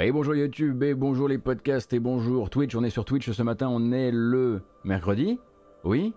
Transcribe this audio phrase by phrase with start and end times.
[0.00, 2.76] Et bonjour YouTube, et bonjour les podcasts, et bonjour Twitch.
[2.76, 5.40] On est sur Twitch ce matin, on est le mercredi
[5.82, 6.14] Oui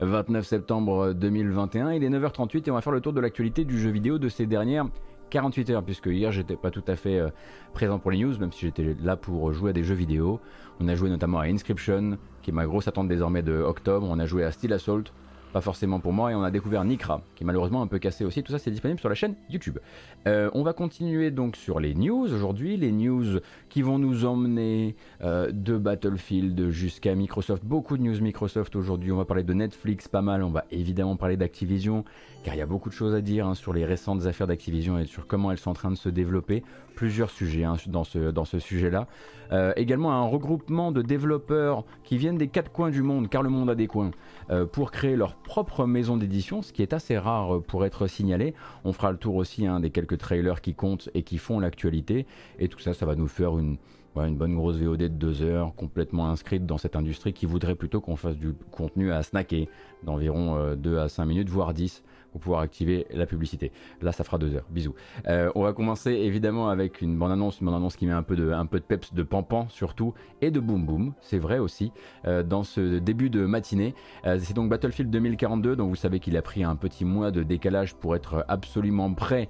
[0.00, 3.78] 29 septembre 2021, il est 9h38 et on va faire le tour de l'actualité du
[3.78, 4.86] jeu vidéo de ces dernières
[5.30, 7.28] 48 heures, puisque hier j'étais pas tout à fait euh,
[7.72, 10.40] présent pour les news, même si j'étais là pour jouer à des jeux vidéo.
[10.80, 14.08] On a joué notamment à Inscription, qui est ma grosse attente désormais de octobre.
[14.10, 15.04] On a joué à Steel Assault,
[15.52, 18.24] pas forcément pour moi, et on a découvert Nikra, qui est malheureusement un peu cassé
[18.24, 18.42] aussi.
[18.42, 19.78] Tout ça, c'est disponible sur la chaîne YouTube.
[20.26, 24.96] Euh, on va continuer donc sur les news aujourd'hui, les news qui vont nous emmener
[25.22, 27.64] euh, de Battlefield jusqu'à Microsoft.
[27.64, 29.12] Beaucoup de news Microsoft aujourd'hui.
[29.12, 30.42] On va parler de Netflix, pas mal.
[30.42, 32.04] On va évidemment parler d'Activision,
[32.44, 34.98] car il y a beaucoup de choses à dire hein, sur les récentes affaires d'Activision
[34.98, 36.62] et sur comment elles sont en train de se développer.
[37.00, 39.06] Plusieurs sujets hein, dans ce, sujet-là.
[39.52, 43.48] Euh, également un regroupement de développeurs qui viennent des quatre coins du monde, car le
[43.48, 44.10] monde a des coins,
[44.50, 48.52] euh, pour créer leur propre maison d'édition, ce qui est assez rare pour être signalé.
[48.84, 52.26] On fera le tour aussi hein, des quelques trailers qui comptent et qui font l'actualité.
[52.58, 53.78] Et tout ça, ça va nous faire une,
[54.16, 58.02] une bonne grosse VOD de deux heures, complètement inscrite dans cette industrie qui voudrait plutôt
[58.02, 59.70] qu'on fasse du contenu à snacker
[60.02, 63.72] d'environ 2 euh, à 5 minutes, voire 10 pour pouvoir activer la publicité.
[64.02, 64.66] Là, ça fera deux heures.
[64.70, 64.94] Bisous.
[65.28, 68.22] Euh, on va commencer évidemment avec une bande annonce, une bande annonce qui met un
[68.22, 71.12] peu de, un peu de peps, de pampan surtout, et de boom boom.
[71.20, 71.92] C'est vrai aussi
[72.26, 73.94] euh, dans ce début de matinée.
[74.26, 77.42] Euh, c'est donc Battlefield 2042, donc vous savez qu'il a pris un petit mois de
[77.42, 79.48] décalage pour être absolument prêt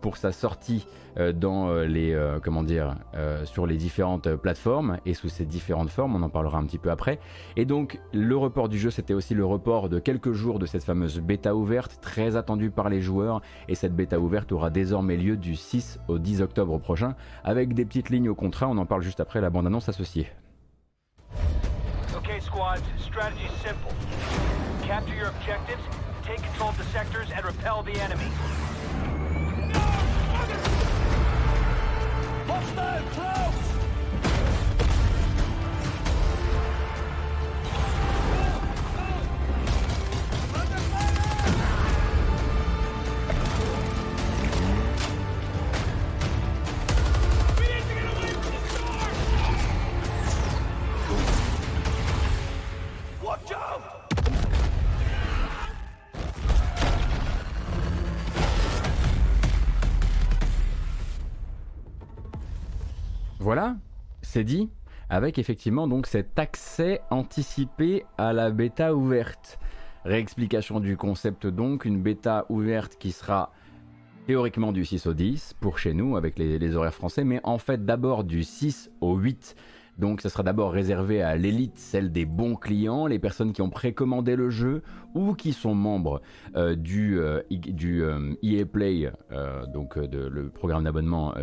[0.00, 0.86] pour sa sortie
[1.34, 2.96] dans les, comment dire,
[3.44, 6.16] sur les différentes plateformes et sous ces différentes formes.
[6.16, 7.18] On en parlera un petit peu après.
[7.56, 10.84] Et donc le report du jeu, c'était aussi le report de quelques jours de cette
[10.84, 15.36] fameuse bêta ouverte très attendu par les joueurs et cette bêta ouverte aura désormais lieu
[15.36, 19.02] du 6 au 10 octobre prochain avec des petites lignes au contrat, on en parle
[19.02, 20.28] juste après la bande-annonce associée.
[22.16, 23.94] Okay squad, strategy simple.
[24.86, 25.82] Capture your objectives,
[26.24, 28.30] take control of the sectors and repel the enemy.
[32.46, 33.71] Hostile close!
[63.42, 63.74] Voilà,
[64.20, 64.70] c'est dit,
[65.10, 69.58] avec effectivement donc cet accès anticipé à la bêta ouverte.
[70.04, 73.50] Réexplication du concept donc, une bêta ouverte qui sera
[74.28, 77.84] théoriquement du 6 au 10 pour chez nous avec les, horaires français, mais en fait
[77.84, 79.56] d'abord du 6 au 8
[79.98, 83.70] donc ça sera d'abord réservé à l'élite, celle des bons clients, les personnes qui ont
[83.70, 84.82] précommandé le jeu
[85.14, 86.22] ou qui sont membres
[86.56, 89.12] euh, du, euh, du EA euh, e Play,
[89.72, 91.34] donc de, le programme d'abonnement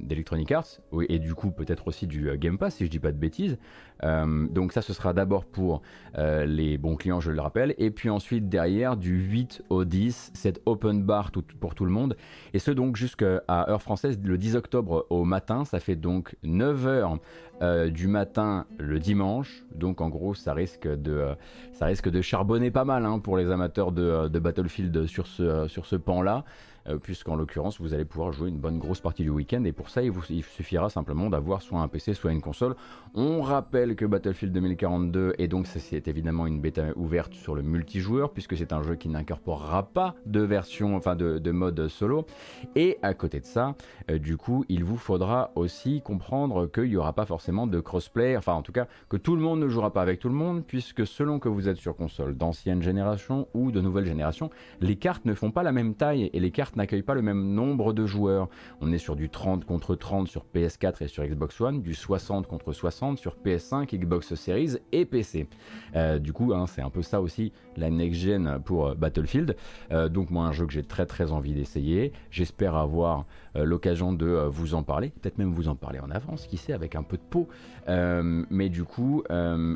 [0.00, 3.16] d'Electronic Arts, et du coup peut-être aussi du Game Pass si je dis pas de
[3.16, 3.58] bêtises.
[4.02, 5.82] donc ça ce sera d'abord pour
[6.16, 10.60] les bons clients, je le rappelle, et puis ensuite derrière du 8 au 10, cette
[10.66, 11.30] open bar
[11.60, 12.16] pour tout le monde,
[12.52, 16.86] et ce donc jusqu'à heure française le 10 octobre au matin, ça fait donc 9
[16.86, 17.18] heures
[17.62, 19.64] euh, du matin le dimanche.
[19.74, 21.34] Donc en gros, ça risque de, euh,
[21.72, 25.26] ça risque de charbonner pas mal hein, pour les amateurs de, euh, de Battlefield sur
[25.26, 26.44] ce, sur ce pan-là.
[26.86, 29.64] Euh, puisqu'en l'occurrence vous allez pouvoir jouer une bonne grosse partie du week-end.
[29.64, 32.74] Et pour ça il vous suffira simplement d'avoir soit un PC soit une console.
[33.14, 38.32] On rappelle que Battlefield 2042 et donc c'est évidemment une bêta ouverte sur le multijoueur
[38.32, 42.26] puisque c'est un jeu qui n'incorporera pas de version, enfin de, mode solo.
[42.74, 43.74] Et à côté de ça,
[44.10, 48.36] euh, du coup il vous faudra aussi comprendre qu'il n'y aura pas forcément de crossplay,
[48.36, 50.64] enfin en tout cas que tout le monde ne jouera pas avec tout le monde
[50.66, 54.50] puisque selon que vous êtes sur console d'ancienne génération ou de nouvelle génération,
[54.80, 57.54] les cartes ne font pas la même taille et les cartes n'accueille pas le même
[57.54, 58.48] nombre de joueurs.
[58.80, 62.46] On est sur du 30 contre 30 sur PS4 et sur Xbox One, du 60
[62.46, 65.48] contre 60 sur PS5, Xbox Series et PC.
[65.96, 69.56] Euh, du coup, hein, c'est un peu ça aussi la next-gen pour euh, Battlefield.
[69.90, 72.12] Euh, donc moi, un jeu que j'ai très très envie d'essayer.
[72.30, 76.56] J'espère avoir l'occasion de vous en parler, peut-être même vous en parler en avance, qui
[76.56, 77.48] sait, avec un peu de peau.
[77.88, 79.22] mais du coup,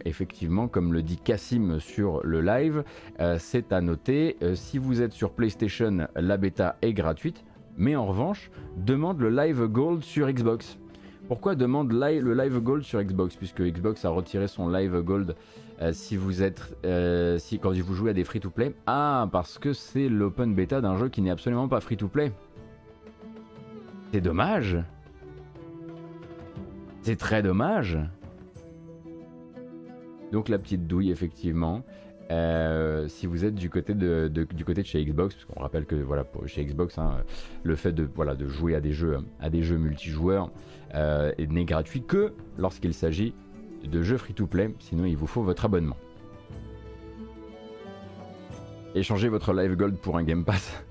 [0.04, 2.84] effectivement, comme le dit Cassim sur le live,
[3.38, 7.44] c'est à noter, si vous êtes sur PlayStation, la bêta est gratuite,
[7.78, 10.78] mais en revanche, demande le Live Gold sur Xbox.
[11.28, 13.36] Pourquoi demande le Live Gold sur Xbox?
[13.36, 15.36] Puisque Xbox a retiré son Live Gold
[15.80, 18.74] euh, si vous êtes, euh, si quand vous jouez à des free-to-play.
[18.86, 22.32] Ah, parce que c'est l'open beta d'un jeu qui n'est absolument pas free-to-play.
[24.12, 24.78] C'est dommage.
[27.02, 27.98] C'est très dommage.
[30.32, 31.84] Donc la petite douille, effectivement.
[33.08, 34.30] si vous êtes du côté de,
[34.84, 37.18] chez Xbox, parce qu'on rappelle que voilà, chez Xbox, hein,
[37.62, 38.08] le fait de,
[38.48, 40.50] jouer à des jeux, à des jeux multijoueurs
[40.94, 43.34] n'est gratuit que lorsqu'il s'agit
[43.84, 45.96] de jeux free-to-play, sinon il vous faut votre abonnement.
[48.94, 50.82] Échangez votre Live Gold pour un Game Pass.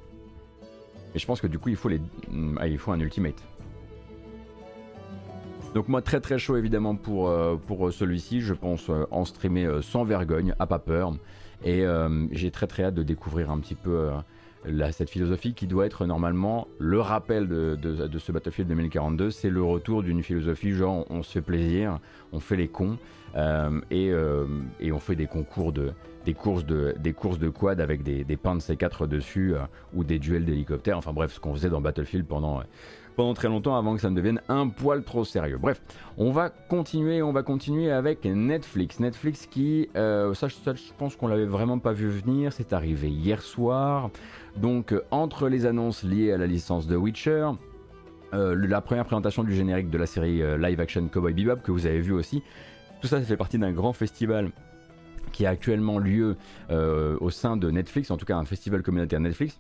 [1.18, 2.00] Et je pense que du coup il faut, les...
[2.58, 3.44] Ah, il faut un Ultimate.
[5.74, 9.66] Donc moi très très chaud évidemment pour, euh, pour celui-ci, je pense euh, en streamer
[9.66, 11.16] euh, sans vergogne, à pas peur.
[11.66, 11.84] Et
[12.34, 14.12] j'ai très très hâte de découvrir un petit peu
[14.92, 19.32] cette philosophie qui doit être normalement le rappel de, ce Battlefield 2042.
[19.32, 22.00] C'est le retour d'une philosophie genre on se fait plaisir,
[22.32, 23.00] on fait les cons
[23.36, 24.46] euh, euh,
[24.80, 25.92] et, on fait des concours de
[26.28, 29.60] des courses de des courses de quad avec des, des pains de C4 dessus euh,
[29.96, 30.98] ou des duels d'hélicoptères.
[30.98, 32.62] Enfin bref, ce qu'on faisait dans Battlefield pendant
[33.16, 35.58] pendant très longtemps avant que ça ne devienne un poil trop sérieux.
[35.58, 35.82] Bref,
[36.18, 39.00] on va continuer, on va continuer avec Netflix.
[39.00, 43.42] Netflix qui, ça, ça, je pense qu'on l'avait vraiment pas vu venir, c'est arrivé hier
[43.42, 44.12] soir.
[44.56, 47.50] Donc entre les annonces liées à la licence de Witcher,
[48.34, 51.72] euh, la première présentation du générique de la série euh, live action Cowboy Bebop que
[51.72, 52.44] vous avez vu aussi,
[53.02, 54.52] tout ça, ça fait partie d'un grand festival
[55.32, 56.36] qui a actuellement lieu
[56.70, 59.60] euh, au sein de Netflix, en tout cas un festival communautaire Netflix.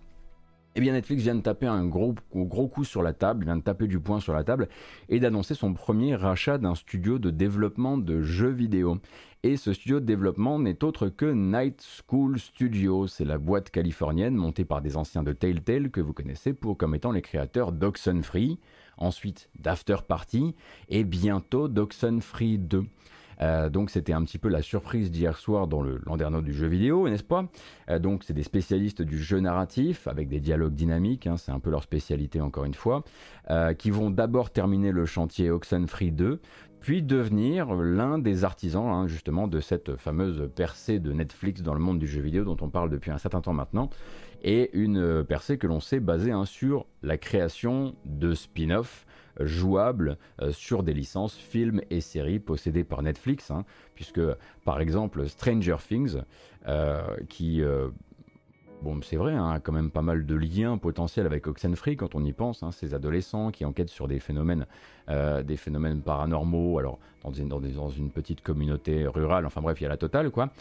[0.77, 3.87] Eh bien Netflix vient de taper un gros, coup sur la table, vient de taper
[3.87, 4.69] du poing sur la table
[5.09, 8.99] et d'annoncer son premier rachat d'un studio de développement de jeux vidéo.
[9.41, 13.07] Et ce studio de développement n'est autre que Night School Studio.
[13.07, 16.93] C'est la boîte californienne montée par des anciens de Telltale que vous connaissez pour comme
[16.93, 18.59] étant les créateurs d'Oxenfree,
[18.97, 20.53] ensuite d'After Party
[20.89, 22.85] et bientôt d'Oxenfree 2.
[23.41, 26.67] Euh, donc c'était un petit peu la surprise d'hier soir dans le landerneau du jeu
[26.67, 27.47] vidéo, n'est-ce pas?
[27.89, 31.59] Euh, Donc c'est des spécialistes du jeu narratif avec des dialogues dynamiques, hein, c'est un
[31.59, 33.03] peu leur spécialité encore une fois,
[33.49, 36.39] euh, qui vont d'abord terminer le chantier Oxenfree 2,
[36.79, 41.79] puis devenir l'un des artisans hein, justement de cette fameuse percée de Netflix dans le
[41.79, 43.89] monde du jeu vidéo dont on parle depuis un certain temps maintenant,
[44.43, 49.06] et une percée que l'on sait basée hein, sur la création de spin-off
[49.39, 54.21] jouables euh, sur des licences films et séries possédées par Netflix, hein, puisque
[54.65, 56.21] par exemple Stranger Things,
[56.67, 57.89] euh, qui euh,
[58.83, 62.23] Bon, c'est vrai, hein, quand même pas mal de liens potentiels avec Oxenfree quand on
[62.23, 62.61] y pense.
[62.61, 64.67] Hein, ces adolescents qui enquêtent sur des phénomènes,
[65.07, 69.47] des phénomènes paranormaux, alors dans une, dans, une, petite communauté rurale.
[69.47, 70.51] Enfin bref, il y a la totale, quoi.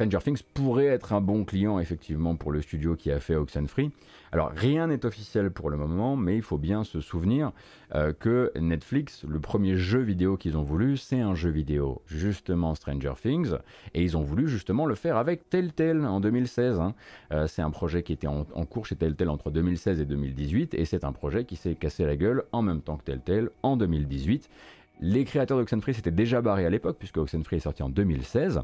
[0.00, 3.90] Stranger Things pourrait être un bon client effectivement pour le studio qui a fait Oxenfree.
[4.32, 7.52] Alors rien n'est officiel pour le moment, mais il faut bien se souvenir
[7.94, 12.74] euh, que Netflix, le premier jeu vidéo qu'ils ont voulu, c'est un jeu vidéo justement
[12.74, 13.52] Stranger Things,
[13.92, 16.80] et ils ont voulu justement le faire avec Telltale en 2016.
[16.80, 16.94] Hein.
[17.32, 20.72] Euh, c'est un projet qui était en, en, cours chez Telltale entre 2016 et 2018,
[20.72, 23.76] et c'est un projet qui s'est cassé la gueule en même temps que Telltale en
[23.76, 24.48] 2018.
[25.00, 28.60] Les créateurs d'Oxenfree s'étaient déjà barrés à l'époque, puisque Oxenfree est sorti en 2016.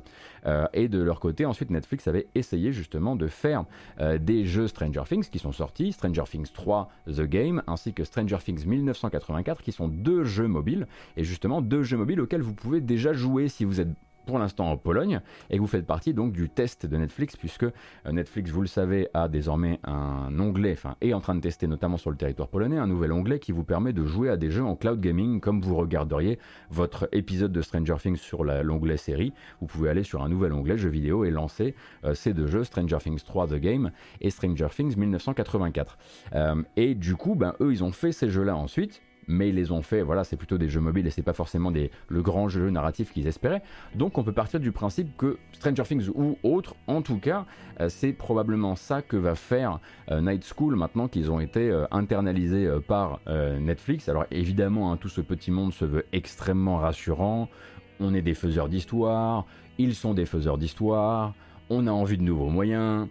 [0.46, 3.64] Euh, et de leur côté, ensuite, Netflix avait essayé justement de faire
[4.00, 8.04] euh, des jeux Stranger Things qui sont sortis, Stranger Things 3 The Game, ainsi que
[8.04, 10.86] Stranger Things 1984, qui sont deux jeux mobiles,
[11.16, 13.88] et justement deux jeux mobiles auxquels vous pouvez déjà jouer si vous êtes
[14.26, 15.20] pour l'instant en Pologne
[15.50, 17.70] et vous faites partie donc du test de Netflix puisque euh,
[18.12, 21.96] Netflix, vous le savez, a désormais un onglet, enfin est en train de tester notamment
[21.96, 24.64] sur le territoire polonais un nouvel onglet qui vous permet de jouer à des jeux
[24.64, 26.38] en cloud gaming comme vous regarderiez
[26.70, 29.32] votre épisode de Stranger Things sur l'onglet série.
[29.60, 31.74] Vous pouvez aller sur un nouvel onglet jeux vidéo et lancer
[32.04, 35.98] euh, ces deux jeux, Stranger Things 3 The Game et Stranger Things 1984.
[36.34, 39.72] Euh, et du coup, ben, eux, ils ont fait ces jeux-là ensuite mais ils les
[39.72, 42.48] ont fait, voilà, c'est plutôt des jeux mobiles et c'est pas forcément des, le grand
[42.48, 43.62] jeu narratif qu'ils espéraient.
[43.94, 47.46] Donc on peut partir du principe que Stranger Things ou autre, en tout cas,
[47.80, 49.80] euh, c'est probablement ça que va faire
[50.10, 54.08] euh, Night School maintenant qu'ils ont été euh, internalisés par Netflix.
[54.08, 57.48] Alors évidemment, hein, tout ce petit monde se veut extrêmement rassurant.
[58.00, 59.46] On est des faiseurs d'histoire,
[59.78, 61.34] ils sont des faiseurs d'histoire,
[61.70, 63.08] on a envie de nouveaux moyens,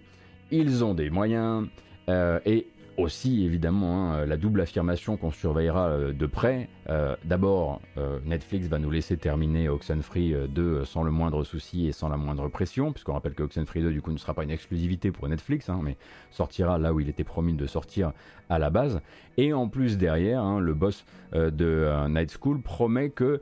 [0.52, 1.68] ils ont des moyens.
[2.08, 2.68] et
[2.98, 6.70] aussi évidemment hein, la double affirmation qu'on surveillera euh, de près.
[6.90, 11.92] Euh, d'abord, euh, Netflix va nous laisser terminer Oxenfree 2 sans le moindre souci et
[11.92, 14.52] sans la moindre pression, puisqu'on rappelle que Oxenfree 2 du coup ne sera pas une
[14.52, 15.98] exclusivité pour Netflix, hein, mais
[16.32, 18.14] sortira là où il était promis de sortir
[18.50, 19.02] à la base.
[19.38, 23.42] Et en plus derrière, hein, le boss de Night School promet que,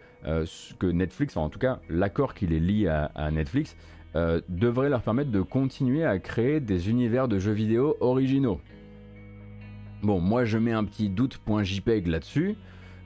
[0.82, 3.76] Netflix, en tout cas l'accord qu'il est lié à, Netflix,
[4.50, 8.60] devrait leur permettre de continuer à créer des univers de jeux vidéo originaux.
[10.04, 12.58] Bon, moi je mets un petit doute.jpeg là-dessus,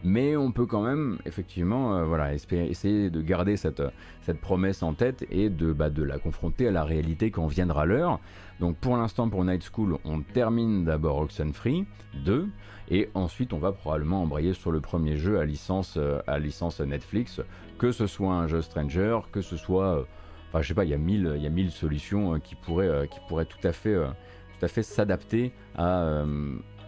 [0.04, 3.84] mais on peut quand même effectivement euh, voilà, essayer de garder cette,
[4.22, 7.86] cette promesse en tête et de, bah, de la confronter à la réalité quand viendra
[7.86, 8.20] l'heure.
[8.60, 11.86] Donc pour l'instant pour Night School, on termine d'abord Oxenfree
[12.25, 12.48] 2
[12.89, 16.80] et ensuite on va probablement embrayer sur le premier jeu à licence, euh, à licence
[16.80, 17.42] Netflix,
[17.77, 20.00] que ce soit un jeu Stranger, que ce soit...
[20.00, 20.04] Euh,
[20.50, 23.10] Enfin, je sais pas, il y a mille, il y a mille solutions qui pourraient,
[23.12, 26.24] qui pourraient tout à fait, tout à fait s'adapter à,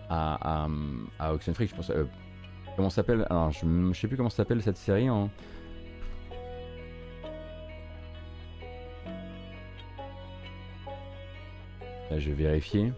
[0.09, 0.67] à,
[1.19, 1.67] à, Oxenfree.
[1.67, 1.91] Je pense,
[2.75, 5.09] comment s'appelle Alors, je, ne sais plus comment s'appelle cette série.
[5.09, 5.29] En...
[12.17, 12.91] je vais vérifier.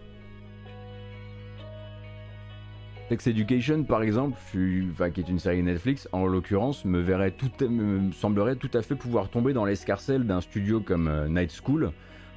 [3.10, 8.10] Sex Education, par exemple, qui est une série Netflix, en l'occurrence, me, verrait tout, me
[8.14, 11.92] semblerait tout à fait pouvoir tomber dans l'escarcelle d'un studio comme euh, Night School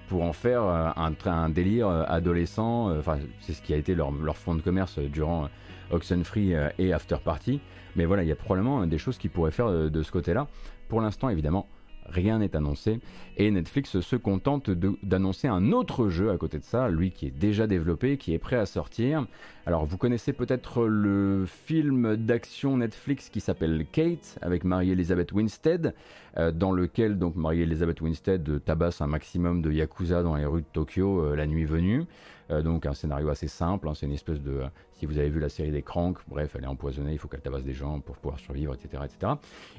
[0.08, 2.96] pour en faire euh, un, délire euh, adolescent.
[2.98, 5.48] Enfin, c'est ce qui a été leur, leur fond de commerce durant
[5.90, 7.60] Oxenfree et After Party.
[7.96, 10.48] Mais voilà, il y a probablement des choses qu'ils pourraient faire de ce côté-là.
[10.88, 11.68] Pour l'instant, évidemment,
[12.06, 13.00] rien n'est annoncé.
[13.36, 14.70] Et Netflix se contente
[15.02, 18.38] d'annoncer un autre jeu à côté de ça, lui qui est déjà développé, qui est
[18.38, 19.26] prêt à sortir.
[19.66, 25.94] Alors vous connaissez peut-être le film d'action Netflix qui s'appelle Kate avec Marie-Elizabeth Winstead,
[26.36, 30.66] euh, dans lequel donc Marie-Elizabeth Winstead tabasse un maximum de yakuza dans les rues de
[30.72, 32.04] Tokyo euh, la nuit venue.
[32.50, 34.62] Euh, donc un scénario assez simple, hein, c'est une espèce de...
[34.92, 37.40] Si vous avez vu la série des Cranks, bref, elle est empoisonnée, il faut qu'elle
[37.40, 39.02] tabasse des gens pour pouvoir survivre, etc.
[39.04, 39.32] etc.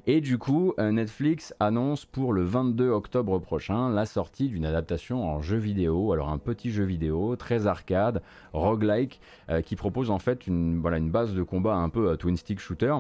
[0.08, 5.28] Et du coup, euh, Netflix annonce pour le 22 octobre prochain la sortie d'une adaptation
[5.28, 10.20] en jeu vidéo, alors un petit jeu vidéo très arcade, roguelike, euh, qui propose en
[10.20, 12.94] fait une, une base de combat un peu twin stick shooter,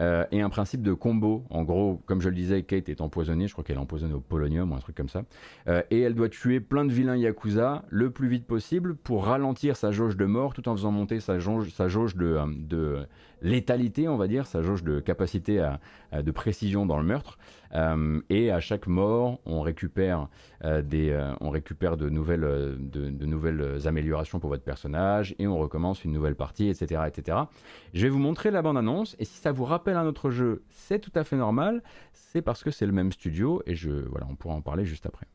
[0.00, 1.44] euh, et un principe de combo.
[1.50, 4.20] En gros, comme je le disais, Kate est empoisonnée, je crois qu'elle est empoisonnée au
[4.20, 5.22] polonium ou un truc comme ça.
[5.68, 9.76] Euh, et elle doit tuer plein de vilains Yakuza le plus vite possible pour ralentir
[9.76, 11.68] sa jauge de mort tout en faisant monter sa jauge,
[12.16, 13.06] de, euh, de
[13.42, 15.66] létalité, on va dire, sa jauge de capacité
[16.12, 17.38] de précision dans le meurtre.
[17.74, 20.28] Euh, et à chaque mort, on récupère,
[20.64, 22.40] euh, des, euh, on récupère de, nouvelles,
[22.78, 27.02] de, nouvelles améliorations pour votre personnage et on recommence une nouvelle partie, etc.
[27.06, 27.38] etc.
[27.94, 30.98] Je vais vous montrer la bande-annonce et si ça vous rappelle un autre jeu, c'est
[30.98, 31.82] tout à fait normal.
[32.12, 35.06] C'est parce que c'est le même studio et je, voilà, on pourra en parler juste
[35.06, 35.26] après.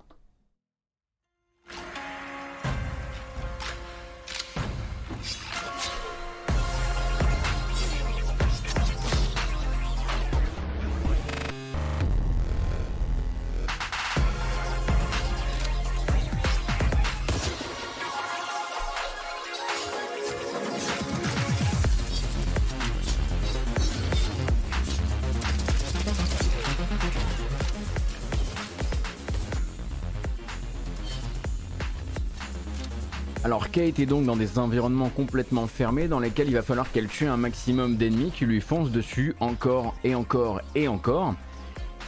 [33.84, 37.28] Kate est donc dans des environnements complètement fermés dans lesquels il va falloir qu'elle tue
[37.28, 41.36] un maximum d'ennemis qui lui foncent dessus encore et encore et encore.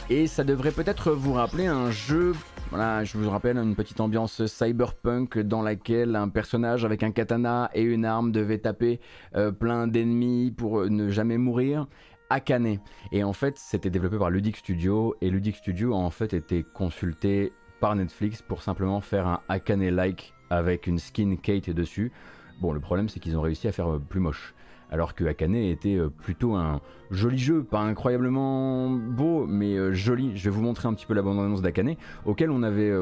[0.08, 2.32] Et ça devrait peut-être vous rappeler un jeu,
[2.70, 7.70] voilà, je vous rappelle une petite ambiance cyberpunk dans laquelle un personnage avec un katana
[7.74, 8.98] et une arme devait taper
[9.34, 11.88] euh, plein d'ennemis pour ne jamais mourir.
[12.30, 12.78] Akane.
[13.12, 16.62] Et en fait, c'était développé par Ludic Studio et Ludic Studio a en fait été
[16.62, 22.12] consulté par Netflix pour simplement faire un Akane-like avec une skin Kate dessus.
[22.60, 24.54] Bon, le problème c'est qu'ils ont réussi à faire euh, plus moche.
[24.88, 30.36] Alors que Akane était euh, plutôt un joli jeu, pas incroyablement beau, mais euh, joli.
[30.36, 32.94] Je vais vous montrer un petit peu la bande-annonce d'Akane, auquel on avait,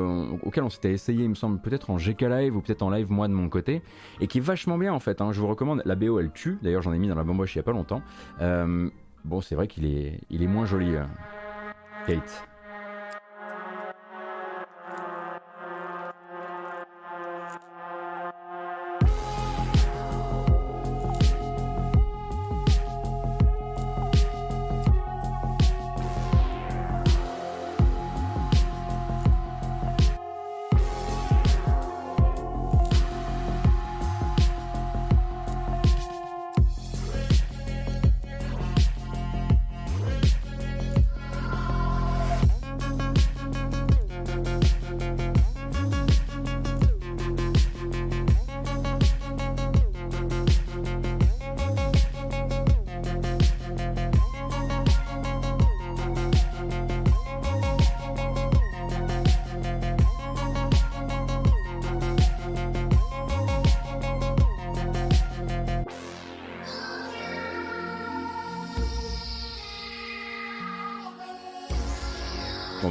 [0.43, 3.11] auquel on s'était essayé, il me semble, peut-être en GK Live ou peut-être en live
[3.11, 3.83] moi de mon côté,
[4.21, 5.21] et qui est vachement bien en fait.
[5.21, 5.33] Hein.
[5.33, 5.83] Je vous recommande.
[5.85, 6.59] La BO elle tue.
[6.63, 8.03] D'ailleurs, j'en ai mis dans la bamboche il y a pas longtemps.
[8.41, 10.95] bon, c'est vrai qu'il est, il est moins joli,
[12.07, 12.49] Kate.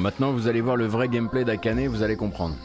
[0.03, 2.55] Maintenant vous allez voir le vrai gameplay d'Akane, vous allez comprendre.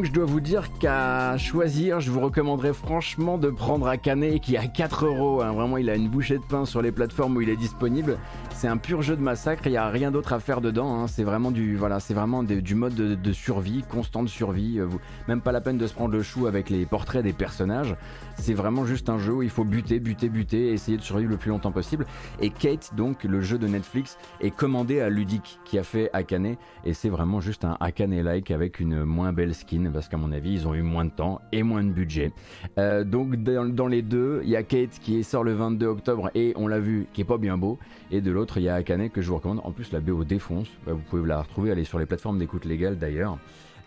[0.00, 4.56] Donc je dois vous dire qu'à choisir, je vous recommanderais franchement de prendre Akane qui
[4.56, 5.42] a 4 euros.
[5.42, 5.52] Hein.
[5.52, 8.16] Vraiment, il a une bouchée de pain sur les plateformes où il est disponible.
[8.60, 10.94] C'est un pur jeu de massacre, il n'y a rien d'autre à faire dedans.
[10.94, 11.06] Hein.
[11.06, 14.78] C'est vraiment du voilà, c'est vraiment du mode de, survie, constante survie.
[14.78, 14.86] Euh,
[15.28, 17.96] même pas la peine de se prendre le chou avec les portraits des personnages.
[18.36, 21.38] C'est vraiment juste un jeu où il faut buter, buter, buter, essayer de survivre le
[21.38, 22.04] plus longtemps possible.
[22.42, 26.56] Et Kate, donc le jeu de Netflix, est commandé à Ludic qui a fait Akane
[26.84, 30.52] et c'est vraiment juste un Akane-like avec une moins belle skin parce qu'à mon avis
[30.52, 32.30] ils ont eu moins de temps et moins de budget.
[32.76, 36.52] Euh, donc dans, les deux, il y a Kate qui sort le 22 octobre et
[36.56, 37.78] on l'a vu qui est pas bien beau
[38.10, 39.60] et de l'autre il y a Akane que je vous recommande.
[39.64, 42.38] En plus la BO défonce, bah, vous pouvez la retrouver, elle est sur les plateformes
[42.38, 43.38] d'écoute légale d'ailleurs.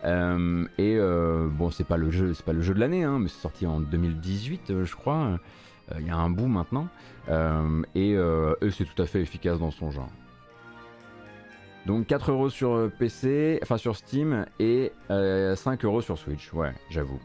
[0.04, 3.18] Euh, et euh, bon c'est pas le jeu, c'est pas le jeu de l'année, hein,
[3.18, 5.38] mais c'est sorti en 2018 je crois.
[5.98, 6.88] Il y a un bout maintenant
[7.94, 8.16] et
[8.70, 10.10] c'est tout à fait efficace dans son genre.
[11.86, 16.52] Donc 4 euros sur euh, PC, enfin sur Steam et 5 euh, euros sur Switch.
[16.52, 17.20] Ouais, j'avoue.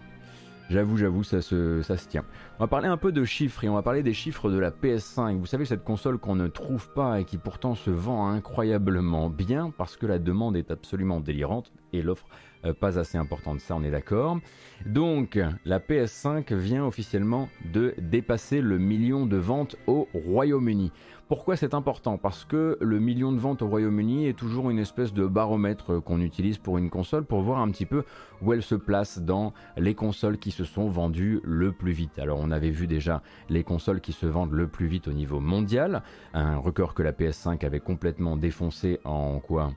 [0.70, 2.24] J'avoue, j'avoue, ça se, ça se tient.
[2.60, 4.70] On va parler un peu de chiffres et on va parler des chiffres de la
[4.70, 5.38] PS5.
[5.38, 9.72] Vous savez, cette console qu'on ne trouve pas et qui pourtant se vend incroyablement bien
[9.76, 12.28] parce que la demande est absolument délirante et l'offre
[12.66, 13.62] euh, pas assez importante.
[13.62, 14.38] Ça, on est d'accord.
[14.86, 20.92] Donc, la PS5 vient officiellement de dépasser le million de ventes au Royaume-Uni.
[21.30, 22.18] Pourquoi c'est important?
[22.18, 26.22] Parce que le million de ventes au Royaume-Uni est toujours une espèce de baromètre qu'on
[26.22, 28.04] utilise pour une console pour voir un petit peu
[28.42, 32.18] où elle se place dans les consoles qui se sont vendues le plus vite.
[32.18, 35.40] Alors on avait vu déjà les consoles qui se vendent le plus vite au niveau
[35.40, 36.02] mondial,
[36.34, 39.72] un record que la PS5 avait complètement défoncé en quoi?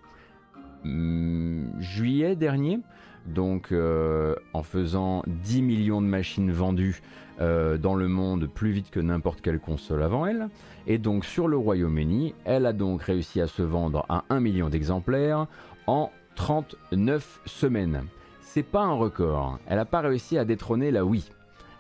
[0.85, 2.81] Hmm, Juillet dernier.
[3.27, 7.03] Donc euh, en faisant 10 millions de machines vendues
[7.41, 10.49] euh, dans le monde plus vite que n'importe quelle console avant elle.
[10.87, 14.69] Et donc sur le Royaume-Uni, elle a donc réussi à se vendre à 1 million
[14.69, 15.47] d'exemplaires
[15.87, 18.05] en 39 semaines.
[18.41, 21.25] C'est pas un record, elle n'a pas réussi à détrôner la Wii.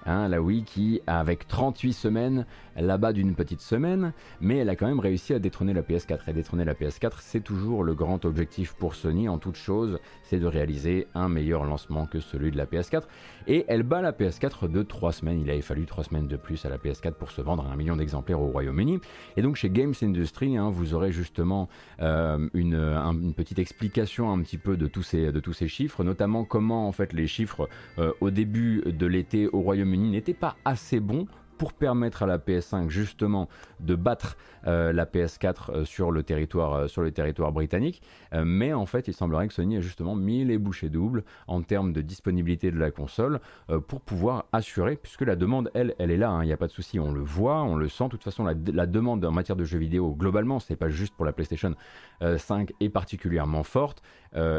[0.06, 4.86] Hein, la Wii qui, avec 38 semaines, là-bas d'une petite semaine, mais elle a quand
[4.86, 6.20] même réussi à détrôner la PS4.
[6.28, 10.38] Et détrôner la PS4, c'est toujours le grand objectif pour Sony en toute chose, c'est
[10.38, 13.02] de réaliser un meilleur lancement que celui de la PS4.
[13.46, 15.40] Et elle bat la PS4 de 3 semaines.
[15.40, 17.76] Il avait fallu 3 semaines de plus à la PS4 pour se vendre à un
[17.76, 19.00] million d'exemplaires au Royaume-Uni.
[19.36, 21.68] Et donc chez Games Industry, hein, vous aurez justement
[22.00, 27.12] euh, une, petite explication un petit peu de tous ces, chiffres, notamment comment en fait
[27.12, 27.68] les chiffres
[27.98, 31.26] euh, au début de l'été au Royaume-Uni n'étaient pas assez bons
[31.62, 33.48] pour permettre à la PS5 justement
[33.78, 38.02] de battre euh, la PS4 euh, sur, le territoire, euh, sur le territoire britannique.
[38.44, 41.92] mais en fait, il semblerait que Sony ait justement mis les bouchées doubles en termes
[41.92, 43.38] de disponibilité de la console
[43.86, 46.66] pour pouvoir assurer, puisque la demande, elle, elle est là, hein, il n'y a pas
[46.66, 48.04] de souci, on le voit, on le sent.
[48.04, 51.26] De toute façon, la, demande en matière de jeux vidéo, globalement, c'est pas juste pour
[51.26, 51.74] la PlayStation
[52.20, 54.02] 5, est particulièrement forte.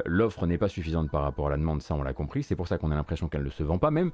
[0.06, 2.44] L'offre n'est pas suffisante par rapport à la demande, ça on l'a compris.
[2.44, 4.12] C'est pour ça qu'on a l'impression qu'elle ne se vend pas, même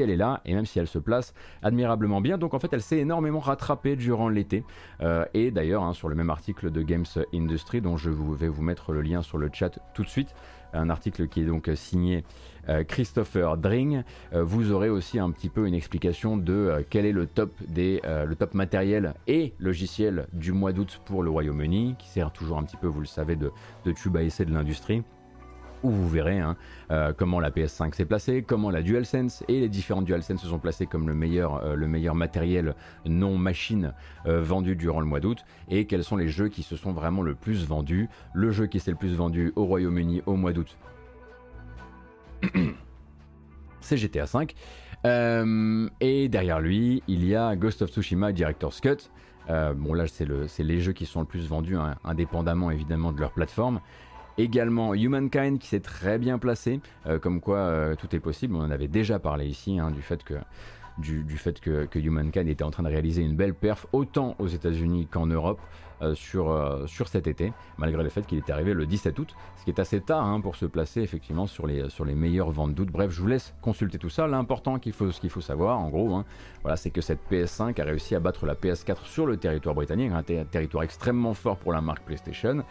[0.00, 2.38] elle est là, et même si elle se place admirablement bien.
[2.38, 4.64] Donc en fait, elle s'est énormément rattrapée durant l'été.
[5.00, 8.62] Euh, et d'ailleurs, hein, sur le même article de Games Industry, dont je vais vous
[8.62, 10.34] mettre le lien sur le chat tout de suite,
[10.72, 12.24] un article qui est donc signé
[12.68, 14.02] euh, Christopher Dring,
[14.32, 18.00] euh, vous aurez aussi un petit peu une explication de quel est le top, des,
[18.04, 22.64] le top matériel et logiciel du mois d'août pour le Royaume-Uni, qui sert toujours un
[22.64, 23.52] petit peu, vous le savez, de,
[23.84, 25.04] de tube à essai de l'industrie
[25.84, 26.56] où vous verrez hein,
[26.90, 30.58] euh, comment la PS5 s'est placée, comment la DualSense et les différentes DualSense se sont
[30.58, 33.92] placées comme le meilleur, euh, le meilleur matériel non machine
[34.26, 37.22] euh, vendu durant le mois d'août, et quels sont les jeux qui se sont vraiment
[37.22, 38.08] le plus vendus.
[38.32, 40.76] Le jeu qui s'est le plus vendu au Royaume-Uni au mois d'août,
[43.80, 44.46] c'est GTA V.
[46.00, 49.10] et derrière lui, il y a Ghost of Tsushima Director's Cut.
[49.48, 53.32] bon là c'est les jeux qui sont le plus vendus, hein, indépendamment évidemment de leur
[53.32, 53.80] plateforme.
[54.36, 58.56] Également Humankind qui s'est très bien placé, euh, comme quoi euh, tout est possible.
[58.56, 60.34] On en avait déjà parlé ici hein, du fait que
[60.98, 65.08] du, fait que, Humankind était en train de réaliser une belle perf autant aux États-Unis
[65.10, 65.60] qu'en Europe
[66.02, 69.64] euh, sur, sur cet été, malgré le fait qu'il était arrivé le 17 août, ce
[69.64, 72.74] qui est assez tard hein, pour se placer effectivement sur les, sur les meilleures ventes
[72.74, 72.88] d'août.
[72.92, 74.28] Bref, je vous laisse consulter tout ça.
[74.28, 76.24] L'important qu'il faut, faut savoir, en gros, hein,
[76.62, 80.12] voilà, c'est que cette PS5 a réussi à battre la PS4 sur le territoire britannique,
[80.12, 82.64] un territoire extrêmement fort pour la marque PlayStation.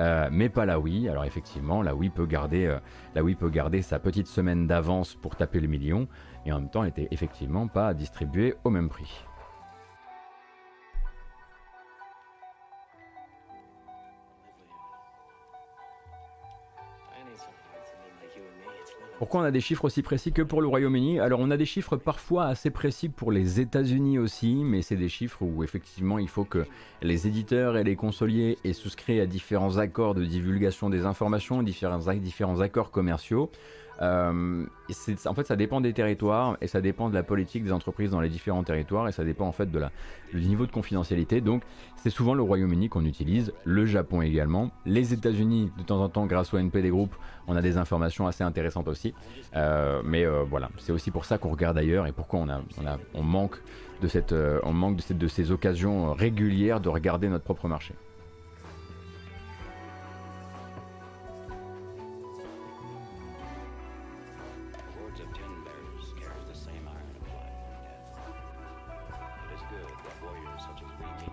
[0.00, 1.08] Euh, mais pas la Wii.
[1.08, 2.78] Alors effectivement, la Wii peut garder, euh,
[3.14, 6.08] la Wii peut garder sa petite semaine d'avance pour taper le million,
[6.46, 9.24] et en même temps, elle n'était effectivement pas distribuée au même prix.
[19.20, 21.20] Pourquoi on a des chiffres aussi précis que pour le Royaume-Uni?
[21.20, 25.10] Alors on a des chiffres parfois assez précis pour les États-Unis aussi, mais c'est des
[25.10, 26.64] chiffres où effectivement il faut que
[27.02, 31.98] les éditeurs et les consoliers aient souscrit à différents accords de divulgation des informations, différents,
[32.14, 33.50] différents accords commerciaux.
[34.02, 34.64] Euh,
[35.26, 38.20] en fait, ça dépend des territoires et ça dépend de la politique des entreprises dans
[38.20, 39.80] les différents territoires et ça dépend en fait de
[40.32, 41.40] du niveau de confidentialité.
[41.40, 41.62] Donc,
[41.96, 46.26] c'est souvent le Royaume-Uni qu'on utilise, le Japon également, les États-Unis de temps en temps
[46.26, 47.14] grâce au NPD Group,
[47.48, 49.12] on a des informations assez intéressantes aussi.
[49.56, 52.60] Euh, mais euh, voilà, c'est aussi pour ça qu'on regarde ailleurs et pourquoi on, a,
[52.80, 53.60] on, a, on manque
[54.00, 57.94] de cette, on manque de, cette, de ces occasions régulières de regarder notre propre marché.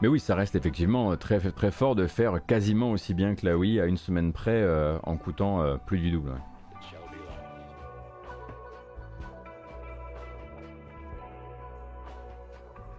[0.02, 3.58] Mais oui, ça reste effectivement très, très fort de faire quasiment aussi bien que la
[3.58, 6.34] Wii à une semaine près euh, en coûtant euh, plus du double.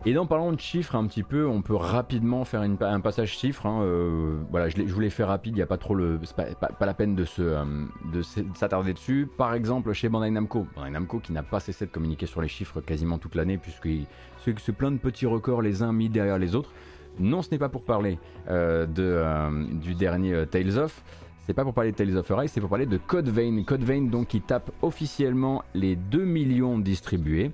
[0.06, 3.66] Et dans parlant de chiffres un petit peu, on peut rapidement faire un passage chiffre.
[3.66, 6.86] Hein, euh, voilà, je, vous l'ai fait rapide, il n'y a pas trop le, pas,
[6.86, 7.42] la peine de se,
[8.12, 8.22] de
[8.54, 9.28] s'attarder dessus.
[9.36, 12.48] Par exemple, chez Bandai Namco, Bandai Namco qui n'a pas cessé de communiquer sur les
[12.48, 14.06] chiffres quasiment toute l'année, puisqu'il
[14.44, 16.72] se plein de petits records les uns mis derrière les autres.
[17.18, 21.02] Non, ce n'est pas pour parler euh, euh, du dernier euh, Tales of.
[21.46, 23.62] C'est pas pour parler de Tales of Arise, c'est pour parler de Code Vein.
[23.64, 27.52] Code Vein donc qui tape officiellement les 2 millions distribués.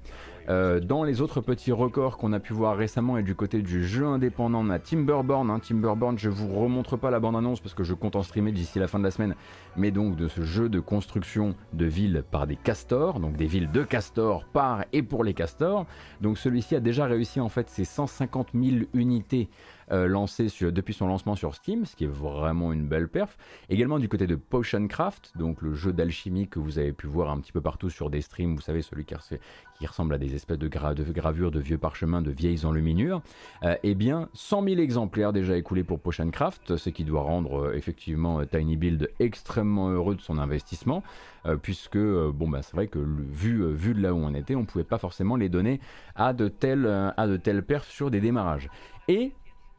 [0.49, 3.87] Euh, dans les autres petits records qu'on a pu voir récemment et du côté du
[3.87, 5.51] jeu indépendant, on a Timberborn.
[5.51, 8.79] Hein, Timberborn, je vous remontre pas la bande-annonce parce que je compte en streamer d'ici
[8.79, 9.35] la fin de la semaine,
[9.77, 13.71] mais donc de ce jeu de construction de villes par des castors, donc des villes
[13.71, 15.87] de castors par et pour les castors.
[16.21, 19.49] Donc celui-ci a déjà réussi en fait ses 150 000 unités
[19.93, 23.37] euh, lancé depuis son lancement sur Steam, ce qui est vraiment une belle perf.
[23.69, 27.31] Également du côté de Potion Craft, donc le jeu d'alchimie que vous avez pu voir
[27.31, 29.15] un petit peu partout sur des streams, vous savez, celui qui,
[29.87, 33.21] ressemble à des espèces de, gravures de vieux parchemins, de vieilles enluminures.
[33.63, 37.67] Euh, eh bien, 100 000 exemplaires déjà écoulés pour Potion Craft, ce qui doit rendre
[37.67, 41.03] euh, effectivement Tiny Build extrêmement heureux de son investissement.
[41.63, 44.97] puisque bon bah c'est vrai que vu, de là où on était, on pouvait pas
[44.97, 45.79] forcément les donner
[46.15, 48.71] à de telles perfs sur des démarrages.
[49.09, 49.33] Et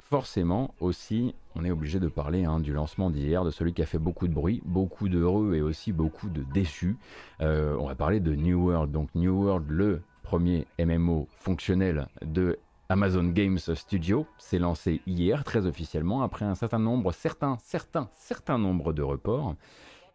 [0.09, 3.85] forcément aussi, on est obligé de parler hein, du lancement d'hier, de celui qui a
[3.85, 6.97] fait beaucoup de bruit, beaucoup d'heureux et aussi beaucoup de déçus.
[7.41, 8.91] Euh, on va parler de New World.
[8.91, 15.65] Donc New World, le premier MMO fonctionnel de Amazon Games Studio, s'est lancé hier très
[15.65, 19.55] officiellement après un certain nombre, certains, certains, certains nombre de reports.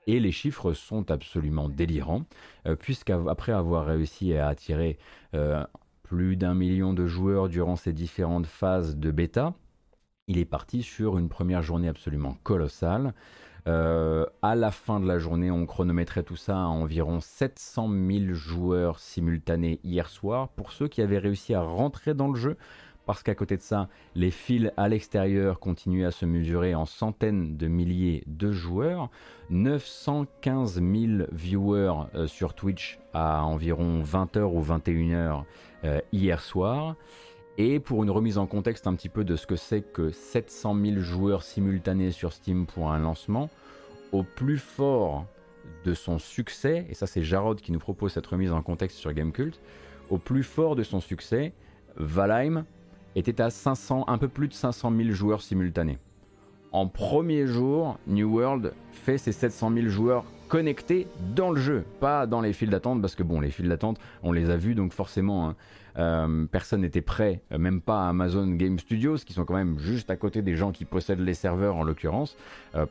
[0.06, 2.22] Et les chiffres sont absolument délirants,
[2.66, 4.98] euh, puisqu'après avoir réussi à attirer
[5.34, 5.64] euh,
[6.04, 9.54] plus d'un million de joueurs durant ces différentes phases de bêta,
[10.30, 13.14] il est parti sur une première journée absolument colossale.
[13.66, 18.34] Euh, à la fin de la journée, on chronométrait tout ça à environ 700 000
[18.34, 20.48] joueurs simultanés hier soir.
[20.50, 22.56] Pour ceux qui avaient réussi à rentrer dans le jeu,
[23.06, 27.56] parce qu'à côté de ça, les fils à l'extérieur continuaient à se mesurer en centaines
[27.56, 29.10] de milliers de joueurs.
[29.50, 35.42] 915 000 viewers euh, sur Twitch à environ 20h ou 21h
[35.82, 36.94] euh, hier soir.
[37.62, 40.74] Et pour une remise en contexte un petit peu de ce que c'est que 700
[40.82, 43.50] 000 joueurs simultanés sur Steam pour un lancement,
[44.12, 45.26] au plus fort
[45.84, 49.12] de son succès, et ça c'est Jarod qui nous propose cette remise en contexte sur
[49.12, 49.60] Gamecult,
[50.08, 51.52] au plus fort de son succès,
[51.96, 52.64] Valheim
[53.14, 55.98] était à 500, un peu plus de 500 000 joueurs simultanés.
[56.72, 62.26] En premier jour, New World fait ses 700 000 joueurs connectés dans le jeu, pas
[62.26, 64.92] dans les files d'attente, parce que bon, les files d'attente, on les a vus, donc
[64.92, 65.56] forcément, hein,
[65.98, 70.10] euh, personne n'était prêt, euh, même pas Amazon Game Studios, qui sont quand même juste
[70.10, 72.36] à côté des gens qui possèdent les serveurs en l'occurrence,
[72.76, 72.86] euh,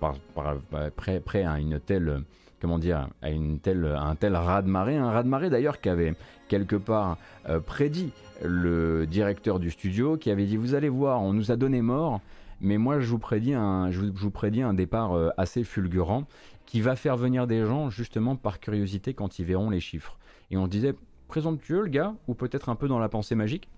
[0.96, 2.24] prêt, à une telle,
[2.62, 6.16] comment à un tel raz-de-marée, un raz-de-marée d'ailleurs qui avait
[6.50, 7.18] quelque part
[7.66, 8.12] prédit
[8.44, 12.20] le directeur du studio, qui avait dit vous allez voir, on nous a donné mort.
[12.62, 16.26] Mais moi, je vous prédis un, je vous prédis un départ assez fulgurant
[16.66, 20.18] qui va faire venir des gens justement par curiosité quand ils verront les chiffres.
[20.52, 20.94] Et on disait
[21.28, 23.70] présomptueux, le gars, ou peut-être un peu dans la pensée magique.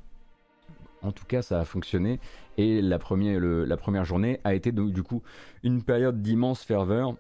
[1.02, 2.20] En tout cas, ça a fonctionné
[2.58, 5.24] et la première, journée a été du coup
[5.64, 7.16] une période d'immense ferveur,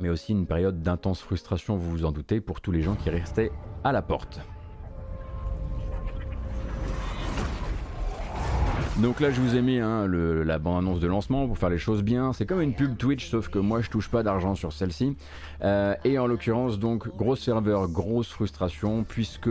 [0.00, 3.10] mais aussi une période d'intense frustration, vous vous en doutez, pour tous les gens qui
[3.10, 3.50] restaient
[3.84, 4.40] à la porte.
[9.02, 12.02] Donc là, je vous ai mis hein, la bande-annonce de lancement pour faire les choses
[12.02, 12.34] bien.
[12.34, 15.16] C'est comme une pub Twitch, sauf que moi, je touche pas d'argent sur celle-ci.
[15.62, 19.48] Euh, et en l'occurrence, donc, gros serveur, grosse frustration, puisque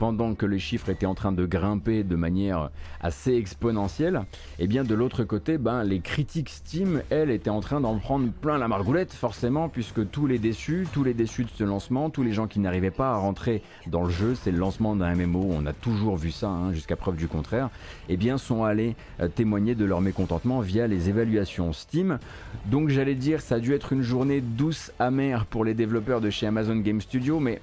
[0.00, 4.22] pendant que les chiffres étaient en train de grimper de manière assez exponentielle,
[4.58, 7.96] et eh bien de l'autre côté, ben, les critiques Steam, elles, étaient en train d'en
[7.98, 12.10] prendre plein la margoulette, forcément, puisque tous les déçus, tous les déçus de ce lancement,
[12.10, 15.14] tous les gens qui n'arrivaient pas à rentrer dans le jeu, c'est le lancement d'un
[15.14, 17.70] MMO, on a toujours vu ça, hein, jusqu'à preuve du contraire,
[18.08, 22.18] et eh bien sont allés jamais témoigné de leur mécontentement via les évaluations Steam.
[22.66, 26.30] Donc j'allais dire ça a dû être une journée douce amère pour les développeurs de
[26.30, 27.60] chez Amazon Game Studio, mais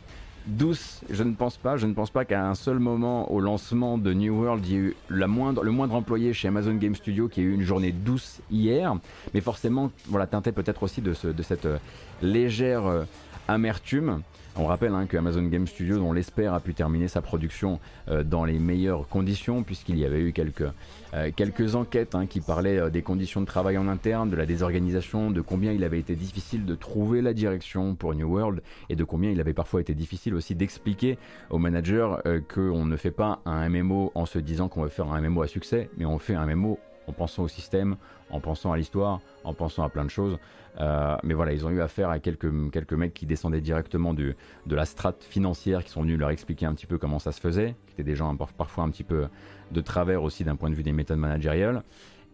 [0.47, 1.77] douce, je ne pense pas.
[1.77, 4.75] Je ne pense pas qu'à un seul moment au lancement de New World, il y
[4.75, 8.39] ait eu le moindre employé chez Amazon Game Studio qui ait eu une journée douce
[8.49, 8.95] hier.
[9.33, 11.77] Mais forcément, voilà, teinté peut-être aussi de, de cette euh,
[12.21, 13.03] légère euh,
[13.47, 14.21] amertume.
[14.59, 18.23] On rappelle hein, que Amazon Game Studios, on l'espère, a pu terminer sa production euh,
[18.23, 20.65] dans les meilleures conditions, puisqu'il y avait eu quelques,
[21.13, 25.29] euh, enquêtes hein, qui parlaient euh, des conditions de travail en interne, de la désorganisation,
[25.29, 29.03] de combien il avait été difficile de trouver la direction pour New World, et de
[29.03, 31.19] combien il avait parfois été difficile aussi d'expliquer
[31.51, 32.15] aux managers
[32.51, 35.47] qu'on ne fait pas un MMO en se disant qu'on veut faire un MMO à
[35.47, 37.95] succès, mais on fait un MMO en pensant au système,
[38.29, 40.37] en pensant à l'histoire, en pensant à plein de choses.
[40.79, 44.35] Euh, mais voilà, ils ont eu affaire à quelques, quelques mecs qui descendaient directement de
[44.69, 47.75] la strate financière, qui sont venus leur expliquer un petit peu comment ça se faisait,
[47.87, 49.27] qui étaient des gens parfois un petit peu
[49.71, 51.83] de travers aussi d'un point de vue des méthodes managériales.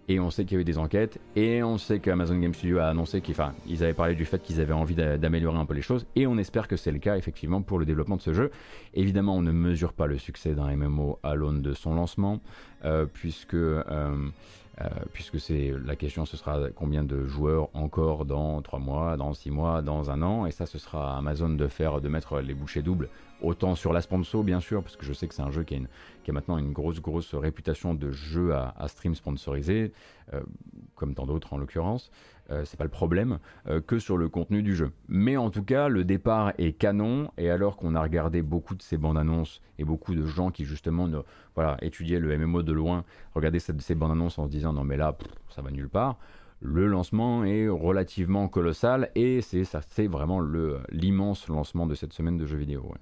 [0.10, 2.80] Et on sait qu'il y a eu des enquêtes, et on sait qu'Amazon Game Studio
[2.80, 3.36] a annoncé qu'ils
[3.68, 6.38] ils avaient parlé du fait qu'ils avaient envie d'améliorer un peu les choses, et on
[6.38, 8.52] espère que c'est le cas effectivement pour le développement de ce jeu.
[8.94, 12.42] Évidemment, on ne mesure pas le succès d'un MMO à l'aune de son lancement,
[12.84, 14.28] euh, puisque euh,
[14.82, 19.34] euh, puisque c'est la question, ce sera combien de joueurs encore dans 3 mois, dans
[19.34, 22.40] 6 mois, dans un an, et ça, ce sera à Amazon de faire, de mettre
[22.40, 23.10] les bouchées doubles,
[23.42, 25.76] autant sur la sponsor bien sûr, parce que je sais que c'est un jeu qui
[25.76, 29.92] a, maintenant une grosse grosse réputation de jeu à, stream sponsorisé,
[30.34, 30.42] euh,
[30.96, 32.10] comme tant d'autres en l'occurrence.
[32.52, 34.92] Euh, c'est pas le problème, euh, que sur le contenu du jeu.
[35.08, 38.82] Mais en tout cas, le départ est canon, et alors qu'on a regardé beaucoup de
[38.82, 41.10] ces bandes annonces et beaucoup de gens qui justement
[41.56, 44.98] voilà, étudiaient le MMO de loin, regardaient ces bandes annonces en se disant non mais
[44.98, 45.18] là,
[45.50, 46.18] ça va nulle part.
[46.62, 50.42] Le lancement est relativement colossal et c'est vraiment
[50.92, 52.94] l'immense lancement de cette semaine de jeux vidéo.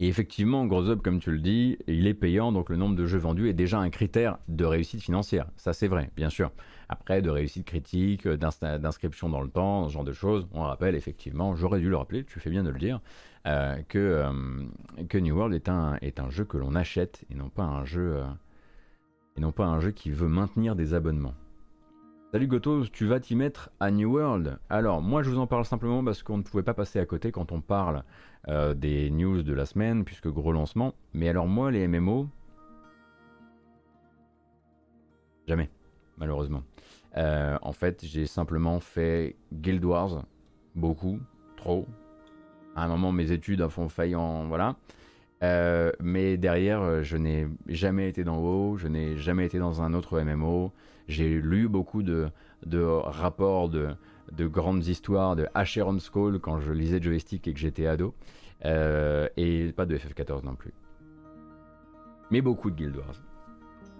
[0.00, 3.04] Et effectivement, Gros Up, comme tu le dis, il est payant, donc le nombre de
[3.04, 5.46] jeux vendus est déjà un critère de réussite financière.
[5.56, 6.52] Ça, c'est vrai, bien sûr.
[6.88, 11.56] Après, de réussite critique, d'inscription dans le temps, ce genre de choses, on rappelle effectivement,
[11.56, 13.00] j'aurais dû le rappeler, tu fais bien de le dire,
[13.48, 14.66] euh, que, euh,
[15.08, 17.84] que New World est un, est un jeu que l'on achète et non pas un
[17.84, 18.24] jeu, euh,
[19.36, 21.34] et non pas un jeu qui veut maintenir des abonnements.
[22.30, 25.64] Salut Goto, tu vas t'y mettre à New World Alors, moi je vous en parle
[25.64, 28.04] simplement parce qu'on ne pouvait pas passer à côté quand on parle
[28.48, 30.92] euh, des news de la semaine, puisque gros lancement.
[31.14, 32.28] Mais alors moi, les MMO,
[35.46, 35.70] jamais,
[36.18, 36.64] malheureusement.
[37.16, 40.26] Euh, en fait, j'ai simplement fait Guild Wars,
[40.74, 41.20] beaucoup,
[41.56, 41.86] trop.
[42.76, 44.76] À un moment, mes études font faillant, voilà.
[45.42, 49.94] Euh, mais derrière, je n'ai jamais été dans WoW, je n'ai jamais été dans un
[49.94, 50.74] autre MMO.
[51.08, 52.28] J'ai lu beaucoup de,
[52.66, 53.88] de rapports de,
[54.32, 58.14] de grandes histoires de Acheron Skull quand je lisais Joystick et que j'étais ado.
[58.64, 60.72] Euh, et pas de FF14 non plus.
[62.30, 63.14] Mais beaucoup de Guild Wars.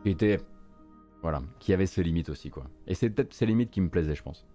[0.03, 0.38] Qui étaient.
[1.23, 2.64] Voilà, qui avaient ses limites aussi, quoi.
[2.87, 4.47] Et c'est peut-être ces limites qui me plaisaient, je pense.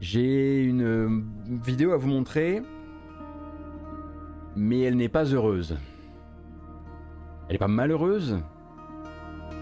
[0.00, 1.24] J'ai une
[1.64, 2.62] vidéo à vous montrer
[4.56, 5.76] mais elle n'est pas heureuse.
[7.46, 8.38] Elle n'est pas malheureuse,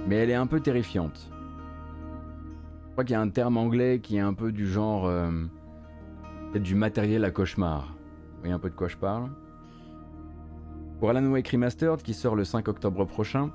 [0.07, 1.29] mais elle est un peu terrifiante.
[2.87, 5.07] Je crois qu'il y a un terme anglais qui est un peu du genre.
[5.07, 5.31] Euh,
[6.55, 7.97] du matériel à cauchemar.
[7.97, 9.29] Vous voyez un peu de quoi je parle?
[11.01, 13.51] Pour Alan Wake Remastered, qui sort le 5 octobre prochain,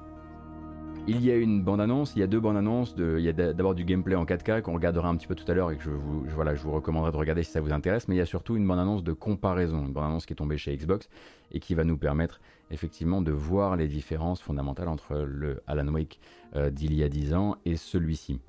[1.10, 2.94] il y a une bande-annonce, il y a deux bandes-annonces.
[2.98, 5.56] Il y a d'abord du gameplay en 4K qu'on regardera un petit peu tout à
[5.56, 8.08] l'heure et que je vous, recommanderais de regarder si ça vous intéresse.
[8.08, 10.76] Mais il y a surtout une bande-annonce de comparaison, une bande-annonce qui est tombée chez
[10.76, 11.10] Xbox
[11.52, 16.20] et qui va nous permettre effectivement de voir les différences fondamentales entre le Alan Wake
[16.56, 18.40] euh, d'il y a 10 ans et celui-ci.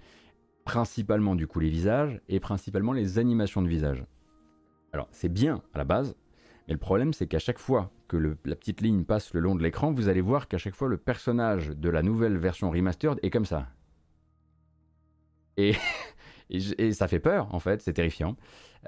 [0.64, 4.04] Principalement du coup les visages et principalement les animations de visage.
[4.92, 6.14] Alors c'est bien à la base,
[6.68, 9.62] mais le problème c'est qu'à chaque fois que la petite ligne passe le long de
[9.62, 13.30] l'écran, vous allez voir qu'à chaque fois le personnage de la nouvelle version remastered est
[13.30, 13.68] comme ça.
[15.56, 15.74] Et,
[16.50, 18.36] et, ça fait peur en fait, c'est terrifiant.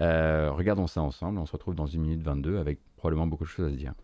[0.01, 3.49] Euh, regardons ça ensemble, on se retrouve dans 1 minute 22 avec probablement beaucoup de
[3.49, 3.95] choses à se dire.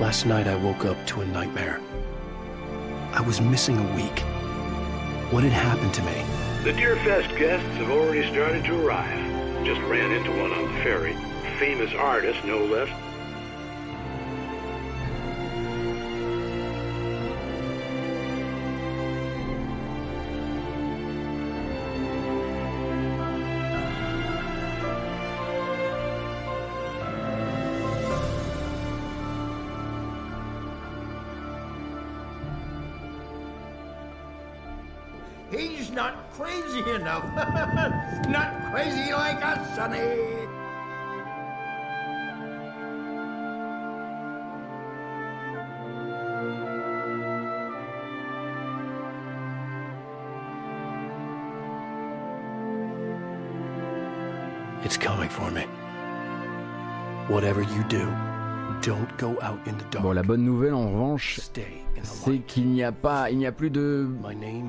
[0.00, 1.80] Last night I woke up to a nightmare.
[3.12, 4.24] I was missing a week.
[5.32, 6.24] What had happened to me?
[6.64, 9.31] The Deerfest guests have already started to arrive.
[9.64, 11.16] Just ran into one on the ferry.
[11.60, 12.88] Famous artist, no less.
[35.52, 37.90] He's not crazy enough.
[38.72, 39.98] crazy like us, Sonny.
[54.82, 55.64] It's coming for me.
[57.28, 58.08] Whatever you do,
[60.00, 61.38] Bon, la bonne nouvelle en revanche,
[62.02, 64.08] c'est qu'il n'y a pas, il n'y a plus de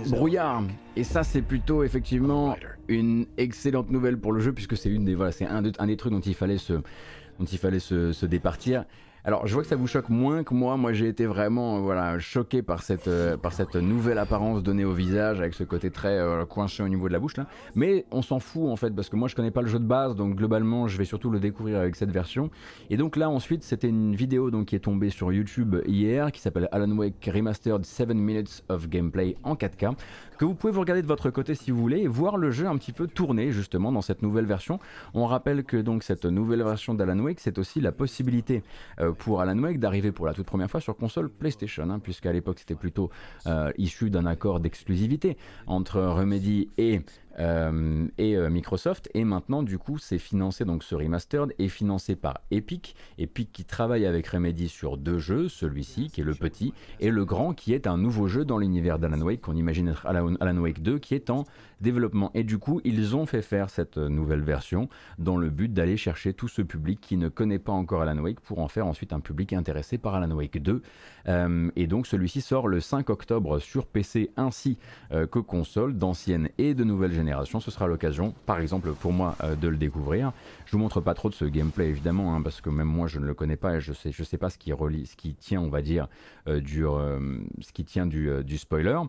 [0.09, 0.63] brouillard.
[0.95, 2.55] Et ça, c'est plutôt effectivement
[2.87, 5.97] une excellente nouvelle pour le jeu puisque c'est une des, voilà, c'est un, un, des
[5.97, 8.85] trucs dont il fallait se, dont il fallait se, se départir.
[9.25, 10.75] Alors, je vois que ça vous choque moins que moi.
[10.75, 14.91] Moi, j'ai été vraiment voilà, choqué par cette, euh, par cette nouvelle apparence donnée au
[14.91, 17.37] visage, avec ce côté très euh, coincé au niveau de la bouche.
[17.37, 17.47] Là.
[17.73, 19.85] Mais on s'en fout, en fait, parce que moi, je connais pas le jeu de
[19.85, 22.51] base, donc globalement, je vais surtout le découvrir avec cette version.
[22.89, 26.41] Et donc là, ensuite, c'était une vidéo donc, qui est tombée sur YouTube hier, qui
[26.41, 29.95] s'appelle Alan Wake Remastered 7 Minutes of Gameplay en 4K,
[30.37, 32.67] que vous pouvez vous regarder de votre côté si vous voulez, et voir le jeu
[32.67, 34.79] un petit peu tourner, justement, dans cette nouvelle version.
[35.13, 38.63] On rappelle que donc cette nouvelle version d'Alan Wake, c'est aussi la possibilité
[38.99, 42.31] euh, pour Alan Wake d'arriver pour la toute première fois sur console PlayStation, hein, puisqu'à
[42.31, 43.09] l'époque c'était plutôt
[43.47, 47.01] euh, issu d'un accord d'exclusivité entre Remedy et
[47.39, 49.09] euh, euh, Microsoft.
[49.13, 52.95] Et maintenant, du coup, c'est financé, donc ce remastered est financé par Epic.
[53.17, 57.25] Epic qui travaille avec Remedy sur deux jeux, celui-ci qui est le petit, et le
[57.25, 60.81] grand qui est un nouveau jeu dans l'univers d'Alan Wake, qu'on imagine être Alan Wake
[60.81, 61.45] 2, qui est en
[61.83, 62.31] développement.
[62.33, 66.33] Et du coup, ils ont fait faire cette nouvelle version dans le but d'aller chercher
[66.33, 69.19] tout ce public qui ne connaît pas encore Alan Wake pour en faire ensuite un
[69.19, 70.81] public intéressé par Alan Wake 2.
[71.27, 74.77] Euh, et donc, celui-ci sort le 5 octobre sur PC ainsi
[75.11, 79.55] que console d'anciennes et de nouvelles générations ce sera l'occasion, par exemple pour moi, euh,
[79.55, 80.31] de le découvrir.
[80.65, 83.19] Je vous montre pas trop de ce gameplay évidemment, hein, parce que même moi je
[83.19, 85.35] ne le connais pas et je sais, je sais pas ce qui relie, ce qui
[85.35, 86.07] tient, on va dire,
[86.47, 87.19] euh, du, euh,
[87.61, 88.99] ce qui tient du, du spoiler.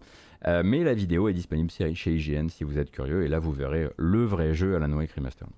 [0.47, 3.89] Mais la vidéo est disponible chez IGN si vous êtes curieux, et là vous verrez
[3.97, 5.51] le vrai jeu à la Wake Remastered.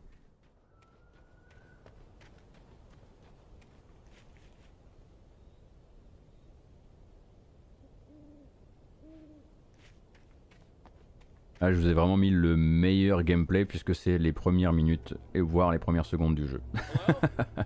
[11.59, 15.41] Ah, je vous ai vraiment mis le meilleur gameplay puisque c'est les premières minutes et
[15.41, 16.61] voire les premières secondes du jeu.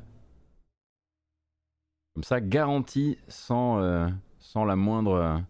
[2.15, 5.43] Comme ça, garanti sans, euh, sans, la moindre,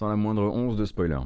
[0.00, 1.18] sans la moindre once de spoiler.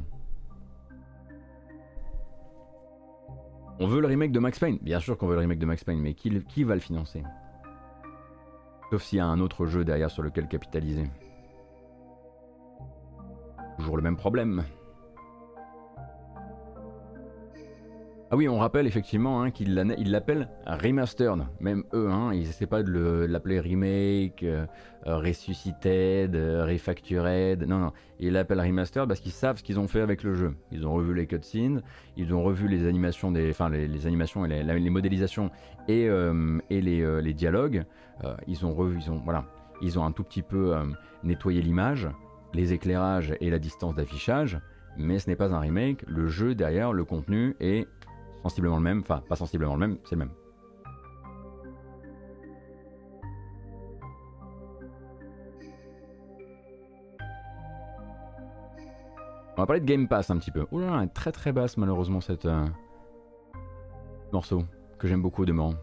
[3.79, 5.85] On veut le remake de Max Payne Bien sûr qu'on veut le remake de Max
[5.85, 7.23] Payne, mais qui, qui va le financer?
[8.91, 11.09] Sauf s'il y a un autre jeu derrière sur lequel capitaliser.
[13.77, 14.65] Toujours le même problème.
[18.31, 21.45] Ah oui, on rappelle effectivement hein, qu'ils l'appellent remastered.
[21.59, 24.65] Même eux, hein, ils essaient pas de l'appeler remake, euh,
[25.05, 27.67] euh, ressuscited, euh, refactured.
[27.67, 30.55] Non, non, ils l'appellent remastered parce qu'ils savent ce qu'ils ont fait avec le jeu.
[30.71, 31.83] Ils ont revu les cutscenes,
[32.17, 35.51] ils ont revu les animations, des, enfin les, animations et les, modélisations
[35.87, 37.83] et, et les, les, dialogues.
[38.47, 39.45] ils ont revu, ils ont, voilà,
[39.83, 40.73] ils ont un tout petit peu
[41.23, 42.09] nettoyé l'image,
[42.55, 44.59] les éclairages et la distance d'affichage
[44.97, 47.85] mais ce n'est pas un remake, le jeu derrière, le contenu est
[48.49, 50.29] sensiblement le même, enfin pas sensiblement le même, c'est le même.
[59.57, 60.67] On va parler de Game Pass un petit peu.
[60.71, 62.65] Oula, elle est très très basse malheureusement cette euh,
[64.31, 64.63] morceau
[64.99, 65.73] que j'aime beaucoup de On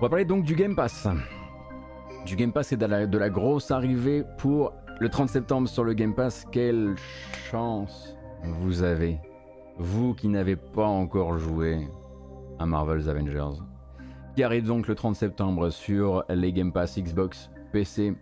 [0.00, 1.06] va parler donc du Game Pass.
[2.24, 6.14] Du Game Pass et de la grosse arrivée pour le 30 septembre sur le Game
[6.14, 6.94] Pass, quelle
[7.50, 9.18] chance vous avez,
[9.78, 11.88] vous qui n'avez pas encore joué
[12.58, 13.60] à Marvel's Avengers,
[14.36, 18.14] qui donc le 30 septembre sur les Game Pass Xbox, PC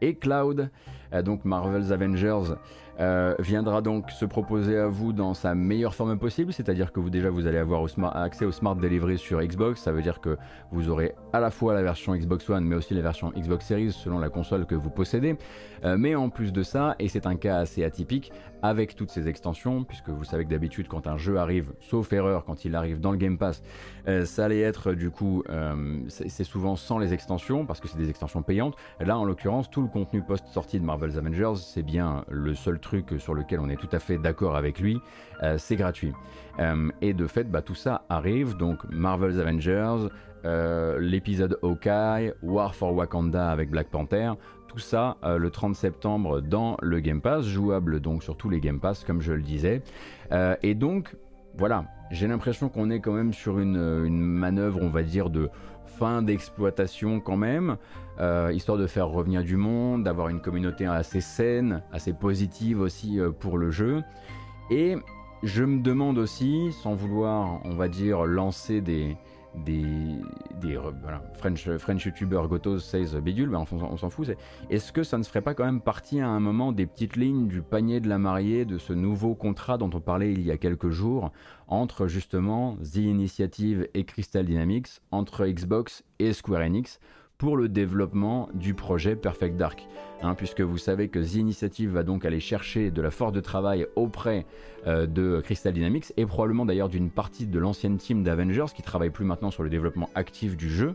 [0.00, 0.70] et Cloud.
[1.12, 2.54] Euh, donc Marvel's Avengers
[3.00, 7.10] euh, viendra donc se proposer à vous dans sa meilleure forme possible, c'est-à-dire que vous
[7.10, 10.36] déjà vous allez avoir accès au Smart Delivery sur Xbox, ça veut dire que
[10.70, 13.92] vous aurez à la fois la version Xbox One mais aussi la version Xbox Series
[13.92, 15.36] selon la console que vous possédez,
[15.84, 19.28] euh, mais en plus de ça, et c'est un cas assez atypique, avec toutes ces
[19.28, 23.00] extensions, puisque vous savez que d'habitude quand un jeu arrive, sauf erreur quand il arrive
[23.00, 23.62] dans le Game Pass,
[24.08, 25.42] euh, ça allait être du coup,
[26.08, 29.82] c'est souvent sans les extensions, parce que c'est des extensions payantes, là en l'occurrence tout
[29.82, 33.76] le contenu post-sortie de Marvel's Avengers, c'est bien le seul truc sur lequel on est
[33.76, 35.00] tout à fait d'accord avec lui,
[35.42, 36.12] euh, c'est gratuit.
[36.60, 40.08] Euh, et de fait, bah, tout ça arrive, donc Marvel's Avengers,
[40.44, 44.32] euh, l'épisode Hawkeye, War for Wakanda avec Black Panther,
[44.68, 48.80] tout ça le 30 septembre dans le Game Pass, jouable donc sur tous les Game
[48.80, 49.82] Pass comme je le disais.
[50.62, 51.14] et donc,
[51.56, 55.48] voilà, j'ai l'impression qu'on est quand même sur une, une manœuvre, on va dire, de
[55.98, 57.76] fin d'exploitation quand même,
[58.20, 63.20] euh, histoire de faire revenir du monde, d'avoir une communauté assez saine, assez positive aussi
[63.20, 64.02] euh, pour le jeu.
[64.70, 64.96] Et
[65.42, 69.16] je me demande aussi, sans vouloir, on va dire, lancer des,
[69.64, 69.84] des,
[70.60, 74.30] des voilà, French, French YouTuber Gotos says bidule, ben on, on s'en fout.
[74.70, 77.46] Est-ce que ça ne ferait pas quand même partie à un moment des petites lignes
[77.46, 80.56] du panier de la mariée, de ce nouveau contrat dont on parlait il y a
[80.56, 81.30] quelques jours,
[81.68, 86.98] entre justement The Initiative et Crystal Dynamics, entre Xbox et Square Enix,
[87.38, 89.86] pour le développement du projet Perfect Dark.
[90.22, 93.40] Hein, puisque vous savez que The Initiative va donc aller chercher de la force de
[93.40, 94.46] travail auprès
[94.86, 99.10] euh, de Crystal Dynamics et probablement d'ailleurs d'une partie de l'ancienne team d'Avengers qui travaille
[99.10, 100.94] plus maintenant sur le développement actif du jeu.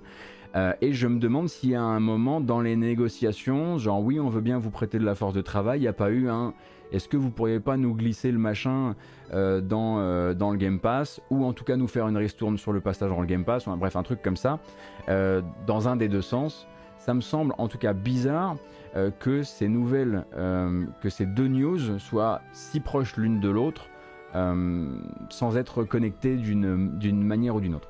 [0.56, 4.20] Euh, et je me demande s'il y a un moment dans les négociations, genre oui
[4.20, 6.28] on veut bien vous prêter de la force de travail, il n'y a pas eu
[6.28, 6.56] un
[6.92, 8.96] est-ce que vous pourriez pas nous glisser le machin
[9.34, 12.74] euh, dans, dans le Game Pass ou en tout cas nous faire une ristourne sur
[12.74, 14.60] le passage dans le Game Pass, ou, bref un truc comme ça,
[15.08, 16.68] dans un des deux sens?
[17.00, 18.58] Ça me semble en tout cas bizarre
[18.96, 23.88] euh, que ces nouvelles, euh, que ces deux news soient si proches l'une de l'autre
[24.36, 27.88] euh, sans être connectées d'une manière ou d'une autre.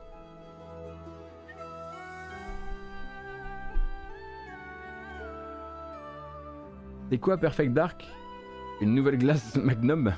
[7.09, 8.05] C'est quoi Perfect Dark?
[8.81, 10.13] Une nouvelle glace Magnum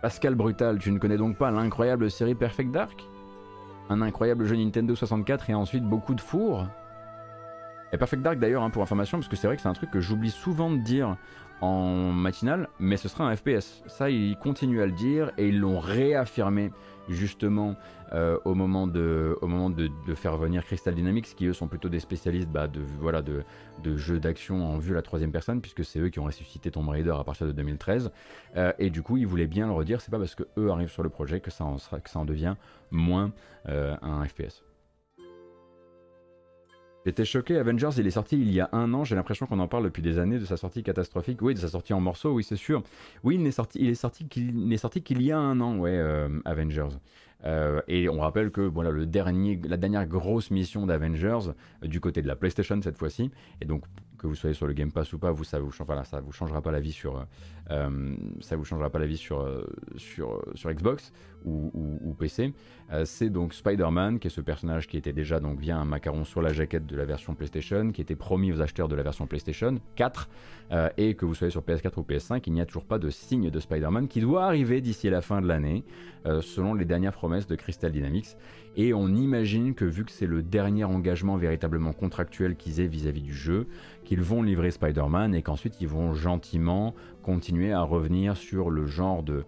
[0.00, 3.04] Pascal Brutal, tu ne connais donc pas l'incroyable série Perfect Dark?
[3.90, 6.66] Un incroyable jeu Nintendo 64 et ensuite beaucoup de fours?
[7.92, 9.90] Et Perfect Dark d'ailleurs, hein, pour information, parce que c'est vrai que c'est un truc
[9.90, 11.16] que j'oublie souvent de dire
[11.62, 13.82] en matinale, mais ce sera un FPS.
[13.86, 16.72] Ça, ils continuent à le dire et ils l'ont réaffirmé
[17.08, 17.76] justement
[18.12, 21.88] euh, au moment, de, au moment de, faire venir Crystal Dynamics, qui eux sont plutôt
[21.88, 23.44] des spécialistes bah, de, voilà, de,
[23.82, 26.70] de jeux d'action en vue à la troisième personne, puisque c'est eux qui ont ressuscité
[26.70, 28.10] Tomb Raider à partir de 2013.
[28.56, 30.90] Euh, et du coup, ils voulaient bien le redire, c'est pas parce que eux arrivent
[30.90, 32.56] sur le projet que ça en, sera, que ça en devient
[32.90, 33.32] moins
[33.68, 34.62] euh, un FPS.
[37.04, 39.66] J'étais choqué, Avengers il est sorti il y a un an, j'ai l'impression qu'on en
[39.66, 42.44] parle depuis des années de sa sortie catastrophique, oui de sa sortie en morceaux, oui
[42.44, 42.84] c'est sûr.
[43.24, 45.78] Oui il est sorti, il est sorti qu'il n'est sorti qu'il y a un an,
[45.78, 46.96] ouais, euh, Avengers.
[47.44, 51.50] Euh, et on rappelle que voilà, dernier, la dernière grosse mission d'Avengers,
[51.82, 53.82] euh, du côté de la PlayStation cette fois-ci, et donc
[54.16, 56.70] que vous soyez sur le Game Pass ou pas, vous, ça vous, vous changera pas
[56.70, 57.26] la vie sur,
[57.72, 59.48] euh, ça vous changera pas la vie sur,
[59.96, 61.12] sur, sur Xbox
[61.44, 62.52] ou, PC.
[63.04, 66.40] c'est donc Spider-Man, qui est ce personnage qui était déjà donc via un macaron sur
[66.40, 69.80] la jaquette de la version PlayStation, qui était promis aux acheteurs de la version PlayStation
[69.96, 70.28] 4,
[70.98, 73.50] et que vous soyez sur PS4 ou PS5, il n'y a toujours pas de signe
[73.50, 75.82] de Spider-Man qui doit arriver d'ici la fin de l'année,
[76.24, 78.36] selon les dernières promesses de Crystal Dynamics.
[78.76, 83.20] Et on imagine que vu que c'est le dernier engagement véritablement contractuel qu'ils aient vis-à-vis
[83.20, 83.66] du jeu,
[84.04, 89.22] qu'ils vont livrer Spider-Man et qu'ensuite ils vont gentiment continuer à revenir sur le genre
[89.22, 89.44] de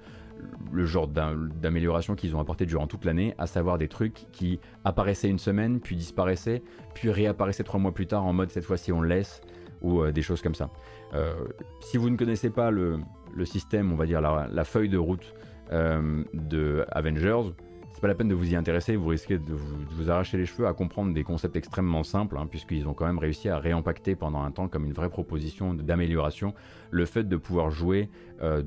[1.63, 5.81] d'amélioration qu'ils ont apporté durant toute l'année, à savoir des trucs qui apparaissaient une semaine,
[5.81, 6.63] puis disparaissaient,
[6.95, 9.41] puis réapparaissaient trois mois plus tard en mode cette fois-ci on laisse,
[9.83, 10.71] ou euh, des choses comme ça.
[11.15, 11.35] Euh,
[11.81, 12.99] si vous ne connaissez pas le,
[13.45, 15.35] système, on va dire la, feuille de route
[15.73, 17.53] euh, de Avengers,
[17.95, 20.67] c'est pas la peine de vous y intéresser, vous risquez de vous, arracher les cheveux
[20.67, 24.43] à comprendre des concepts extrêmement simples, hein, puisqu'ils ont quand même réussi à réempacter pendant
[24.43, 26.55] un temps comme une vraie proposition d'amélioration
[26.91, 28.11] le fait de pouvoir jouer,
[28.43, 28.63] euh,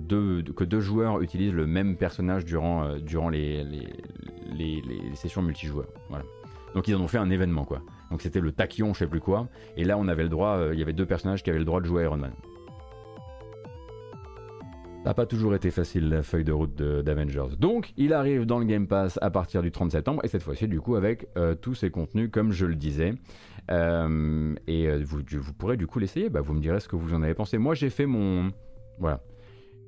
[0.55, 2.99] que deux joueurs utilisent le même personnage durant, euh,
[3.29, 5.89] les, sessions multijoueurs.
[6.73, 7.81] Donc ils en ont fait un événement quoi.
[8.11, 10.73] Donc c'était le tachyon, je sais plus quoi, et là on avait le droit, euh,
[10.73, 12.31] il y avait deux personnages qui avaient le droit de jouer Iron Man.
[15.05, 17.55] N'a pas toujours été facile la feuille de route d'Avengers.
[17.57, 20.67] Donc, il arrive dans le Game Pass à partir du 30 septembre, et cette fois-ci,
[20.67, 23.13] du coup, avec euh, tous ses contenus, comme je le disais.
[23.71, 26.97] Euh, et euh, vous, vous, pourrez du coup l'essayer, bah, vous me direz ce que
[26.97, 27.57] vous en avez pensé.
[27.57, 28.51] Moi, j'ai fait mon.
[28.99, 29.21] Voilà.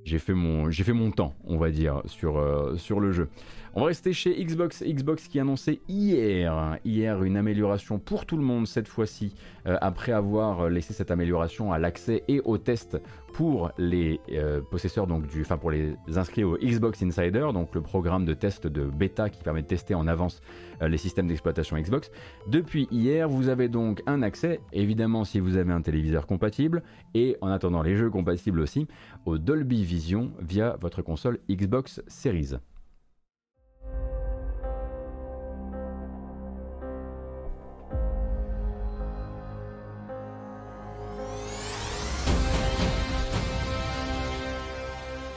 [0.06, 2.42] J'ai fait, mon, fait mon temps, on va dire, sur,
[2.78, 3.28] sur le jeu.
[3.76, 4.82] On va rester chez Xbox.
[4.82, 9.36] Xbox qui annonçait hier, hier une amélioration pour tout le monde cette fois-ci,
[9.66, 12.98] après avoir laissé cette amélioration à l'accès et au test
[13.34, 17.82] pour les euh, possesseurs, donc du, enfin pour les inscrits au Xbox Insider, donc le
[17.82, 20.42] programme de test de bêta qui permet de tester en avance
[20.82, 22.12] euh, les systèmes d'exploitation Xbox.
[22.48, 27.38] Depuis hier, vous avez donc un accès, évidemment si vous avez un téléviseur compatible, et
[27.42, 28.88] en attendant les jeux compatibles aussi,
[29.26, 32.56] au Dolby Vision via votre console Xbox Series.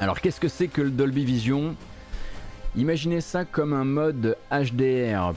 [0.02, 1.76] Alors qu'est-ce que c'est que le Dolby Vision?
[2.74, 5.32] Imaginez ça comme un mode HDR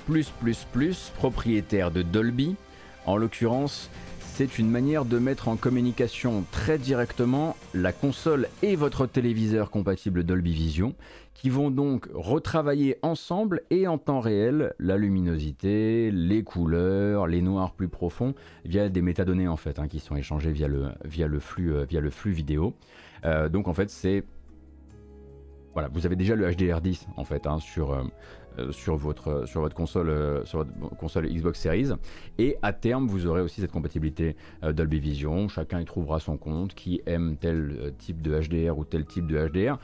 [1.19, 2.55] propriétaire de Dolby.
[3.05, 3.91] En l'occurrence,
[4.21, 10.23] c'est une manière de mettre en communication très directement la console et votre téléviseur compatible
[10.23, 10.95] Dolby Vision,
[11.35, 17.73] qui vont donc retravailler ensemble et en temps réel la luminosité, les couleurs, les noirs
[17.73, 18.33] plus profonds,
[18.65, 20.87] via des métadonnées en fait, hein, qui sont échangées via le,
[21.59, 22.73] euh, flux vidéo.
[23.25, 24.23] Euh, donc en fait c'est...
[25.75, 28.03] Voilà, vous avez déjà le HDR10 en fait hein, sur, euh,
[28.59, 31.89] euh, sur, votre, sur, votre console, euh, sur votre console Xbox Series.
[32.37, 35.49] Et à terme, vous aurez aussi cette compatibilité euh, Dolby Vision.
[35.49, 39.49] Chacun y trouvera son compte, qui aime tel type de HDR ou tel type de
[39.49, 39.77] HDR.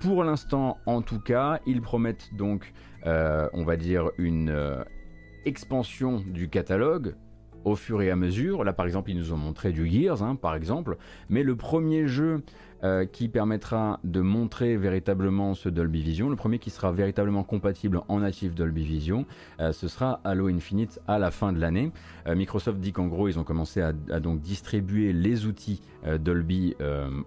[0.00, 2.72] Pour l'instant, en tout cas, ils promettent donc,
[3.04, 4.52] on va dire, une
[5.44, 7.14] expansion du catalogue
[7.66, 8.64] au fur et à mesure.
[8.64, 10.96] Là, par exemple, ils nous ont montré du Gears, hein, par exemple.
[11.28, 12.42] Mais le premier jeu
[12.84, 16.30] euh, qui permettra de montrer véritablement ce Dolby Vision.
[16.30, 19.26] Le premier qui sera véritablement compatible en natif Dolby Vision,
[19.58, 21.90] euh, ce sera Halo Infinite à la fin de l'année.
[22.28, 25.82] Euh, Microsoft dit qu'en gros ils ont commencé à, donc distribuer les outils
[26.20, 26.76] Dolby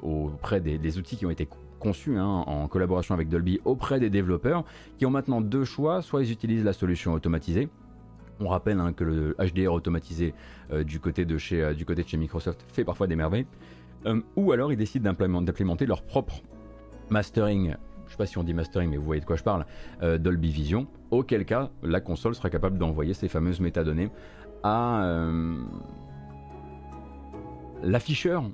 [0.01, 4.63] auprès des, outils qui ont été conçus hein, en collaboration avec Dolby auprès des développeurs
[4.97, 7.67] qui ont maintenant deux choix, soit ils utilisent la solution automatisée,
[8.39, 10.33] on rappelle hein, que le HDR automatisé
[10.85, 13.45] du, côté de chez, du côté de chez Microsoft fait parfois des merveilles.
[14.05, 16.41] Euh, ou alors ils décident d'implémenter leur propre
[17.09, 17.75] mastering
[18.05, 19.67] je sais pas si on dit mastering, mais vous voyez de quoi je parle,
[20.01, 24.09] euh, Dolby Vision, auquel cas la console sera capable d'envoyer ces fameuses métadonnées
[24.63, 25.61] à euh,
[27.83, 28.45] l'afficheur.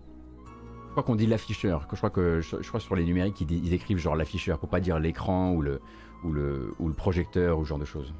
[0.87, 4.59] Je crois qu'on dit l'afficheur, je crois que sur les numériques ils, écrivent genre l'afficheur
[4.59, 5.79] pour pas dire l'écran ou le,
[6.25, 6.35] ou,
[6.79, 8.13] ou le projecteur ou ce genre de choses.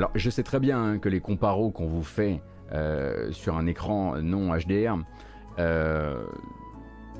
[0.00, 2.40] Alors je sais très bien que les comparos qu'on vous fait
[2.72, 4.96] euh, sur un écran non HDR.
[5.58, 6.24] Euh,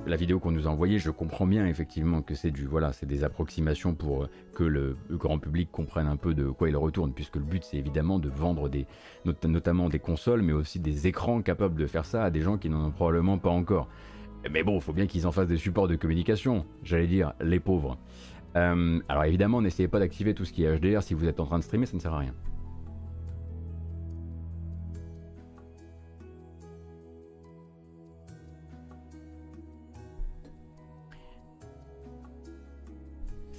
[0.06, 3.04] la vidéo qu'on nous a envoyée, je comprends bien effectivement que c'est du voilà, c'est
[3.04, 7.36] des approximations pour que le, grand public comprenne un peu de quoi il retourne, puisque
[7.36, 8.86] le but c'est évidemment de vendre des,
[9.26, 12.70] notamment des consoles, mais aussi des écrans capables de faire ça à des gens qui
[12.70, 13.88] n'en ont probablement pas encore.
[14.50, 17.60] Mais bon, il faut bien qu'ils en fassent des supports de communication, j'allais dire les
[17.60, 17.98] pauvres.
[18.56, 21.44] Euh, alors évidemment, n'essayez pas d'activer tout ce qui est HDR si vous êtes en
[21.44, 22.34] train de streamer, ça ne sert à rien.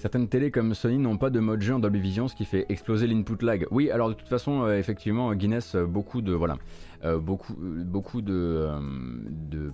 [0.02, 3.06] Certaines télés comme Sony n'ont pas de mode jeu en Dolby ce qui fait exploser
[3.06, 3.68] l'input lag.
[3.70, 6.58] Oui, alors de toute façon, euh, effectivement, Guinness, euh, beaucoup de voilà,
[7.06, 7.54] euh, beaucoup,
[8.24, 8.72] de,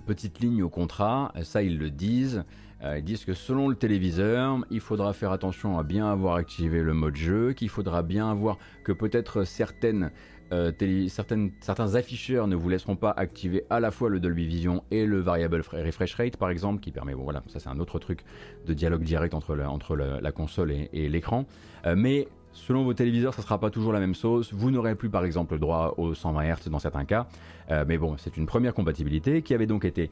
[0.06, 1.32] petites lignes au contrat.
[1.44, 2.44] Ça, ils le disent.
[2.84, 6.92] ils disent que selon le téléviseur, il faudra faire attention à bien avoir activé le
[6.92, 10.10] mode jeu, qu'il faudra bien avoir que peut-être certaines
[10.52, 10.72] euh,
[11.08, 15.20] certains afficheurs ne vous laisseront pas activer à la fois le Dolby Vision et le
[15.20, 18.24] Variable Refresh Rate par exemple, qui permet, bon voilà, ça c'est un autre truc
[18.66, 19.54] de dialogue direct entre,
[19.96, 21.46] la console et, l'écran.
[21.86, 24.52] Euh, mais selon vos téléviseurs, ça ne sera pas toujours la même sauce.
[24.52, 27.28] Vous n'aurez plus par exemple le droit aux 120 Hz dans certains cas.
[27.70, 30.10] Euh, mais bon, c'est une première compatibilité qui avait donc été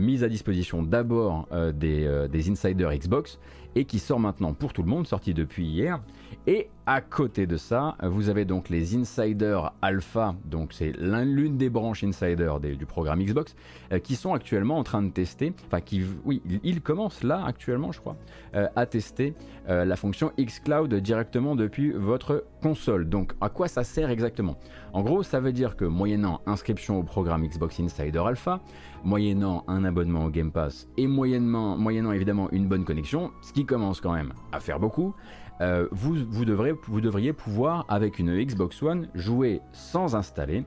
[0.00, 3.38] mise à disposition d'abord des, des insiders Xbox
[3.74, 6.00] et qui sort maintenant pour tout le monde, sorti depuis hier.
[6.46, 11.68] Et à côté de ça, vous avez donc les Insiders Alpha, donc c'est l'une des
[11.68, 13.54] branches Insider du programme Xbox,
[13.92, 17.92] euh, qui sont actuellement en train de tester, enfin qui, oui, ils commencent là actuellement,
[17.92, 18.16] je crois,
[18.54, 19.34] euh, à tester
[19.68, 23.08] euh, la fonction xCloud directement depuis votre console.
[23.08, 24.56] Donc à quoi ça sert exactement?
[24.94, 28.60] En gros, ça veut dire que moyennant inscription programme Xbox Insider Alpha,
[29.04, 34.00] moyennant un abonnement au Game Pass et moyennant, évidemment une bonne connexion, ce qui commence
[34.00, 35.14] quand même à faire beaucoup,
[35.60, 40.64] euh, vous devriez pouvoir, avec une Xbox One, jouer sans installer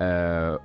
[0.00, 0.58] euh,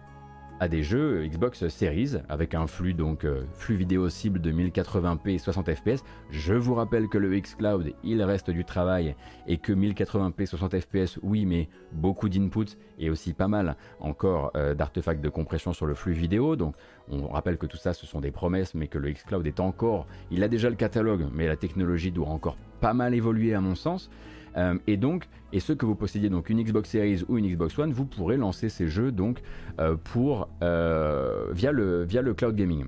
[0.60, 5.30] à des jeux Xbox Series avec un flux donc euh, flux vidéo cible de 1080p
[5.30, 6.04] et 60 fps.
[6.30, 9.16] Je vous rappelle que le xCloud il reste du travail
[9.48, 15.22] et que 1080p 60 fps oui mais beaucoup d'inputs et aussi pas mal encore d'artefacts
[15.22, 16.76] de compression sur le flux vidéo donc
[17.10, 20.08] on rappelle que tout ça ce sont des promesses mais que le xCloud est encore
[20.32, 23.76] il a déjà le catalogue mais la technologie doit encore pas mal évolué à mon
[23.76, 24.10] sens.
[24.58, 27.78] Euh, et donc, et ceux que vous possédiez donc une Xbox Series ou une Xbox
[27.78, 29.42] One, vous pourrez lancer ces jeux donc
[29.80, 32.86] euh, pour euh, via le via le cloud gaming.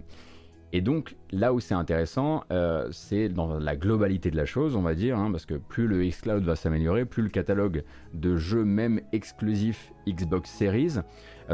[0.74, 2.45] Et donc là où c'est intéressant,
[2.91, 6.05] c'est dans la globalité de la chose, on va dire, hein, parce que plus le
[6.05, 7.84] xCloud va s'améliorer, plus le catalogue
[8.14, 10.99] de jeux même exclusifs Xbox Series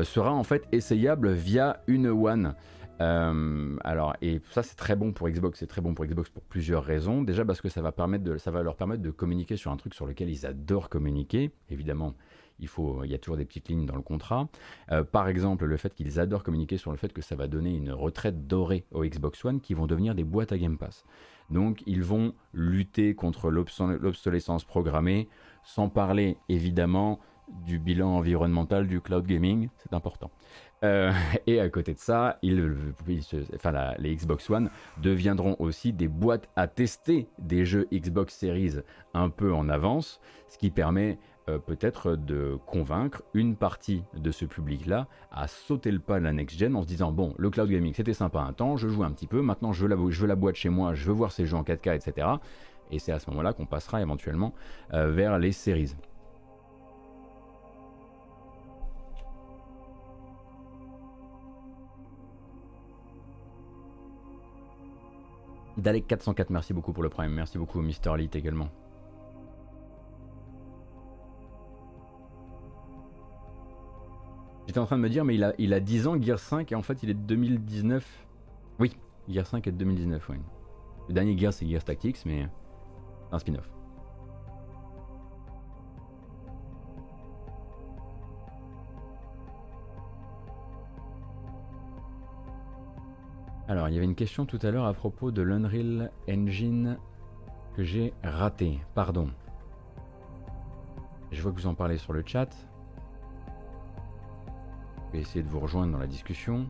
[0.04, 2.54] sera en fait essayable via une One.
[3.02, 6.44] Euh, alors, et ça c'est très bon pour Xbox, c'est très bon pour Xbox pour
[6.44, 7.22] plusieurs raisons.
[7.22, 9.78] Déjà parce que ça va, permettre de, ça va leur permettre de communiquer sur un
[9.78, 11.52] truc sur lequel ils adorent communiquer.
[11.70, 12.16] Évidemment,
[12.60, 14.48] il, faut, il y a toujours des petites lignes dans le contrat.
[14.92, 17.76] Euh, par exemple, le fait qu'ils adorent communiquer sur le fait que ça va donner
[17.76, 21.06] une retraite dorée au Xbox One qui vont devenir des boîtes à Game Pass.
[21.50, 25.30] Donc ils vont lutter contre l'obsolescence programmée,
[25.64, 27.20] sans parler évidemment
[27.66, 30.32] du bilan environnemental du cloud gaming, c'est important.
[30.84, 31.12] Euh,
[31.48, 34.70] et à côté de ça, les Xbox One
[35.02, 38.76] deviendront aussi des boîtes à tester des jeux Xbox Series
[39.14, 41.18] un peu en avance, ce qui permet
[41.50, 46.34] euh, peut-être de convaincre une partie de ce public-là à sauter le pas de la
[46.34, 49.12] next-gen en se disant bon, le cloud gaming c'était sympa un temps, je joue un
[49.12, 51.64] petit peu, maintenant je veux la, boîte chez moi, je veux voir ces jeux en
[51.64, 52.28] 4K, etc.
[52.92, 54.54] Et c'est à ce moment-là qu'on passera éventuellement
[54.94, 55.96] euh, vers les séries.
[65.78, 67.32] Dalek 404, merci beaucoup pour le prime.
[67.32, 68.70] Merci beaucoup Mister Lit également.
[74.66, 76.72] J'étais en train de me dire, mais il a, il a 10 ans, Gear 5,
[76.72, 78.06] et en fait il est de 2019.
[78.80, 78.98] Oui,
[79.30, 80.38] Gear 5 est de 2019, oui.
[81.08, 82.50] Le dernier Gear c'est Gear Tactics, mais
[83.32, 83.77] un spin-off.
[93.70, 96.98] Alors, il y avait une question tout à l'heure à propos de l'Unreal Engine
[97.76, 98.80] que j'ai raté.
[98.96, 99.30] Pardon.
[101.32, 102.48] Je vois que vous en parlez sur le chat.
[105.08, 106.66] Je vais essayer de vous rejoindre dans la discussion.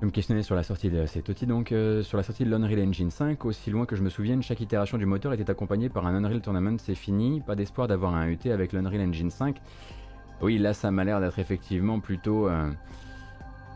[0.00, 2.80] Je me questionnais sur la sortie de c'est donc euh, sur la sortie de l'Unreal
[2.88, 6.06] Engine 5, aussi loin que je me souvienne, chaque itération du moteur était accompagnée par
[6.06, 9.60] un Unreal Tournament, c'est fini, pas d'espoir d'avoir un UT avec l'Unreal Engine 5.
[10.40, 12.72] Oui, là ça m'a l'air d'être effectivement plutôt euh,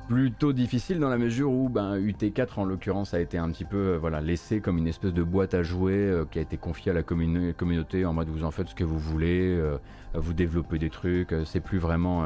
[0.07, 3.76] plutôt difficile dans la mesure où ben, UT4 en l'occurrence a été un petit peu
[3.76, 6.92] euh, voilà, laissé comme une espèce de boîte à jouer euh, qui a été confiée
[6.92, 9.78] à la communauté en mode vous en faites ce que vous voulez, euh,
[10.14, 12.24] vous développez des trucs, c'est plus vraiment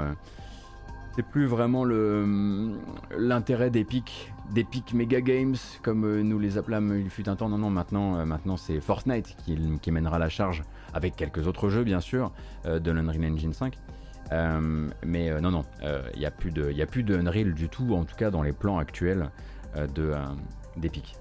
[1.14, 2.76] c'est plus vraiment le
[3.16, 7.48] l'intérêt d'Epic, d'Epic Mega Games comme nous les appelâmes il fut un temps.
[7.48, 10.62] Non non maintenant maintenant c'est Fortnite qui, qui, mènera la charge
[10.92, 12.32] avec quelques autres jeux bien sûr
[12.64, 13.74] de l'Unreal Engine 5.
[14.32, 17.54] Euh, mais euh, non, non, il euh, n'y a plus de, a plus de Unreal
[17.54, 19.30] du tout, en tout cas dans les plans actuels
[19.94, 20.14] de
[20.76, 21.16] d'Epic.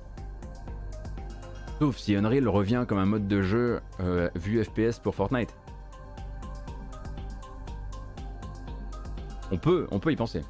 [1.80, 3.82] Sauf si Unreal revient comme un mode de jeu
[4.36, 5.56] vu FPS pour Fortnite.
[9.52, 10.42] On peut, on peut y penser.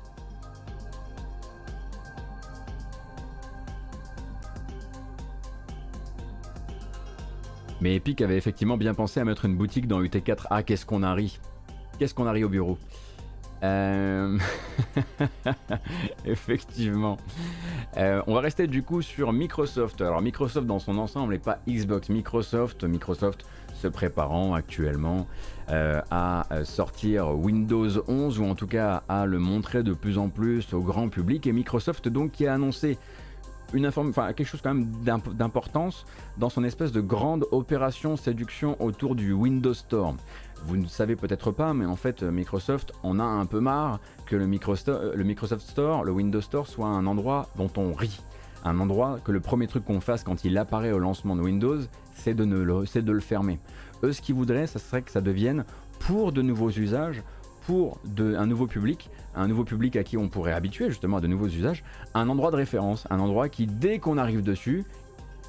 [7.82, 10.48] Mais Epic avait effectivement bien pensé à mettre une boutique dans UT4.
[10.50, 11.40] Ah, qu'est-ce qu'on a ri
[12.00, 12.78] Qu'est-ce qu'on arrive au bureau
[13.64, 14.38] euh,
[16.26, 17.18] Effectivement.
[17.98, 20.02] Euh, on va rester du coup sur Microsoft.
[20.02, 22.10] Alors Microsoft dans son ensemble et pas Xbox.
[22.10, 25.28] Microsoft, Microsoft se préparant actuellement
[25.70, 30.30] euh, à sortir Windows 11 ou en tout cas à le montrer de plus en
[30.30, 31.48] plus au grand public.
[31.48, 32.98] Et Microsoft donc qui a annoncé
[33.74, 34.90] une quelque chose quand même
[35.34, 36.06] d'importance
[36.38, 40.16] dans son espèce de grande opération séduction autour du Windows Store.
[40.66, 44.36] Vous ne savez peut-être pas, mais en fait, Microsoft en a un peu marre que
[44.36, 48.22] le, euh, le Microsoft Store, le Windows Store, soit un endroit dont on rit.
[48.66, 51.80] Un endroit que le premier truc qu'on fasse quand il apparaît au lancement de Windows,
[52.14, 53.60] c'est de, le, fermer.
[54.04, 55.64] Eux, ce qu'ils voudraient, ce serait que ça devienne
[56.00, 57.24] pour de nouveaux usages,
[57.66, 61.28] pour un nouveau public, un nouveau public à qui on pourrait habituer justement à de
[61.28, 61.84] nouveaux usages,
[62.14, 64.86] un endroit de référence, un endroit qui, dès qu'on arrive dessus,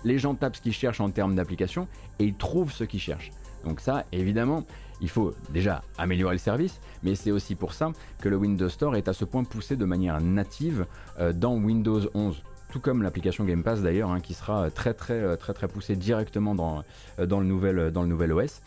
[0.04, 1.88] les gens tapent ce qu'ils cherchent en termes d'application
[2.18, 3.30] et ils trouvent ce qu'ils cherchent.
[3.64, 4.64] Donc ça, évidemment,
[5.00, 8.96] il faut déjà améliorer le service, mais c'est aussi pour ça que le Windows Store
[8.96, 10.86] est à ce point poussé de manière native
[11.18, 15.14] euh, dans Windows 11 tout comme l'application Game Pass d'ailleurs, hein, qui sera très très
[15.14, 16.84] euh, très très poussée directement dans,
[17.18, 18.60] euh, dans, le nouvel, dans le nouvel OS.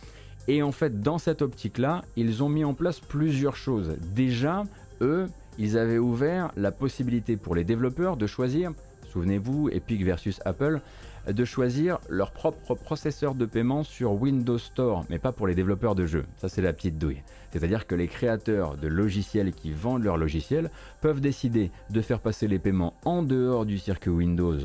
[0.48, 3.96] Et en fait, dans cette optique-là, ils ont mis en place plusieurs choses.
[4.16, 4.64] Déjà,
[5.02, 5.28] eux,
[5.60, 8.72] ils avaient ouvert la possibilité pour les développeurs de choisir,
[9.12, 10.82] souvenez-vous, Epic versus Apple,
[11.28, 15.96] de choisir leur propre processeur de paiement sur Windows Store, mais pas pour les développeurs
[15.96, 16.26] de jeux.
[16.38, 17.22] Ça, c'est la petite douille.
[17.52, 22.48] C'est-à-dire que les créateurs de logiciels qui vendent leurs logiciels peuvent décider de faire passer
[22.48, 24.58] les paiements en dehors du circuit Windows,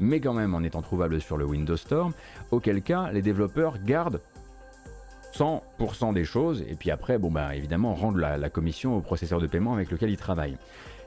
[0.00, 2.10] mais quand même en étant trouvables sur le Windows Store,
[2.50, 4.20] auquel cas les développeurs gardent
[5.34, 9.48] 100% des choses, et puis après, bon bah évidemment, la, la commission au processeur de
[9.48, 10.58] paiement avec lequel ils travaillent.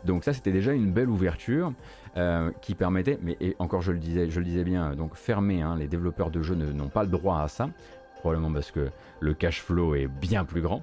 [0.06, 1.74] Donc ça, c'était déjà une belle ouverture.
[2.16, 5.76] Euh, qui permettait, mais encore je le disais, je le disais bien, donc fermé, hein,
[5.78, 7.70] les développeurs de jeux n'ont pas le droit à ça,
[8.16, 8.90] probablement parce que
[9.20, 10.82] le cash flow est bien plus grand.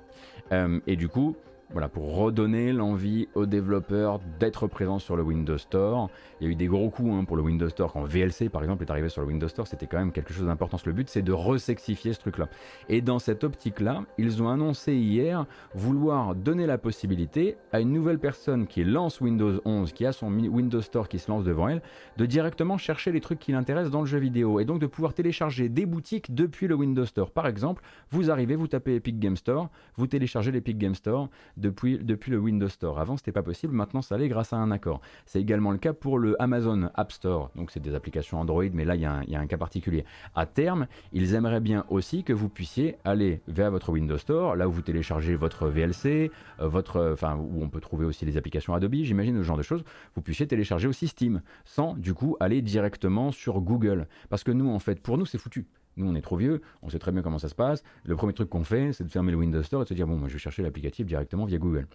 [0.52, 1.34] Euh, et du coup,
[1.74, 6.08] voilà, pour redonner l'envie aux développeurs d'être présents sur le Windows Store.
[6.40, 7.92] Il y a eu des gros coups hein, pour le Windows Store.
[7.92, 10.46] Quand VLC, par exemple, est arrivé sur le Windows Store, c'était quand même quelque chose
[10.46, 10.76] d'important.
[10.86, 12.48] Le but, c'est de resexifier ce truc-là.
[12.88, 18.20] Et dans cette optique-là, ils ont annoncé hier vouloir donner la possibilité à une nouvelle
[18.20, 21.82] personne qui lance Windows 11, qui a son Windows Store qui se lance devant elle,
[22.18, 24.60] de directement chercher les trucs qui l'intéressent dans le jeu vidéo.
[24.60, 27.32] Et donc de pouvoir télécharger des boutiques depuis le Windows Store.
[27.32, 31.28] Par exemple, vous arrivez, vous tapez Epic Game Store, vous téléchargez l'Epic Game Store
[31.70, 32.98] depuis, le Windows Store.
[32.98, 35.00] Avant, c'était pas possible, maintenant ça l'est grâce à un accord.
[35.26, 38.84] C'est également le cas pour le Amazon App Store, donc c'est des applications Android, mais
[38.84, 40.04] là il y, a un cas particulier.
[40.34, 44.68] À terme, ils aimeraient bien aussi que vous puissiez aller vers votre Windows Store, là
[44.68, 48.74] où vous téléchargez votre VLC, euh, votre, enfin où on peut trouver aussi les applications
[48.74, 49.84] Adobe, j'imagine, ce genre de choses,
[50.14, 54.06] vous puissiez télécharger aussi Steam, sans du coup aller directement sur Google.
[54.28, 55.66] Parce que nous, en fait, pour nous, c'est foutu.
[55.96, 57.82] Nous, on est trop vieux, on sait très bien comment ça se passe.
[58.04, 60.06] Le premier truc qu'on fait, c'est de fermer le Windows Store et de se dire,
[60.06, 61.86] bon, moi, je vais chercher l'applicatif directement via Google.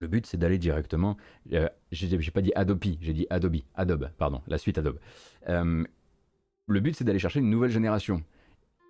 [0.00, 1.16] Le but, c'est d'aller directement.
[1.52, 3.56] Euh, j'ai pas dit Adobe, j'ai dit Adobe.
[3.74, 4.98] Adobe, pardon, la suite Adobe.
[5.48, 5.84] Euh,
[6.68, 8.22] le but, c'est d'aller chercher une nouvelle génération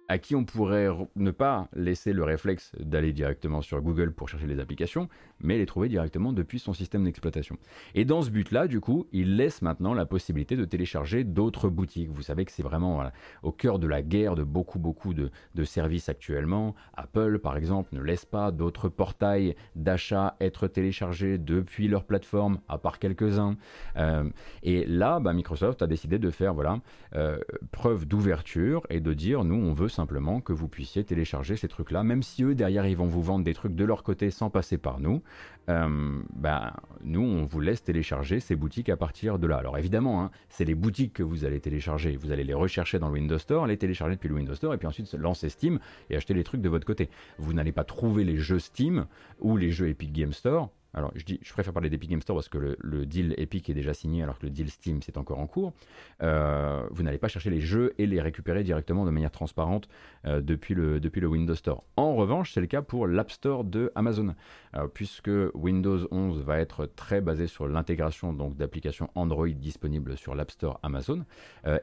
[0.08, 4.46] à qui on pourrait ne pas laisser le réflexe d'aller directement sur Google pour chercher
[4.46, 5.08] les applications,
[5.40, 7.56] mais les trouver directement depuis son système d'exploitation.
[7.94, 12.10] Et dans ce but-là, du coup, il laisse maintenant la possibilité de télécharger d'autres boutiques.
[12.10, 13.10] Vous savez que c'est vraiment
[13.42, 15.30] au cœur de la guerre de beaucoup, beaucoup de,
[15.64, 16.74] services actuellement.
[16.94, 22.78] Apple, par exemple, ne laisse pas d'autres portails d'achat être téléchargés depuis leur plateforme, à
[22.78, 23.56] part quelques-uns.
[23.96, 24.30] Euh,
[24.62, 26.78] et là, bah, Microsoft a décidé de faire voilà,
[27.16, 27.38] euh,
[27.72, 32.04] preuve d'ouverture et de dire, nous, on veut simplement que vous puissiez télécharger ces trucs-là,
[32.04, 34.78] même si eux derrière ils vont vous vendre des trucs de leur côté sans passer
[34.78, 35.22] par nous.
[35.66, 39.56] Bah, nous on vous laisse télécharger ces boutiques à partir de là.
[39.56, 43.08] Alors évidemment, hein, c'est les boutiques que vous allez télécharger, vous allez les rechercher dans
[43.08, 45.80] le Windows Store, les télécharger depuis le Windows Store et puis ensuite lancer Steam
[46.10, 47.08] et acheter les trucs de votre côté.
[47.38, 49.06] Vous n'allez pas trouver les jeux Steam
[49.40, 52.76] ou les jeux Epic Game Store alors, je, préfère parler d'Epic Game Store parce que
[52.78, 55.74] le, deal Epic est déjà signé alors que le deal Steam c'est encore en cours.
[56.22, 59.88] Euh, vous n'allez pas chercher les jeux et les récupérer directement de manière transparente
[60.24, 61.84] euh, depuis, le, Windows Store.
[61.96, 64.34] En revanche, c'est le cas pour l'App Store de Amazon,
[64.74, 70.34] euh, puisque Windows 11 va être très basé sur l'intégration donc d'applications Android disponibles sur
[70.34, 71.26] l'App Store Amazon.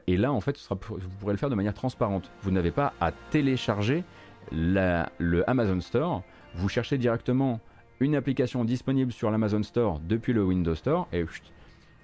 [0.08, 2.32] et là, en fait, vous pourrez le faire de manière transparente.
[2.42, 4.02] Vous n'avez pas à télécharger
[4.50, 6.22] le Amazon Store.
[6.56, 7.60] Vous cherchez directement
[8.04, 11.24] une application disponible sur l'Amazon Store depuis le Windows Store et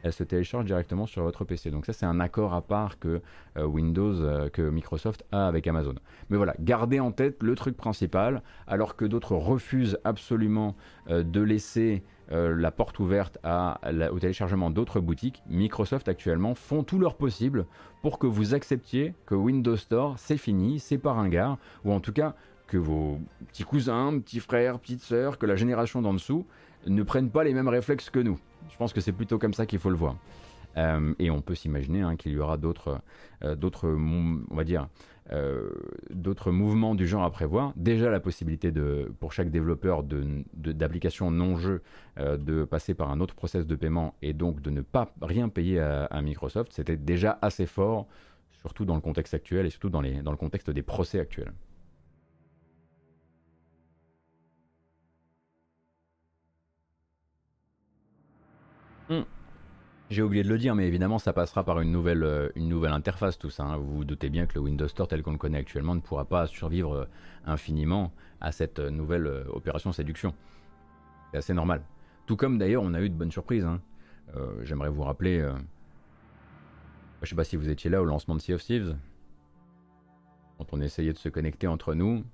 [0.02, 1.70] elle se télécharge directement sur votre PC.
[1.70, 3.20] Donc ça c'est un accord à part que
[3.58, 5.94] euh, Windows, euh, que Microsoft a avec Amazon.
[6.30, 10.74] Mais voilà, gardez en tête le truc principal, alors que d'autres refusent absolument
[11.10, 15.42] euh, de laisser la porte ouverte au téléchargement d'autres boutiques.
[15.48, 17.66] Microsoft actuellement font tout leur possible
[18.02, 22.12] pour que vous acceptiez que Windows Store c'est fini, c'est pas ringard, ou en tout
[22.12, 22.36] cas
[22.70, 23.18] que vos
[23.48, 26.46] petits cousins, petits frères, petites sœurs, que la génération d'en dessous
[26.86, 28.38] ne prennent pas les mêmes réflexes que nous.
[28.70, 30.16] Je pense que c'est plutôt comme ça qu'il faut le voir.
[30.76, 33.00] Euh, et on peut s'imaginer hein, qu'il y aura d'autres,
[33.42, 34.86] euh, d'autres, on va dire,
[35.32, 35.68] euh,
[36.10, 37.72] d'autres mouvements du genre à prévoir.
[37.74, 41.82] Déjà la possibilité de, pour chaque développeur de, d'application non-jeu
[42.18, 45.80] de passer par un autre process de paiement et donc de ne pas rien payer
[45.80, 48.06] à, à Microsoft, c'était déjà assez fort,
[48.60, 51.52] surtout dans le contexte actuel et surtout dans, les, dans le contexte des procès actuels.
[59.10, 59.22] Hmm.
[60.08, 62.92] J'ai oublié de le dire, mais évidemment, ça passera par une nouvelle, euh, une nouvelle
[62.92, 63.64] interface, tout ça.
[63.64, 63.76] Hein.
[63.76, 66.24] Vous vous doutez bien que le Windows Store tel qu'on le connaît actuellement ne pourra
[66.24, 67.04] pas survivre euh,
[67.44, 70.32] infiniment à cette euh, nouvelle opération séduction.
[71.32, 71.82] C'est assez normal.
[72.26, 73.64] Tout comme d'ailleurs, on a eu de bonnes surprises.
[73.64, 73.80] Hein.
[74.62, 75.44] J'aimerais vous rappeler.
[77.20, 78.96] je sais pas si vous étiez là au lancement de Sea of Thieves.
[80.56, 82.24] Quand on essayait de se connecter entre nous,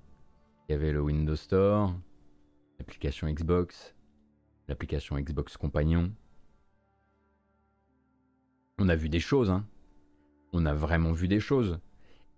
[0.69, 1.91] il y avait le Windows Store,
[2.77, 3.95] l'application Xbox,
[4.67, 6.11] l'application Xbox Compagnon
[8.77, 9.65] on a vu des choses, hein.
[10.53, 11.79] On a vraiment vu des choses.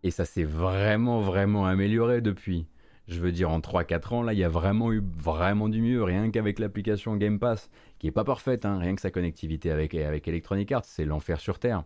[0.03, 2.65] Et ça s'est vraiment, vraiment amélioré depuis.
[3.07, 6.01] Je veux dire, en 3-4 ans, là, il y a vraiment eu vraiment du mieux,
[6.03, 8.77] rien qu'avec l'application Game Pass, qui est pas parfaite, hein.
[8.77, 11.83] rien que sa connectivité avec, Electronic Arts, c'est l'enfer sur Terre.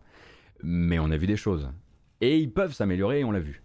[0.61, 1.71] Mais on a vu des choses.
[2.21, 3.63] Et ils peuvent s'améliorer, et on l'a vu.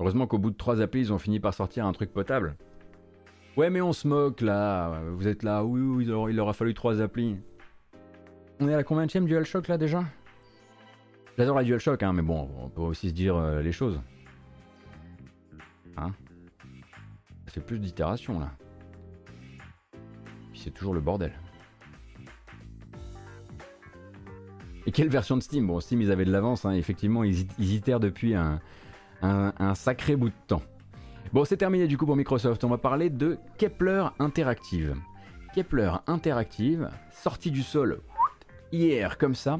[0.00, 2.56] Heureusement qu'au bout de 3 applis, ils ont fini par sortir un truc potable.
[3.58, 5.00] Ouais, mais on se moque là.
[5.10, 5.64] Vous êtes là.
[5.64, 7.38] Oui, il aura, fallu trois applis.
[8.60, 10.04] On est à la combien de DualShock là déjà?
[11.36, 14.00] J'adore la DualShock, hein, mais bon, on peut aussi se dire euh, les choses.
[15.96, 16.12] Hein?
[17.48, 18.52] C'est plus d'itération là.
[20.54, 21.32] C'est toujours le bordel.
[24.86, 25.66] Et quelle version de Steam?
[25.66, 26.74] Bon, Steam, ils avaient de l'avance, hein.
[26.74, 28.60] effectivement, ils, itèrent depuis un,
[29.74, 30.62] sacré bout de temps.
[31.30, 32.64] Bon, c'est terminé du coup pour Microsoft.
[32.64, 34.96] On va parler de Kepler Interactive.
[35.54, 38.00] Kepler Interactive, sortie du sol
[38.72, 39.58] hier comme ça.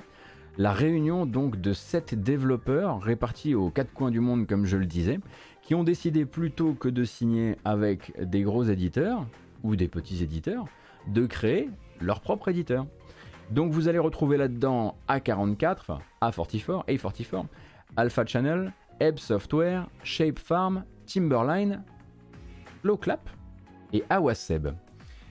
[0.56, 4.86] La réunion donc de sept développeurs répartis aux quatre coins du monde comme je le
[4.86, 5.20] disais,
[5.60, 9.26] qui ont décidé plutôt que de signer avec des gros éditeurs
[9.62, 10.64] ou des petits éditeurs,
[11.06, 11.68] de créer
[12.00, 12.86] leur propre éditeur.
[13.50, 17.44] Donc vous allez retrouver là-dedans A44, enfin A44, A44,
[17.96, 21.82] Alpha Channel, Ebb Software, Shape Farm, Timberline,
[23.00, 23.28] Clap
[23.92, 24.68] et Awaseb.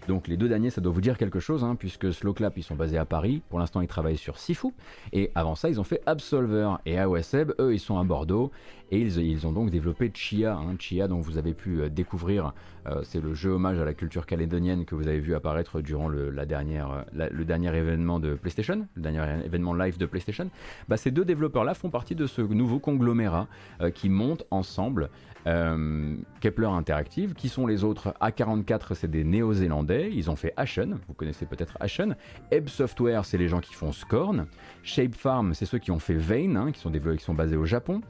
[0.07, 2.75] Donc les deux derniers, ça doit vous dire quelque chose, hein, puisque Slowclap, ils sont
[2.75, 3.41] basés à Paris.
[3.49, 4.69] Pour l'instant, ils travaillent sur Sifu.
[5.11, 6.75] Et avant ça, ils ont fait Absolver.
[6.85, 8.51] Et AOSEB, eux, ils sont à Bordeaux.
[8.89, 10.55] Et ils, ont donc développé Chia.
[10.55, 10.75] Hein.
[10.79, 12.53] Chia, dont vous avez pu euh, découvrir,
[12.87, 16.07] euh, c'est le jeu hommage à la culture calédonienne que vous avez vu apparaître durant
[16.07, 20.49] le, la dernière, euh, le dernier événement de PlayStation, le dernier événement live de PlayStation.
[20.87, 23.47] Bah, ces deux développeurs-là font partie de ce nouveau conglomérat
[23.93, 25.09] qui monte ensemble
[25.45, 27.33] Kepler Interactive.
[27.33, 30.09] Qui sont les autres A44, c'est des Néo-Zélandais.
[30.13, 32.15] Ils ont fait Ashen, vous connaissez peut-être Ashen.
[32.51, 34.47] Ebb Software, c'est les gens qui font Scorn.
[34.83, 37.65] Shape Farm, c'est ceux qui ont fait Vein, hein, qui, sont qui sont basés au
[37.65, 38.01] Japon.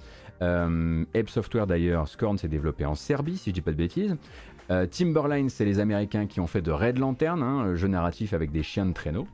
[0.41, 4.15] Euh, Software d'ailleurs, Scorn s'est développé en Serbie, si je dis pas de bêtises.
[4.69, 8.51] Euh, Timberline, c'est les Américains qui ont fait de Red Lantern, hein, jeu narratif avec
[8.51, 9.27] des chiens de traîneau.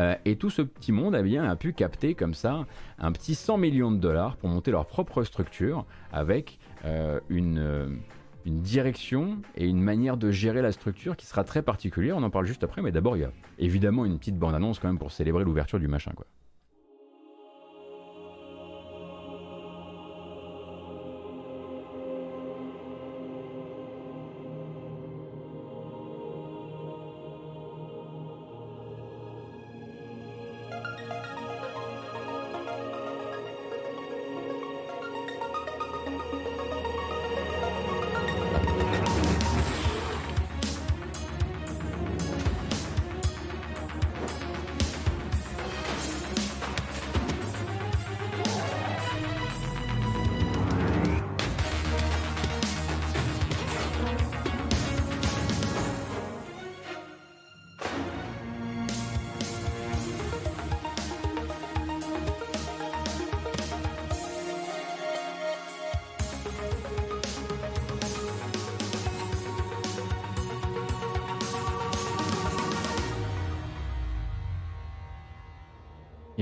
[0.00, 2.66] Euh, et tout ce petit monde a bien pu capter comme ça
[2.98, 8.00] un petit 100 millions de dollars pour monter leur propre structure avec euh, une,
[8.44, 12.16] une direction et une manière de gérer la structure qui sera très particulière.
[12.16, 14.88] On en parle juste après, mais d'abord il y a évidemment une petite bande-annonce quand
[14.88, 16.26] même pour célébrer l'ouverture du machin quoi.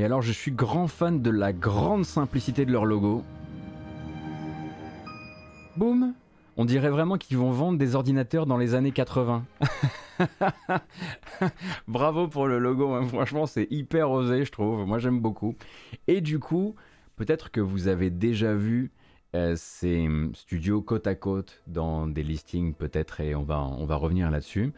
[0.03, 3.23] Et alors je suis grand fan de la grande simplicité de leur logo.
[5.77, 6.15] Boum
[6.57, 9.45] On dirait vraiment qu'ils vont vendre des ordinateurs dans les années 80.
[11.87, 13.07] Bravo pour le logo, hein.
[13.07, 15.55] franchement c'est hyper osé je trouve, moi j'aime beaucoup.
[16.09, 16.75] Et du coup,
[17.15, 18.91] peut-être que vous avez déjà vu
[19.37, 23.95] euh, ces studios côte à côte dans des listings peut-être et on va, on va
[23.95, 24.73] revenir là-dessus.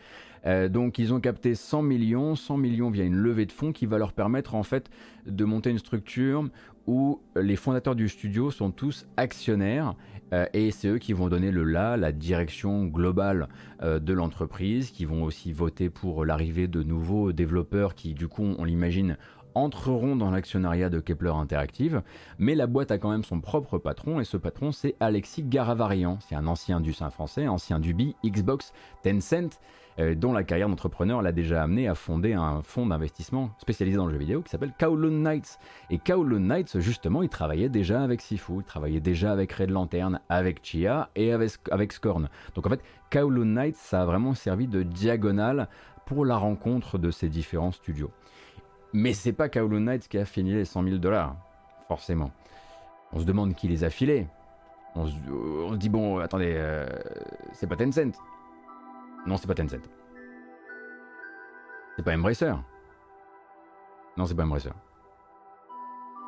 [0.47, 3.87] Euh, donc ils ont capté 100 millions, 100 millions via une levée de fonds qui
[3.87, 4.91] va leur permettre en fait
[5.27, 6.49] de monter une structure
[6.87, 9.95] où les fondateurs du studio sont tous actionnaires
[10.33, 13.49] euh, et c'est eux qui vont donner le là, la direction globale
[13.83, 18.43] euh, de l'entreprise, qui vont aussi voter pour l'arrivée de nouveaux développeurs qui du coup
[18.59, 19.17] on l'imagine
[19.55, 22.03] entreront dans l'actionnariat de Kepler Interactive,
[22.39, 26.19] mais la boîte a quand même son propre patron, et ce patron c'est Alexis Garavarian,
[26.21, 28.73] c'est un ancien du Saint français, ancien du B, Xbox,
[29.05, 29.61] Tencent,
[29.99, 34.13] dont la carrière d'entrepreneur l'a déjà amené à fonder un fonds d'investissement spécialisé dans le
[34.13, 35.59] jeu vidéo qui s'appelle Kowloon Knights.
[35.91, 40.21] Et Kowloon Knights, justement, il travaillait déjà avec Sifu, il travaillait déjà avec Red Lantern,
[40.29, 42.29] avec Chia et avec, avec Scorn.
[42.55, 42.81] Donc en fait,
[43.11, 45.69] Kowloon Knights, ça a vraiment servi de diagonale
[46.07, 48.11] pour la rencontre de ces différents studios.
[48.93, 51.37] Mais c'est pas Kowloon Knights qui a fini les 100 000 dollars,
[51.89, 52.31] forcément.
[53.13, 54.27] On se demande qui les a filés.
[54.97, 56.87] On se, dit, bon, attendez, euh,
[57.53, 58.17] c'est pas Tencent.
[59.27, 59.81] Non, c'est pas Tencent.
[61.97, 62.53] C'est pas Embracer.
[64.17, 64.71] Non, c'est pas Embracer.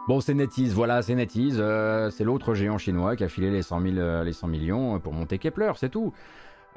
[0.09, 1.57] Bon, c'est NetEase, voilà, c'est NetEase.
[1.59, 5.13] Euh, c'est l'autre géant chinois qui a filé les 100, euh, les 100 millions pour
[5.13, 6.13] monter Kepler, c'est tout.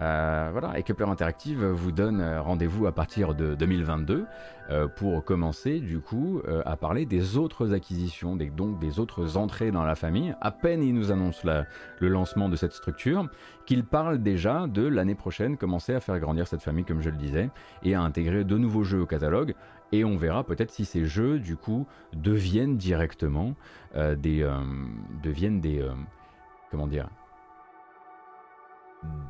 [0.02, 4.26] Euh, voilà, et Kepler Interactive vous donne euh, rendez-vous à partir de 2022
[4.70, 9.84] euh, pour commencer du coup à parler des autres acquisitions, donc des autres entrées dans
[9.84, 10.36] la famille.
[10.41, 13.28] À peine il nous annonce le lancement de cette structure,
[13.66, 17.18] qu'il parle déjà de l'année prochaine commencer à faire grandir cette famille comme je le
[17.18, 17.50] disais
[17.84, 19.56] et à intégrer de nouveaux jeux au catalogue.
[19.91, 23.56] Et on verra peut-être si ces jeux du coup deviennent directement
[23.95, 25.86] deviennent des
[26.72, 27.10] comment dire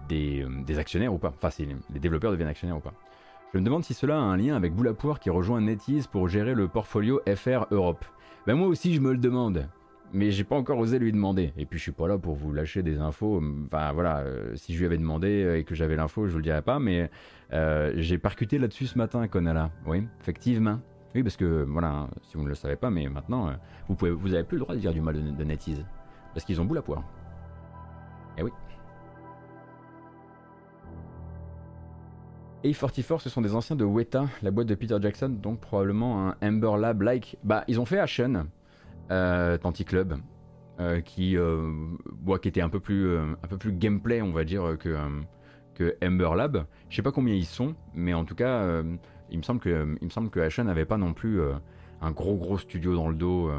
[0.08, 1.34] des, euh, des, actionnaires ou pas.
[1.36, 2.94] Enfin, si les développeurs deviennent actionnaires ou pas.
[3.54, 6.54] Je me demande si cela a un lien avec Boulapoire qui rejoint NetEase pour gérer
[6.54, 8.06] le portfolio FR Europe.
[8.46, 9.68] Ben moi aussi je me le demande.
[10.14, 11.54] mais j'ai pas encore osé lui demander.
[11.58, 13.42] Et puis je suis pas là pour vous lâcher des infos.
[13.66, 16.38] Enfin voilà, euh, si je lui avais demandé euh, et que j'avais l'info, je vous
[16.38, 16.80] le dirais pas.
[16.80, 17.10] Mais
[17.96, 19.72] j'ai percuté là-dessus ce matin, Konala.
[19.86, 20.80] Oui, effectivement.
[21.16, 23.52] Oui, parce que voilà, hein, si vous ne le savez pas, mais maintenant,
[23.88, 25.84] vous avez plus le droit de dire du mal de, de NetEase
[26.34, 27.04] parce qu'ils ont bout la poire.
[28.38, 28.52] Eh oui.
[32.64, 36.36] A44, ce sont des anciens de Weta, la boîte de Peter Jackson, donc probablement un
[36.42, 37.38] Ember Lab-like.
[37.44, 38.48] Bah, ils ont fait Ashen,
[39.12, 40.18] euh, Club,
[40.82, 41.72] euh, qui, euh,
[42.42, 44.98] qui était un peu, plus, euh, un peu plus gameplay, on va dire, que,
[45.74, 46.66] que Ember Lab.
[46.90, 48.84] Je sais pas combien ils sont, mais en tout cas,
[49.32, 51.40] il, me semble que, il me semble que Ashen n'avait pas non plus
[52.02, 53.50] un gros gros studio dans le dos.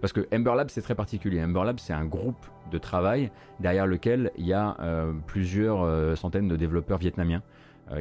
[0.00, 1.42] parce que Ember Lab, c'est très particulier.
[1.42, 3.30] Ember Lab, c'est un groupe de travail
[3.60, 4.76] derrière lequel il y a
[5.26, 7.42] plusieurs centaines de développeurs vietnamiens.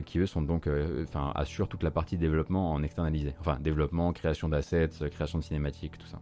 [0.05, 0.67] Qui eux sont donc,
[1.03, 3.36] enfin, assurent toute la partie développement en externalisé.
[3.39, 6.21] Enfin, développement, création d'assets, création de cinématiques, tout ça.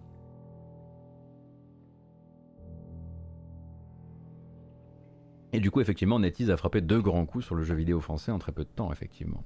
[5.53, 8.31] Et du coup, effectivement, NetEase a frappé deux grands coups sur le jeu vidéo français
[8.31, 9.43] en très peu de temps, effectivement.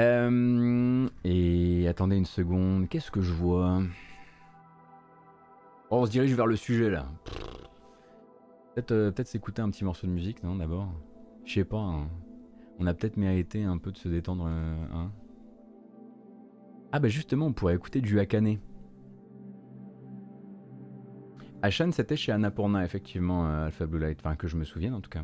[0.00, 3.82] Euh, et attendez une seconde, qu'est-ce que je vois?
[5.90, 7.06] Oh, On se dirige vers le sujet là.
[8.74, 10.88] Peut-être euh, s'écouter un petit morceau de musique, non, d'abord?
[11.44, 11.78] Je sais pas.
[11.78, 12.08] Hein.
[12.82, 14.46] On a peut-être mérité un peu de se détendre.
[14.48, 15.12] Euh, hein
[16.90, 18.58] ah bah justement, on pourrait écouter du Akane.
[21.62, 24.18] Ashan, c'était chez Annapurna, effectivement, euh, Alpha Blue Light.
[24.18, 25.22] Enfin, que je me souvienne en tout cas.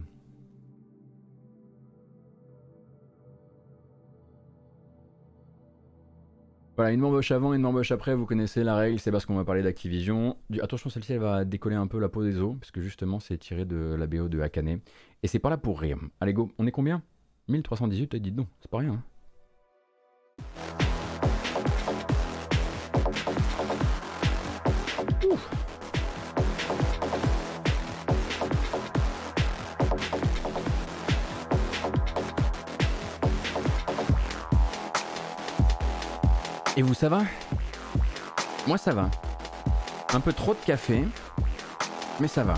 [6.77, 9.45] Voilà, une m'embauche avant, une m'embauche après, vous connaissez la règle, c'est parce qu'on va
[9.45, 10.37] parler d'Activision.
[10.63, 13.37] Attention, celle-ci, elle va décoller un peu la peau des os, parce que justement, c'est
[13.37, 14.79] tiré de la BO de Akane.
[15.25, 15.99] Et c'est pas là pour rire.
[16.21, 17.03] Allez, go, on est combien?
[17.49, 18.93] 1318, dites donc, c'est pas rien.
[18.93, 19.03] Hein.
[36.77, 37.23] Et vous, ça va?
[38.69, 39.11] Moi, ça va.
[40.15, 41.05] Un peu trop de café,
[42.21, 42.55] mais ça va.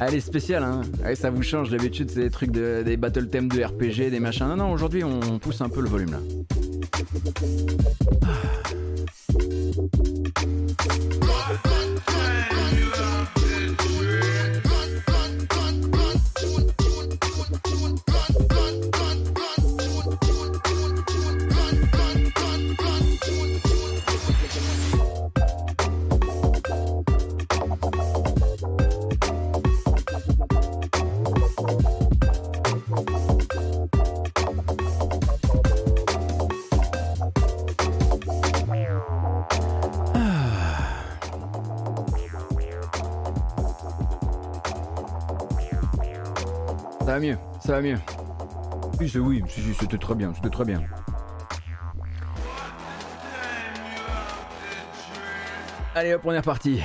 [0.00, 1.70] Allez, spécial, hein Allez, ça vous change.
[1.70, 4.46] D'habitude, c'est des trucs de, des battle thèmes de RPG, des machins.
[4.46, 6.20] Non, non, aujourd'hui, on pousse un peu le volume là.
[47.68, 47.98] Ça va mieux.
[48.98, 49.44] Oui, c'est oui,
[49.78, 50.80] c'était très bien, c'était très bien.
[55.94, 56.80] Allez hop, première partie.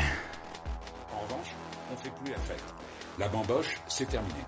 [1.15, 1.55] En revanche,
[1.89, 2.61] on fait plus la fête.
[3.17, 4.41] La bamboche, c'est terminé.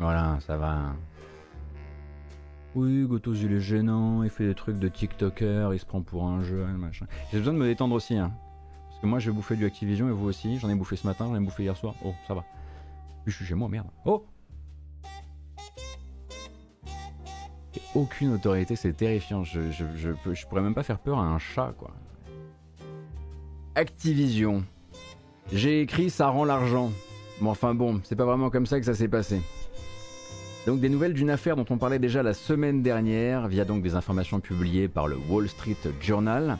[0.00, 0.96] Voilà, ça va.
[2.74, 6.24] Oui, Gotos il est gênant, il fait des trucs de TikToker, il se prend pour
[6.24, 7.06] un jeu, machin.
[7.30, 8.32] J'ai besoin de me détendre aussi, hein
[9.06, 10.58] moi, je vais bouffer du Activision et vous aussi.
[10.58, 11.94] J'en ai bouffé ce matin, j'en ai bouffé hier soir.
[12.04, 12.44] Oh, ça va.
[13.26, 13.86] je suis chez moi, merde.
[14.04, 14.24] Oh
[17.94, 19.42] Aucune autorité, c'est terrifiant.
[19.42, 21.90] Je, je, je, pourrais même pas faire peur à un chat, quoi.
[23.74, 24.64] Activision.
[25.52, 26.92] J'ai écrit ça rend l'argent.
[27.40, 29.40] Bon, enfin bon, c'est pas vraiment comme ça que ça s'est passé.
[30.66, 33.94] Donc des nouvelles d'une affaire dont on parlait déjà la semaine dernière via donc des
[33.94, 36.58] informations publiées par le Wall Street Journal.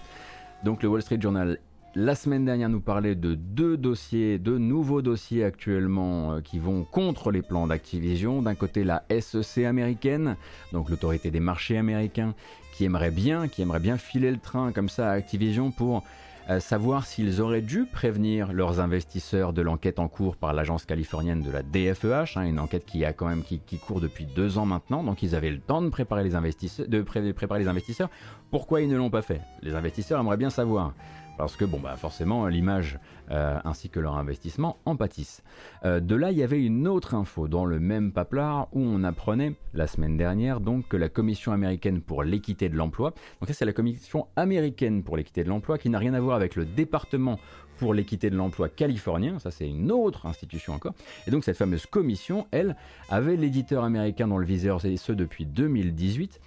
[0.65, 1.59] Donc le Wall Street Journal
[1.97, 6.85] la semaine dernière nous parlait de deux dossiers, deux nouveaux dossiers actuellement euh, qui vont
[6.85, 8.43] contre les plans d'Activision.
[8.43, 10.37] D'un côté la SEC américaine,
[10.73, 12.35] donc l'autorité des marchés américains,
[12.73, 16.05] qui aimerait bien, qui aimerait bien filer le train comme ça à Activision pour
[16.49, 21.43] euh, savoir s'ils auraient dû prévenir leurs investisseurs de l'enquête en cours par l'agence californienne
[21.43, 24.67] de la DFEH, hein, une enquête qui a quand même qui, court depuis deux ans
[24.67, 28.11] maintenant, donc ils avaient le temps de préparer les investisseurs, de préparer les investisseurs.
[28.51, 29.41] Pourquoi ils ne l'ont pas fait?
[29.63, 30.95] Les investisseurs aimeraient bien savoir.
[31.41, 32.99] Parce que bon bah forcément l'image
[33.31, 35.43] euh, ainsi que leur investissement en pâtissent.
[35.85, 39.03] Euh, de là, il y avait une autre info dans le même paplard où on
[39.05, 43.55] apprenait la semaine dernière donc que la Commission américaine pour l'équité de l'emploi, donc ça
[43.55, 46.67] c'est la Commission américaine pour l'équité de l'emploi qui n'a rien à voir avec le
[46.67, 47.39] département
[47.79, 50.93] pour l'équité de l'emploi californien, ça c'est une autre institution encore.
[51.27, 52.77] Et donc cette fameuse commission, elle,
[53.09, 56.39] avait l'éditeur américain dans le viseur, et ce depuis 2018.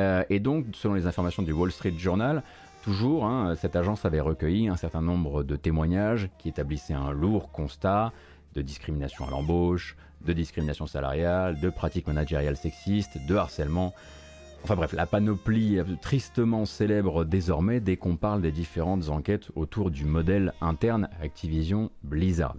[0.00, 2.42] Euh, et donc, selon les informations du Wall Street Journal,
[2.82, 7.50] toujours, hein, cette agence avait recueilli un certain nombre de témoignages qui établissaient un lourd
[7.50, 8.12] constat
[8.54, 13.94] de discrimination à l'embauche, de discrimination salariale, de pratiques managériales sexistes, de harcèlement,
[14.64, 20.04] Enfin bref, la panoplie tristement célèbre désormais dès qu'on parle des différentes enquêtes autour du
[20.04, 22.54] modèle interne Activision Blizzard.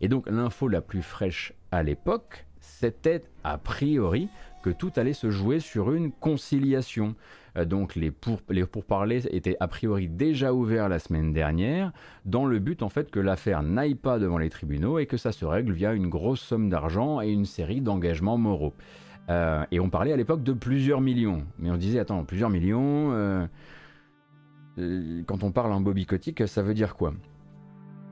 [0.00, 4.28] Et donc l'info la plus fraîche à l'époque, c'était a priori
[4.64, 7.14] que tout allait se jouer sur une conciliation.
[7.56, 11.92] Euh, donc les, pour, les pourparlers étaient a priori déjà ouverts la semaine dernière,
[12.24, 15.32] dans le but en fait que l'affaire n'aille pas devant les tribunaux et que ça
[15.32, 18.74] se règle via une grosse somme d'argent et une série d'engagements moraux.
[19.30, 21.44] Euh, et on parlait à l'époque de plusieurs millions.
[21.58, 23.46] Mais on disait, attends, plusieurs millions, euh,
[25.26, 27.14] quand on parle en bobicotique, ça veut dire quoi?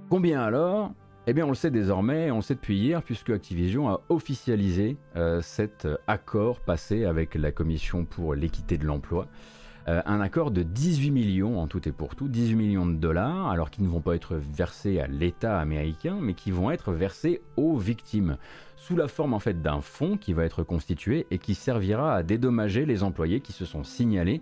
[0.09, 0.93] Combien alors?
[1.29, 4.97] Eh bien, on le sait désormais, on le sait depuis hier, puisque Activision a officialisé
[5.41, 9.29] cet accord passé avec la Commission pour l'équité de l'emploi.
[9.87, 13.71] un accord de 18 millions en tout et pour tout, 18 millions de dollars, alors
[13.71, 17.77] qu'ils ne vont pas être versés à l'État américain, mais qui vont être versés aux
[17.77, 18.37] victimes
[18.77, 22.25] sous la forme en fait d'un fonds qui va être constitué et qui servira à
[22.25, 24.41] dédommager les employés qui se sont signalés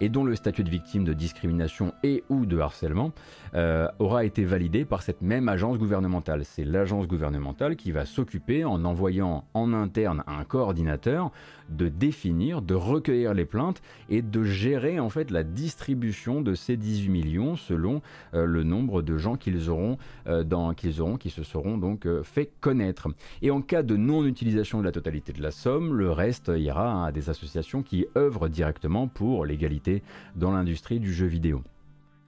[0.00, 3.12] et dont le statut de victime de discrimination et ou de harcèlement
[3.54, 6.44] euh, aura été validé par cette même agence gouvernementale.
[6.44, 11.30] C'est l'agence gouvernementale qui va s'occuper en envoyant en interne un coordinateur
[11.68, 16.76] de définir, de recueillir les plaintes et de gérer en fait la distribution de ces
[16.76, 18.02] 18 millions selon
[18.34, 22.06] euh, le nombre de gens qu'ils auront, euh, dans, qu'ils auront qui se seront donc
[22.22, 23.08] fait connaître.
[23.42, 27.12] Et en cas de non-utilisation de la totalité de la somme, le reste ira à
[27.12, 29.89] des associations qui œuvrent directement pour l'égalité
[30.36, 31.62] dans l'industrie du jeu vidéo.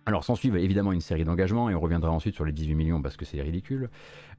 [0.04, 3.02] Alors s'en suivent évidemment une série d'engagements, et on reviendra ensuite sur les 18 millions
[3.02, 3.88] parce que c'est ridicule.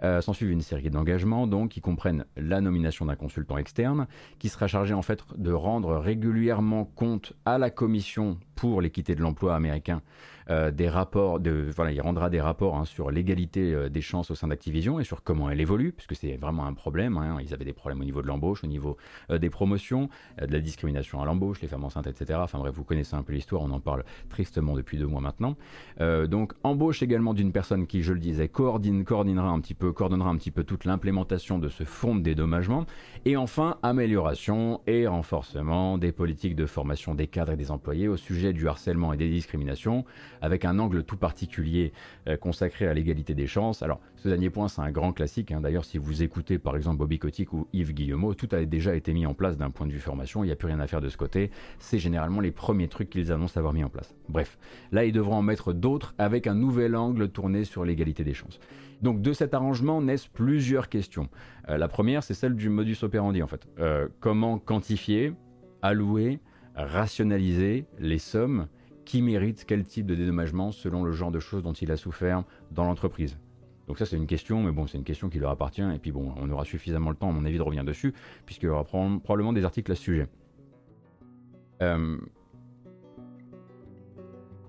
[0.04, 4.08] Euh, s'en suivent une série d'engagements donc qui comprennent la nomination d'un consultant externe,
[4.40, 9.22] qui sera chargé en fait de rendre régulièrement compte à la commission pour l'équité de
[9.22, 10.02] l'emploi américain
[10.50, 14.32] euh, des rapports, de, voilà, il rendra des rapports hein, sur l'égalité euh, des chances
[14.32, 17.18] au sein d'Activision et sur comment elle évolue, puisque c'est vraiment un problème.
[17.18, 17.38] Hein.
[17.42, 18.98] ils avaient des problèmes au niveau de l'embauche, au niveau
[19.30, 20.10] euh, des promotions,
[20.42, 22.40] de la discrimination à l'embauche, les femmes enceintes, etc.
[22.42, 25.56] Enfin bref, vous connaissez un peu l'histoire, on en parle tristement depuis deux mois maintenant.
[26.00, 30.30] donc embauche également d'une personne qui, je le disais, coordine, coordinera un petit peu, coordonnera
[30.30, 32.86] un petit peu toute l'implémentation de ce fonds de dédommagement.
[33.26, 38.18] Et enfin, amélioration et renforcement des politiques de formation des cadres et des employés au
[38.18, 40.06] sujet du harcèlement et des discriminations
[40.44, 41.94] avec un angle tout particulier
[42.28, 43.82] euh, consacré à l'égalité des chances.
[43.82, 45.52] Alors, ce dernier point, c'est un grand classique.
[45.52, 45.62] Hein.
[45.62, 49.14] D'ailleurs, si vous écoutez par exemple Bobby Kotick ou Yves Guillemot, tout a déjà été
[49.14, 50.44] mis en place d'un point de vue formation.
[50.44, 51.50] Il n'y a plus rien à faire de ce côté.
[51.80, 54.14] C'est généralement les premiers trucs qu'ils annoncent avoir mis en place.
[54.28, 54.58] Bref,
[54.92, 58.60] là, ils devront en mettre d'autres avec un nouvel angle tourné sur l'égalité des chances.
[59.02, 61.30] Donc de cet arrangement naissent plusieurs questions.
[61.70, 63.66] Euh, la première, c'est celle du modus operandi en fait.
[63.80, 65.34] Euh, comment quantifier,
[65.82, 66.40] allouer,
[66.76, 68.68] rationaliser les sommes
[69.06, 72.44] qui mérite quel type de dédommagement selon le genre de choses dont il a souffert
[72.72, 73.38] dans l'entreprise.
[73.88, 76.12] Donc ça c'est une question, mais bon c'est une question qui leur appartient, et puis
[76.12, 78.14] bon on aura suffisamment le temps à mon avis de revenir dessus,
[78.46, 80.28] puisqu'il y aura probablement des articles à ce sujet.
[81.82, 82.18] Euh,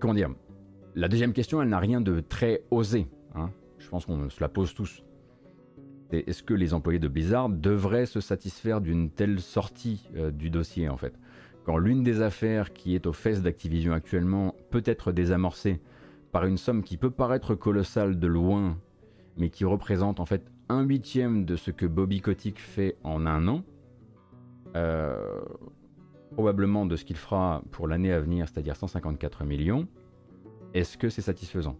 [0.00, 0.30] comment dire?
[0.96, 3.50] La deuxième question elle n'a rien de très osé, hein.
[3.78, 5.04] je pense qu'on se la pose tous.
[6.10, 10.88] Est-ce que les employés de Blizzard devraient se satisfaire d'une telle sortie euh, du dossier
[10.88, 11.18] en fait?
[11.64, 15.80] Quand l'une des affaires qui est aux fesses d'Activision actuellement peut être désamorcée
[16.30, 18.78] par une somme qui peut paraître colossale de loin,
[19.38, 23.48] mais qui représente en fait un huitième de ce que Bobby Kotick fait en un
[23.48, 23.62] an,
[24.76, 25.40] euh,
[26.32, 29.88] probablement de ce qu'il fera pour l'année à venir, c'est-à-dire 154 millions,
[30.74, 31.78] est-ce que c'est satisfaisant?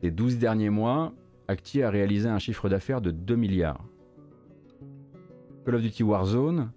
[0.00, 1.12] Ces 12 derniers mois,
[1.48, 3.84] Acti a réalisé un chiffre d'affaires de 2 milliards.
[5.64, 6.70] Call of Duty Warzone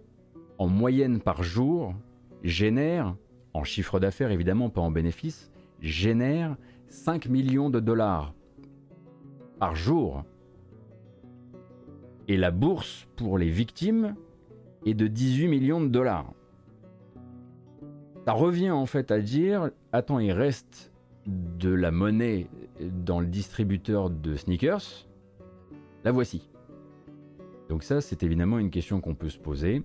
[0.62, 1.96] en moyenne par jour,
[2.44, 3.16] génère,
[3.56, 6.56] en chiffre d'affaires évidemment, pas en bénéfice, génère
[6.88, 8.36] 5 millions de dollars
[9.58, 10.24] par jour.
[12.28, 14.14] Et la bourse pour les victimes
[14.86, 16.32] est de 18 millions de dollars.
[18.28, 20.92] Ça revient en fait à dire, attends, il reste
[21.26, 22.46] de la monnaie
[22.80, 25.08] dans le distributeur de sneakers.
[26.04, 26.52] La voici.
[27.68, 29.82] Donc ça, c'est évidemment une question qu'on peut se poser.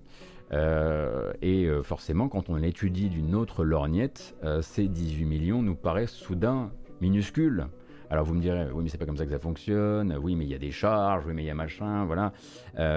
[0.53, 5.75] Euh, et euh, forcément, quand on l'étudie d'une autre lorgnette, euh, ces 18 millions nous
[5.75, 6.71] paraissent soudain
[7.01, 7.67] minuscule.
[8.09, 10.45] Alors vous me direz, oui mais c'est pas comme ça que ça fonctionne, oui mais
[10.45, 12.31] il y a des charges, oui mais il y a machin, voilà.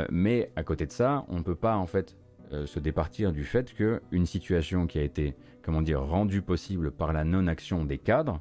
[0.08, 2.16] Mais à côté de ça, on ne peut pas en fait
[2.64, 7.24] se départir du fait qu'une situation qui a été, comment dire, rendue possible par la
[7.24, 8.40] non-action des cadres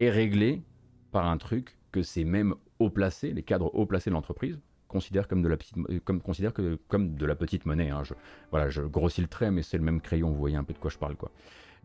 [0.00, 0.64] est réglée
[1.12, 4.58] par un truc que c'est même haut placé, les cadres haut placés de l'entreprise,
[4.88, 7.90] considèrent comme de la petite, comme, considère que, comme de la petite monnaie.
[7.90, 8.02] Hein.
[8.04, 8.14] Je,
[8.50, 10.78] voilà, je grossis le trait, mais c'est le même crayon, vous voyez un peu de
[10.78, 11.16] quoi je parle.
[11.16, 11.30] quoi.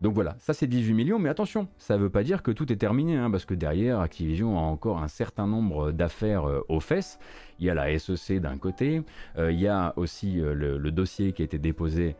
[0.00, 2.70] Donc voilà, ça c'est 18 millions, mais attention, ça ne veut pas dire que tout
[2.72, 6.80] est terminé, hein, parce que derrière, Activision a encore un certain nombre d'affaires euh, aux
[6.80, 7.18] fesses.
[7.60, 9.02] Il y a la SEC d'un côté,
[9.38, 12.16] euh, il y a aussi euh, le, dossier qui a été déposé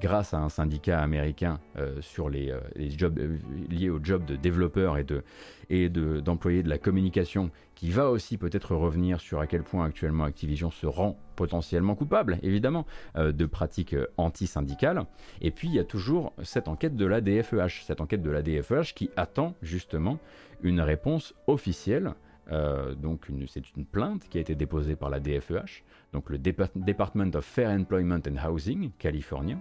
[0.00, 1.60] grâce à un syndicat américain
[2.00, 2.52] sur les,
[2.96, 3.20] jobs
[3.68, 5.22] liés aux jobs de développeurs et de
[5.68, 10.24] et d'employés de, la communication qui va aussi peut-être revenir sur à quel point actuellement
[10.24, 12.86] Activision se rend potentiellement coupable, évidemment,
[13.16, 15.04] euh, de pratiques euh, anti-syndicales.
[15.42, 18.42] Et puis il y a toujours cette enquête de la DFEH, cette enquête de la
[18.42, 20.18] DFEH qui attend justement
[20.62, 22.14] une réponse officielle.
[22.50, 27.34] Euh, donc c'est une plainte qui a été déposée par la DFEH, donc le Department
[27.34, 29.60] of Fair Employment and Housing californien,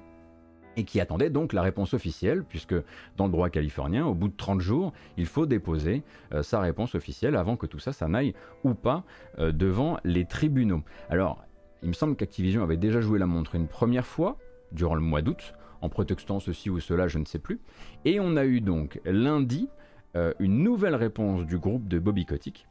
[0.77, 2.75] et qui attendait donc la réponse officielle, puisque
[3.17, 6.03] dans le droit californien, au bout de 30 jours, il faut déposer
[6.33, 8.33] euh, sa réponse officielle avant que tout ça, ça n'aille
[8.63, 9.03] ou pas
[9.39, 10.83] euh, devant les tribunaux.
[11.09, 11.43] Alors,
[11.81, 14.37] il me semble qu'Activision avait déjà joué la montre une première fois,
[14.71, 17.59] durant le mois d'août, en prétextant ceci ou cela, je ne sais plus,
[18.05, 19.69] et on a eu donc lundi
[20.15, 22.67] euh, une nouvelle réponse du groupe de Bobby Kotick,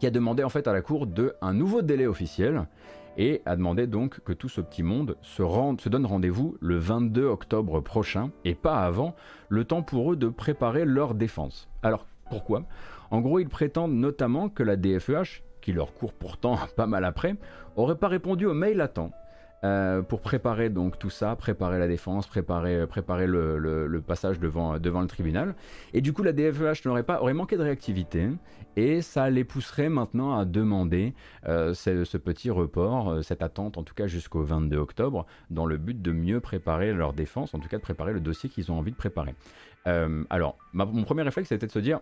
[0.00, 2.66] qui a demandé en fait à la Cour de un nouveau délai officiel
[3.16, 7.80] et a demandé donc que tout ce petit monde se, donne rendez-vous le 22 octobre
[7.80, 9.14] prochain et pas avant,
[9.48, 11.68] le temps pour eux de préparer leur défense.
[11.82, 12.64] Alors pourquoi?
[13.10, 17.36] En gros, ils prétendent notamment que la DFEH, qui leur court pourtant pas mal après,
[17.76, 19.12] aurait pas répondu au mail à temps
[19.64, 24.78] euh, pour préparer donc tout ça, préparer la défense, préparer, euh, préparer le, passage devant,
[24.78, 25.54] devant le tribunal.
[25.94, 28.28] Et du coup, la DFEH n'aurait pas aurait manqué de réactivité
[28.76, 31.14] et ça les pousserait maintenant à demander
[31.48, 36.02] euh, ce, petit report, cette attente en tout cas jusqu'au 22 octobre, dans le but
[36.02, 38.92] de mieux préparer leur défense, en tout cas de préparer le dossier qu'ils ont envie
[38.92, 39.34] de préparer.
[39.86, 42.00] alors, mon premier réflexe, c'était de se dire,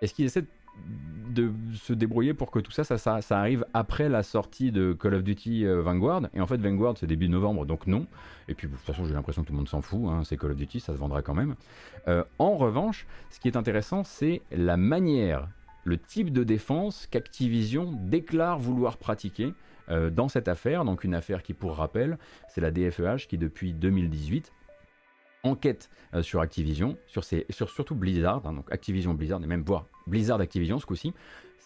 [0.00, 0.48] est-ce qu'ils essaient de
[1.32, 5.14] de se débrouiller pour que tout ça ça, ça, arrive après la sortie de Call
[5.14, 6.22] of Duty euh, Vanguard.
[6.34, 8.06] Et en fait, Vanguard, c'est début novembre, donc non.
[8.48, 10.02] Et puis, de toute façon, j'ai l'impression que tout le monde s'en fout.
[10.08, 11.54] Hein, c'est Call of Duty, ça se vendra quand même.
[12.08, 15.48] Euh, en revanche, ce qui est intéressant, c'est la manière,
[15.84, 19.54] le type de défense qu'Activision déclare vouloir pratiquer
[19.88, 20.84] euh, dans cette affaire.
[20.84, 22.18] Donc, une affaire qui, pour rappel,
[22.48, 24.52] c'est la DFEH qui, depuis 2018,
[25.42, 25.90] enquête
[26.20, 30.78] sur Activision, sur, sur surtout Blizzard, hein, donc Activision Blizzard, et même voir Blizzard Activision
[30.78, 31.14] ce coup-ci,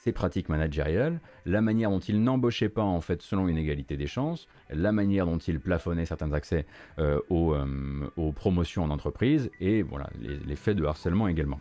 [0.06, 4.06] ses pratiques managériales, la manière dont il n'embauchait pas en fait selon une égalité des
[4.06, 6.64] chances, la manière dont il plafonnait certains accès
[7.00, 11.58] euh, euh, aux, promotions en entreprise et voilà les, faits de harcèlement également.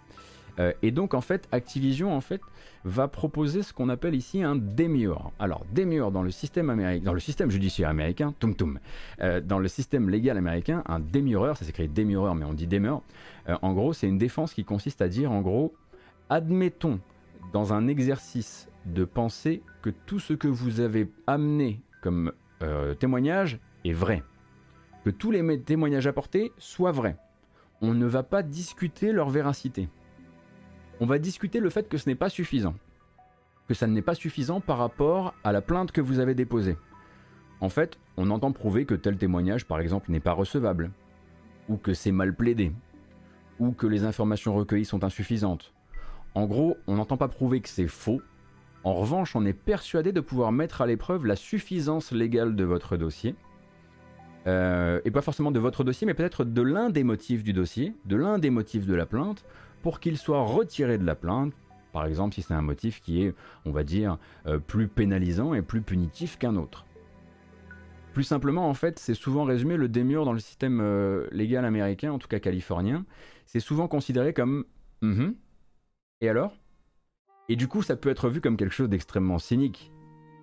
[0.60, 2.42] Euh, et donc en fait Activision en fait
[2.84, 5.32] va proposer ce qu'on appelle ici un demure.
[5.40, 8.80] Alors demure dans le système américain, dans le système judiciaire américain, tum tum,
[9.44, 13.02] dans le système légal américain, un demureur, ça s'écrit demureur mais on dit demure.
[13.48, 15.74] en gros c'est une défense qui consiste à dire en gros
[16.30, 17.00] admettons
[17.54, 23.60] dans un exercice de pensée que tout ce que vous avez amené comme euh, témoignage
[23.84, 24.24] est vrai.
[25.04, 27.18] Que tous les témoignages apportés soient vrais.
[27.82, 29.90] On ne va pas discuter leur véracité.
[31.00, 32.76] On va discuter le fait que ce n'est pas suffisant.
[33.68, 36.78] Que ça n'est pas suffisant par rapport à la plainte que vous avez déposée.
[37.62, 40.92] En fait, on entend prouver que tel témoignage, par exemple, n'est pas recevable,
[41.70, 42.72] ou que c'est mal plaidé,
[43.60, 45.74] ou que les informations recueillies sont insuffisantes,
[46.36, 48.22] en gros, on n'entend pas prouver que c'est faux.
[48.84, 52.98] En revanche, on est persuadé de pouvoir mettre à l'épreuve la suffisance légale de votre
[52.98, 53.36] dossier.
[54.46, 57.96] Euh, et pas forcément de votre dossier, mais peut-être de l'un des motifs du dossier,
[58.06, 59.46] de l'un des motifs de la plainte,
[59.86, 61.54] pour qu'il soit retiré de la plainte,
[61.94, 63.36] par exemple si c'est un motif qui est,
[63.66, 64.18] on va dire,
[64.48, 66.88] euh, plus pénalisant et plus punitif qu'un autre.
[68.12, 72.12] Plus simplement, en fait, c'est souvent résumé le démure dans le système euh, légal américain,
[72.12, 73.06] en tout cas californien.
[73.46, 74.66] C'est souvent considéré comme
[75.04, 75.36] mm-hmm,
[76.22, 76.58] et alors?
[77.48, 79.92] Et du coup, ça peut être vu comme quelque chose d'extrêmement cynique.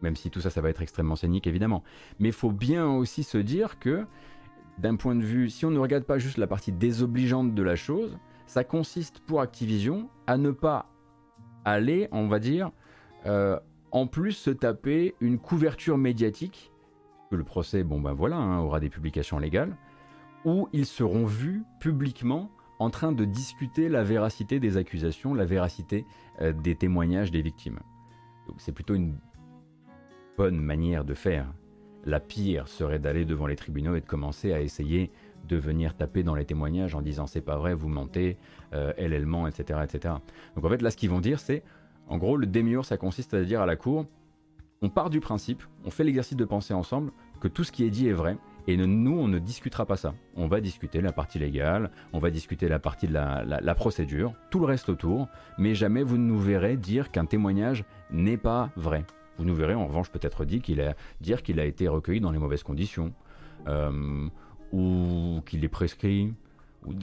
[0.03, 1.83] Même si tout ça, ça va être extrêmement cynique, évidemment.
[2.21, 4.07] Mais il faut bien aussi se dire que,
[4.79, 7.75] d'un point de vue, si on ne regarde pas juste la partie désobligeante de la
[7.75, 8.21] chose,
[8.53, 10.85] ça consiste pour Activision à ne pas
[11.65, 12.71] aller, on va dire,
[13.25, 13.59] euh,
[13.93, 16.71] en plus se taper une couverture médiatique,
[17.31, 19.75] que le procès, bon ben voilà, hein, aura des publications légales,
[20.45, 26.05] où ils seront vus publiquement en train de discuter la véracité des accusations, la véracité
[26.43, 27.79] euh, des témoignages des victimes.
[28.59, 29.17] C'est plutôt une
[30.37, 31.51] bonne manière de faire.
[32.05, 35.11] La pire serait d'aller devant les tribunaux et de commencer à essayer
[35.49, 38.37] de venir taper dans les témoignages en disant c'est pas vrai, vous mentez,
[38.75, 40.15] euh, elle, elle ment, etc., etc.
[40.57, 41.63] Donc en fait, là, ce qu'ils vont dire, c'est,
[42.09, 44.07] en gros, le démiurge, ça consiste à dire à la cour,
[44.83, 47.91] on part du principe, on fait l'exercice de penser ensemble, que tout ce qui est
[47.91, 48.37] dit est vrai,
[48.67, 50.15] et nous, on ne discutera pas ça.
[50.37, 54.61] On va discuter la partie légale, on va discuter la partie de la, procédure, tout
[54.61, 55.29] le reste autour,
[55.59, 59.05] mais jamais vous ne nous verrez dire qu'un témoignage n'est pas vrai.
[59.39, 62.39] Vous nous verrez en revanche peut-être qu'il a, dire qu'il a été recueilli dans les
[62.39, 63.13] mauvaises conditions,
[63.67, 64.29] euh,
[64.73, 66.35] ou qu'il est prescrit,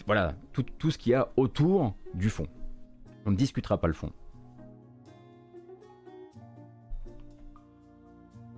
[0.05, 2.47] voilà, tout, tout ce qu'il y a autour du fond.
[3.25, 4.11] On ne discutera pas le fond.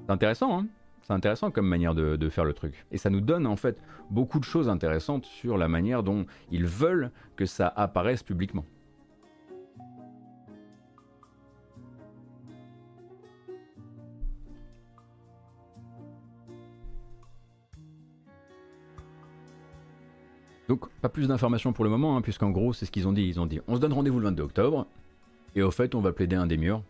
[0.05, 0.67] C'est intéressant, hein
[1.11, 2.85] c'est intéressant comme manière de, faire le truc.
[2.91, 6.65] Et ça nous donne en fait beaucoup de choses intéressantes sur la manière dont ils
[6.65, 8.65] veulent que ça apparaisse publiquement.
[20.71, 23.27] Donc, pas plus d'informations pour le moment, hein, puisqu'en gros, c'est ce qu'ils ont dit.
[23.27, 24.87] Ils ont dit on se donne rendez-vous le 22 octobre,
[25.53, 26.81] et au fait, on va plaider un des murs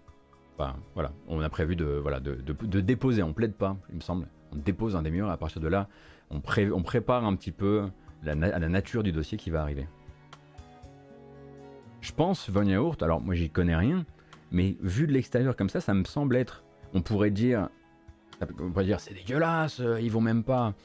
[0.93, 4.57] voilà, on a prévu de, voilà, de, déposer, on plaide pas, il me semble, on
[4.57, 5.87] dépose un des murs et à partir de là,
[6.29, 7.87] on, prépare un petit peu
[8.21, 9.87] la, la nature du dossier qui va arriver.
[12.01, 14.05] Je pense, Von Yaourt, alors moi j'y connais rien,
[14.51, 16.63] mais vu de l'extérieur comme ça, ça me semble être,
[16.93, 17.69] on pourrait dire,
[18.59, 20.75] on pourrait dire c'est dégueulasse, euh, ils vont même pas.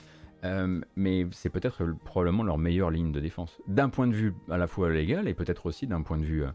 [0.45, 4.59] Euh, mais c'est peut-être probablement leur meilleure ligne de défense, d'un point de vue à
[4.59, 6.51] la fois légal et peut-être aussi d'un point de vue, euh,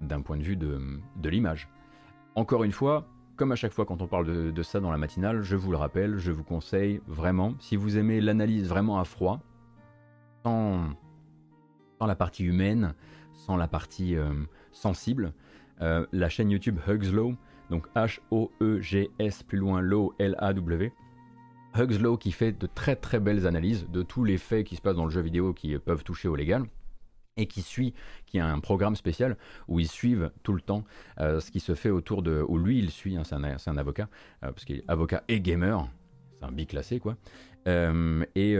[0.00, 1.68] d'un point de vue de l'image.
[2.34, 3.06] Encore une fois,
[3.36, 5.76] comme à chaque fois quand on parle de, ça dans la matinale, je vous le
[5.76, 9.40] rappelle, je vous conseille vraiment, si vous aimez l'analyse vraiment à froid,
[10.44, 10.88] sans,
[12.00, 12.94] la partie humaine,
[13.34, 14.32] sans la partie euh,
[14.72, 15.32] sensible,
[15.78, 17.34] la chaîne YouTube Hugslow,
[17.68, 20.90] donc H-O-E-G-S plus loin Low L-A-W.
[21.78, 24.96] Hugslow qui fait de très très belles analyses de tous les faits qui se passent
[24.96, 26.64] dans le jeu vidéo qui peuvent toucher au légal
[27.36, 27.92] et qui suit,
[28.26, 29.36] qui a un programme spécial
[29.68, 30.84] où ils suivent tout le temps
[31.20, 33.34] euh, ce qui se fait autour de, où lui il suit, hein, c'est
[33.70, 34.08] un, avocat,
[34.42, 35.86] euh, parce qu'il est avocat et gamer,
[36.38, 37.16] c'est un biclassé quoi,
[37.66, 38.56] euh, et,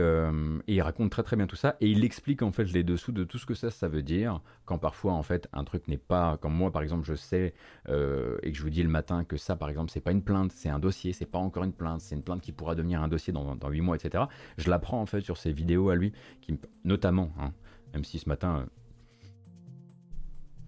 [0.67, 3.23] il raconte très très bien tout ça et il explique en fait les dessous de
[3.23, 6.37] tout ce que ça ça veut dire quand parfois en fait un truc n'est pas
[6.37, 7.53] comme moi par exemple je sais
[7.87, 10.51] et que je vous dis le matin que ça par exemple c'est pas une plainte
[10.51, 13.07] c'est un dossier c'est pas encore une plainte c'est une plainte qui pourra devenir un
[13.07, 14.25] dossier dans, dans 8 mois etc
[14.57, 16.11] je l'apprends en fait sur ces vidéos à lui
[16.41, 17.53] qui notamment hein,
[17.93, 18.67] même si ce matin,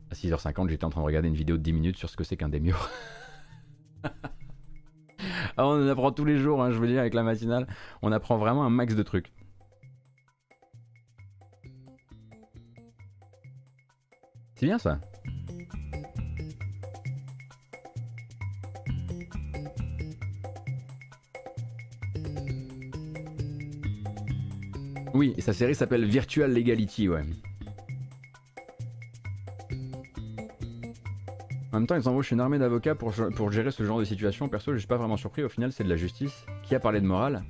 [0.09, 2.23] à 6h50, j'étais en train de regarder une vidéo de 10 minutes sur ce que
[2.23, 2.89] c'est qu'un démiur.
[5.61, 7.67] Ah, on en apprend tous les jours, hein, je veux dire, avec la matinale.
[8.01, 9.33] On apprend vraiment un max de trucs.
[14.55, 15.01] C'est bien ça.
[25.13, 27.25] Oui, sa série s'appelle Virtual Legality, ouais.
[31.71, 33.11] En même temps, ils embauchent une armée d'avocats pour,
[33.51, 34.49] gérer ce genre de situation.
[34.49, 35.43] Perso, je suis pas vraiment surpris.
[35.43, 36.45] Au final, c'est de la justice.
[36.63, 37.43] Qui a parlé de morale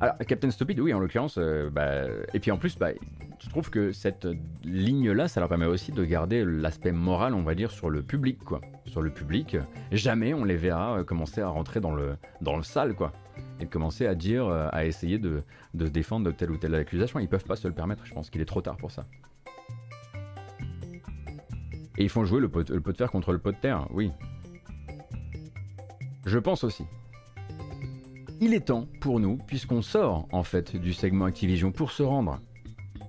[0.00, 1.36] Alors, Captain Stupid, oui, en l'occurrence.
[1.38, 2.90] Euh, bah, et puis en plus, bah,
[3.38, 4.26] je trouve que cette
[4.64, 8.38] ligne-là, ça leur permet aussi de garder l'aspect moral, on va dire, sur le public,
[8.42, 8.60] quoi.
[8.86, 9.56] Sur le public,
[9.92, 12.58] jamais on les verra euh, commencer à rentrer dans le, dans
[12.96, 13.12] quoi
[13.60, 15.42] et de commencer à dire, euh, à essayer de,
[15.74, 17.18] défendre telle ou telle accusation.
[17.20, 19.06] Ils peuvent pas se le permettre, je pense qu'il est trop tard pour ça.
[21.98, 24.12] Et ils font jouer le pot, de fer contre le pot de terre, oui.
[26.24, 26.84] Je pense aussi.
[28.40, 32.40] Il est temps pour nous, puisqu'on sort en fait du segment Activision pour se rendre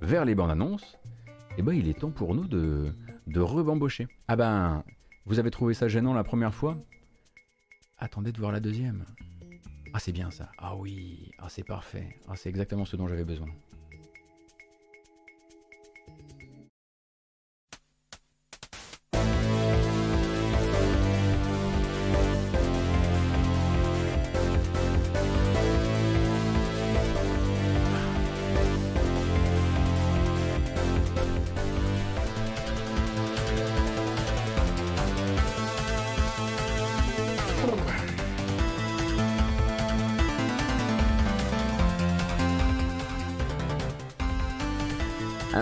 [0.01, 0.97] vers les bandes annonces,
[1.59, 2.91] eh ben il est temps pour nous de,
[3.27, 3.45] de.
[4.27, 4.83] Ah ben,
[5.27, 6.75] vous avez trouvé ça gênant la première fois?
[7.99, 9.05] Attendez de voir la deuxième.
[9.93, 10.49] Ah c'est bien ça.
[10.57, 12.15] Ah oui, ah c'est parfait.
[12.27, 13.49] Ah c'est exactement ce dont j'avais besoin.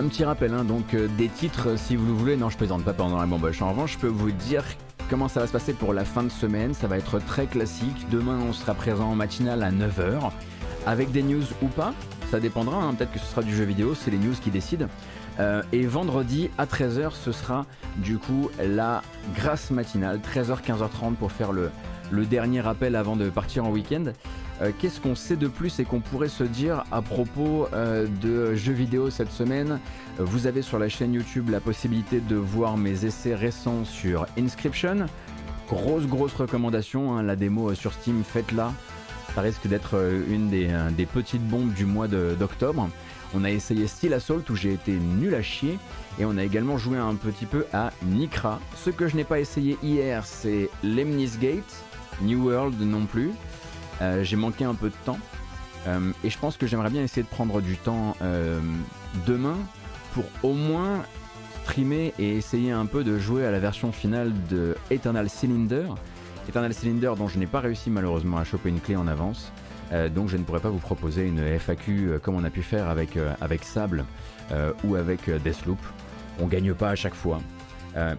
[0.07, 2.37] Un petit rappel, hein, donc euh, des titres si vous le voulez.
[2.37, 3.61] Non, je plaisante pas pendant la bamboche.
[3.61, 4.63] En revanche, je peux vous dire
[5.09, 6.73] comment ça va se passer pour la fin de semaine.
[6.73, 8.07] Ça va être très classique.
[8.09, 10.31] Demain, on sera présent en matinale à 9h.
[10.85, 11.93] Avec des news ou pas,
[12.31, 12.81] ça dépendra.
[12.81, 12.93] Hein.
[12.93, 14.87] Peut-être que ce sera du jeu vidéo, c'est les news qui décident.
[15.41, 17.65] Euh, et vendredi à 13h, ce sera
[17.97, 19.01] du coup la
[19.35, 24.05] grâce matinale, 13h, 15h30 pour faire le dernier rappel avant de partir en week-end.
[24.61, 28.55] Euh, qu'est-ce qu'on sait de plus et qu'on pourrait se dire à propos euh, de
[28.55, 29.79] jeux vidéo cette semaine?
[30.17, 35.05] Vous avez sur la chaîne YouTube la possibilité de voir mes essais récents sur Inscription.
[35.69, 38.73] Grosse, grosse recommandation, hein, la démo sur Steam, faites-la.
[39.35, 39.95] Ça risque d'être
[40.29, 42.89] une des, des, petites bombes du mois d'octobre.
[43.35, 45.77] On a essayé Steel Assault où j'ai été nul à chier.
[46.19, 48.59] Et on a également joué un petit peu à Nikra.
[48.75, 51.83] Ce que je n'ai pas essayé hier, c'est Lemnis Gate,
[52.21, 53.31] New World non plus.
[54.01, 55.19] Euh, j'ai manqué un peu de temps.
[55.87, 58.59] Euh, et je pense que j'aimerais bien essayer de prendre du temps euh,
[59.25, 59.57] demain
[60.13, 61.03] pour au moins
[61.63, 65.87] streamer et essayer un peu de jouer à la version finale de Eternal Cylinder.
[66.49, 69.51] Eternal Cylinder dont je n'ai pas réussi malheureusement à choper une clé en avance.
[70.15, 73.17] donc je ne pourrais pas vous proposer une FAQ comme on a pu faire avec,
[73.41, 74.05] avec Sable
[74.85, 75.79] ou avec Deathloop.
[76.39, 77.41] On gagne pas à chaque fois.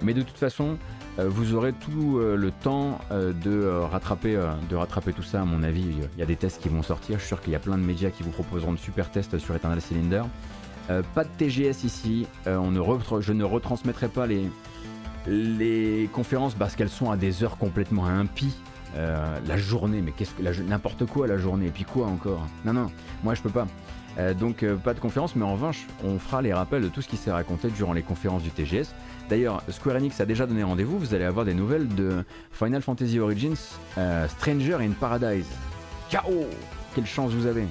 [0.03, 0.77] mais de toute façon,
[1.27, 4.39] vous aurez tout euh, le temps euh, de, rattraper,
[5.13, 5.85] tout ça, à mon avis.
[6.15, 7.17] Il y a des tests qui vont sortir.
[7.17, 9.39] Je suis sûr qu'il y a plein de médias qui vous proposeront de super tests
[9.39, 10.23] sur Eternal Cylinder.
[11.15, 12.27] pas de TGS ici.
[12.47, 14.49] je ne retransmettrai pas les,
[15.27, 18.57] les conférences parce qu'elles sont à des heures complètement impies.
[18.95, 22.47] la journée, mais qu'est-ce que n'importe quoi la journée, et puis quoi encore?
[22.65, 22.91] Non, non,
[23.25, 23.67] moi je peux pas.
[24.35, 27.17] donc pas de conférence, mais en revanche, on fera les rappels de tout ce qui
[27.17, 28.95] s'est raconté durant les conférences du TGS.
[29.29, 33.21] D'ailleurs, Square Enix a déjà donné rendez-vous, vous allez avoir des nouvelles de Final Fantasy
[33.21, 33.57] Origins
[33.99, 35.47] euh, Stranger in Paradise.
[36.11, 36.47] Ciao
[36.95, 37.67] Quelle chance vous avez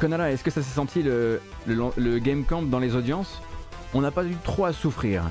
[0.00, 1.40] Konala, est-ce que ça s'est senti le,
[2.18, 3.40] Game Camp dans les audiences?
[3.94, 5.24] On n'a pas eu trop à souffrir.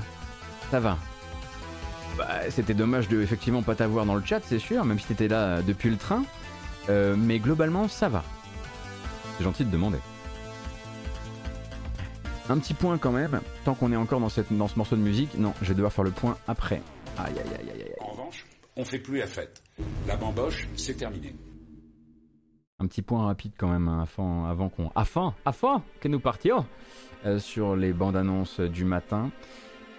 [0.72, 0.98] Ça va.
[2.18, 5.28] Bah, c'était dommage de effectivement pas t'avoir dans le chat, c'est sûr, même si t'étais
[5.28, 6.24] là depuis le train.
[6.90, 8.24] Euh, mais globalement, ça va.
[9.38, 9.99] C'est gentil de demander.
[12.48, 15.02] Un petit point quand même, tant qu'on est encore dans, cette, dans ce morceau de
[15.02, 15.36] musique.
[15.36, 16.80] Non, je vais devoir faire le point après.
[17.18, 17.94] Aïe aïe aïe aïe aïe.
[18.00, 18.46] En revanche,
[18.76, 19.64] on fait plus la fête.
[20.08, 21.36] La bamboche, c'est terminé.
[22.78, 24.92] Un petit point rapide quand même hein, avant, avant qu'on.
[24.94, 26.68] Afin Afin Que nous partions
[27.26, 29.32] euh, Sur les bandes annonces du matin.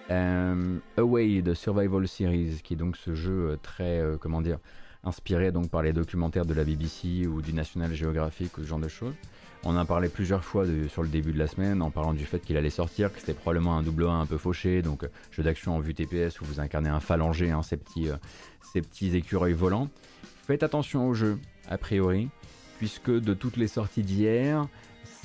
[0.09, 4.01] Euh, Away de Survival Series, qui est donc ce jeu euh, très.
[4.21, 4.59] comment dire
[5.03, 8.79] Inspiré donc par les documentaires de la BBC ou du National Geographic ou ce genre
[8.79, 9.13] de choses.
[9.63, 12.25] On en a parlé plusieurs fois sur le début de la semaine en parlant du
[12.25, 15.07] fait qu'il allait sortir, que c'était probablement un double A un peu fauché, donc euh,
[15.31, 18.15] jeu d'action en vue TPS où vous incarnez un phalangier, hein, ces, petits, euh,
[18.71, 19.89] ces petits écureuils volants.
[20.45, 22.29] Faites attention au jeu, a priori,
[22.77, 24.67] puisque de toutes les sorties d'hier,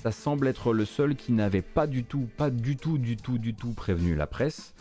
[0.02, 3.38] ça semble être le seul qui n'avait pas du tout, pas du tout, du tout,
[3.38, 4.74] du tout prévenu la presse.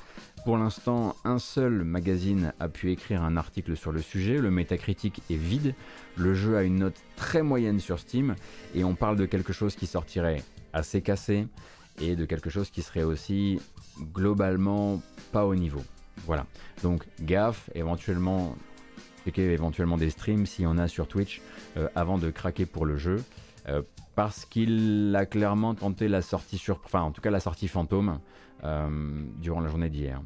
[0.43, 5.21] Pour l'instant, un seul magazine a pu écrire un article sur le sujet, le Metacritic
[5.29, 5.75] est vide,
[6.15, 8.35] le jeu a une note très moyenne sur Steam,
[8.73, 10.43] et on parle de quelque chose qui sortirait
[10.73, 11.47] assez cassé,
[11.99, 13.61] et de quelque chose qui serait aussi
[14.13, 14.99] globalement
[15.31, 15.83] pas au niveau.
[16.25, 16.47] Voilà,
[16.81, 18.55] donc gaffe, éventuellement,
[19.27, 21.39] éventuellement des streams s'il y en a sur Twitch
[21.77, 23.23] euh, avant de craquer pour le jeu.
[23.69, 23.83] Euh,
[24.15, 28.19] parce qu'il a clairement tenté la sortie sur, enfin en tout cas la sortie fantôme
[28.61, 30.21] durant la journée d'hier.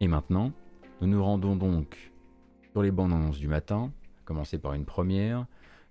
[0.00, 0.52] Et maintenant,
[1.00, 2.12] nous nous rendons donc
[2.72, 5.46] sur les bandes annonces du matin, à commencer par une première,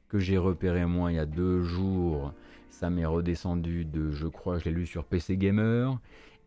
[0.10, 2.34] que j'ai repéré moi il y a deux jours.
[2.70, 6.00] Ça m'est redescendu de, je crois, je l'ai lu sur PC Gamer,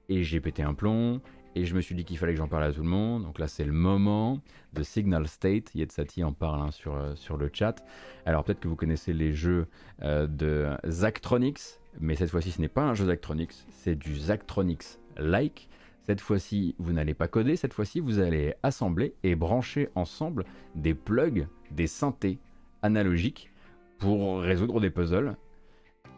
[0.09, 1.21] et j'ai pété un plomb,
[1.55, 3.25] et je me suis dit qu'il fallait que j'en parle à tout le monde.
[3.25, 4.41] Donc là, c'est le moment
[4.75, 5.75] de Signal State.
[5.75, 7.85] Yetsati en parle hein, sur, euh, sur le chat.
[8.27, 9.67] Alors peut-être que vous connaissez les jeux
[10.03, 15.69] euh, de Zachtronics, mais cette fois-ci ce n'est pas un jeu Zachtronics, c'est du Zachtronics-like.
[16.03, 20.95] Cette fois-ci, vous n'allez pas coder, cette fois-ci, vous allez assembler et brancher ensemble des
[20.95, 22.39] plugs, des synthés
[22.81, 23.51] analogiques
[23.99, 25.37] pour résoudre des puzzles.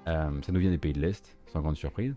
[0.06, 2.14] Euh, ça nous vient des pays de l'Est, sans grande surprise.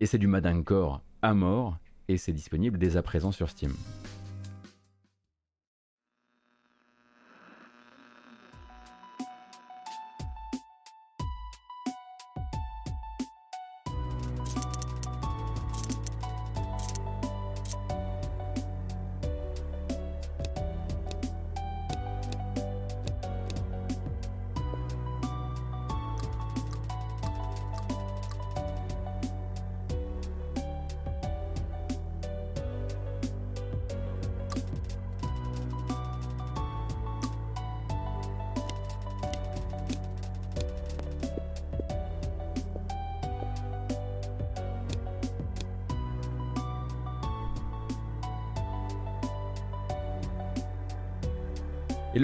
[0.00, 1.76] Et c'est du Madincore à mort,
[2.08, 3.74] et c'est disponible dès à présent sur Steam.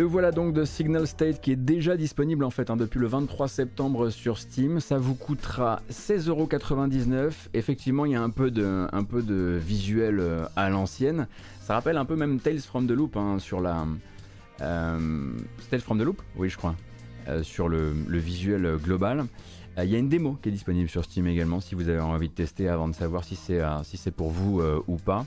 [0.07, 3.49] Voilà donc de Signal State qui est déjà disponible en fait hein, depuis le 23
[3.49, 4.81] septembre sur Steam.
[4.81, 7.33] Ça vous coûtera 16,99€.
[7.55, 11.27] Effectivement, il y a un peu de, visuel euh, à l'ancienne.
[11.61, 13.87] Ça rappelle un peu même Tales from the Loop hein, sur la.
[14.59, 16.75] Tales from the Loop Oui, je crois.
[17.43, 19.25] sur le, visuel global.
[19.79, 22.29] Il y a une démo qui est disponible sur Steam également si vous avez envie
[22.29, 25.27] de tester avant de savoir si c'est pour vous ou pas.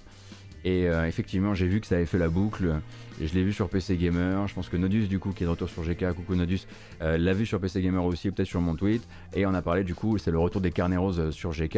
[0.64, 2.76] Et euh, effectivement, j'ai vu que ça avait fait la boucle.
[3.20, 4.48] Et je l'ai vu sur PC Gamer.
[4.48, 6.68] Je pense que Nodus, du coup, qui est de retour sur GK, coucou Nodus,
[7.02, 9.08] euh, l'a vu sur PC Gamer aussi, peut-être sur mon tweet.
[9.34, 11.78] Et on a parlé, du coup, c'est le retour des carnets roses euh, sur GK.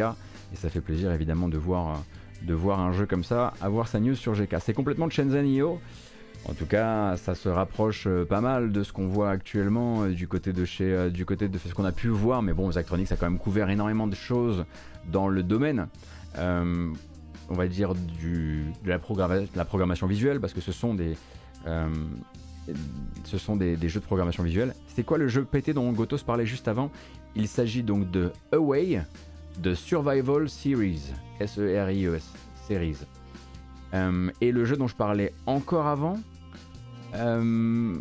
[0.52, 2.02] Et ça fait plaisir, évidemment, de voir,
[2.42, 4.56] de voir un jeu comme ça avoir sa news sur GK.
[4.60, 5.80] C'est complètement Shenzhen IO.
[6.48, 10.54] En tout cas, ça se rapproche pas mal de ce qu'on voit actuellement du côté
[10.54, 12.40] de chez, du côté de ce qu'on a pu voir.
[12.40, 14.64] Mais bon, Zachtronics a quand même couvert énormément de choses
[15.12, 15.86] dans le domaine
[17.50, 18.98] on va dire, de, la
[19.64, 21.16] programmation visuelle, parce que ce sont des,
[21.66, 21.88] euh,
[23.26, 24.74] jeux de programmation visuelle.
[24.86, 26.90] C'est quoi le jeu pété dont Gotos parlait juste avant?
[27.34, 29.02] Il s'agit donc de Away,
[29.58, 31.02] de Survival Series,
[31.40, 32.98] S-E-R-I-E-S, e Series.
[33.94, 36.18] Euh, et le jeu dont je parlais encore avant,
[37.14, 37.96] euh,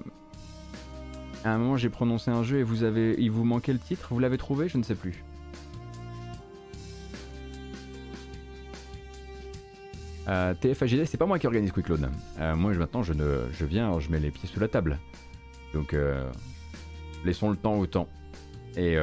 [1.43, 4.09] à un moment j'ai prononcé un jeu et vous avez, il vous manquait le titre,
[4.11, 4.69] vous l'avez trouvé?
[4.69, 5.23] Je ne sais plus.
[10.29, 12.07] Euh, TFAGD, c'est pas moi qui organise Quick Load.
[12.39, 13.13] Euh, moi maintenant je,
[13.65, 14.99] viens, je mets les pieds sous la table.
[15.73, 16.29] Donc euh,
[17.25, 18.07] laissons le temps au temps.
[18.77, 18.97] Et,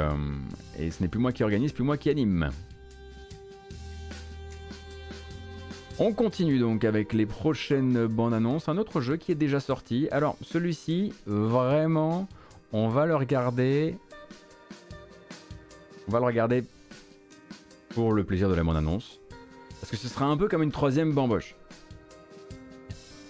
[0.79, 2.51] et ce n'est plus moi qui organise, plus moi qui anime.
[5.99, 8.69] On continue donc avec les prochaines bandes annonces.
[8.69, 10.09] Un autre jeu qui est déjà sorti.
[10.13, 12.29] Alors celui-ci, vraiment,
[12.73, 13.97] on va le regarder.
[16.07, 16.65] On va le regarder
[17.91, 19.19] pour le plaisir de la bande annonce.
[19.87, 21.55] Parce que ce sera un peu comme une troisième bamboche.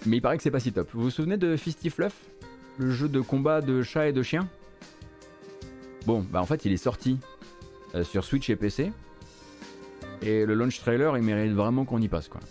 [0.07, 0.89] Mais il paraît que c'est pas si top.
[0.91, 2.15] Vous vous souvenez de Fisty Fluff
[2.79, 4.49] Le jeu de combat de chat et de chien?
[6.07, 7.19] Bon, bah en fait il est sorti
[7.93, 8.91] euh, sur Switch et PC.
[10.23, 12.41] Et le launch trailer il mérite vraiment qu'on y passe quoi.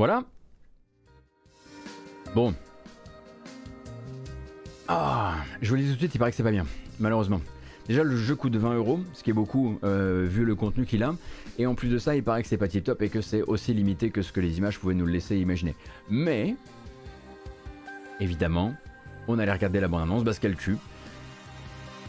[0.00, 0.24] Voilà.
[2.34, 2.54] Bon.
[4.88, 6.64] Ah, je vous le dis tout de suite, il paraît que c'est pas bien,
[6.98, 7.42] malheureusement.
[7.86, 11.02] Déjà, le jeu coûte 20 euros, ce qui est beaucoup euh, vu le contenu qu'il
[11.02, 11.14] a.
[11.58, 13.42] Et en plus de ça, il paraît que c'est pas tip top et que c'est
[13.42, 15.74] aussi limité que ce que les images pouvaient nous laisser imaginer.
[16.08, 16.56] Mais,
[18.20, 18.74] évidemment,
[19.28, 20.56] on allait regarder la bande-annonce parce qu'elle.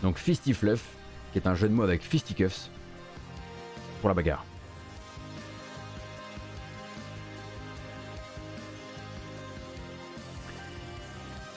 [0.01, 0.95] Donc, Fisty Fluff,
[1.33, 2.69] qui est un jeu de mots avec Fisticuffs
[3.99, 4.45] pour la bagarre.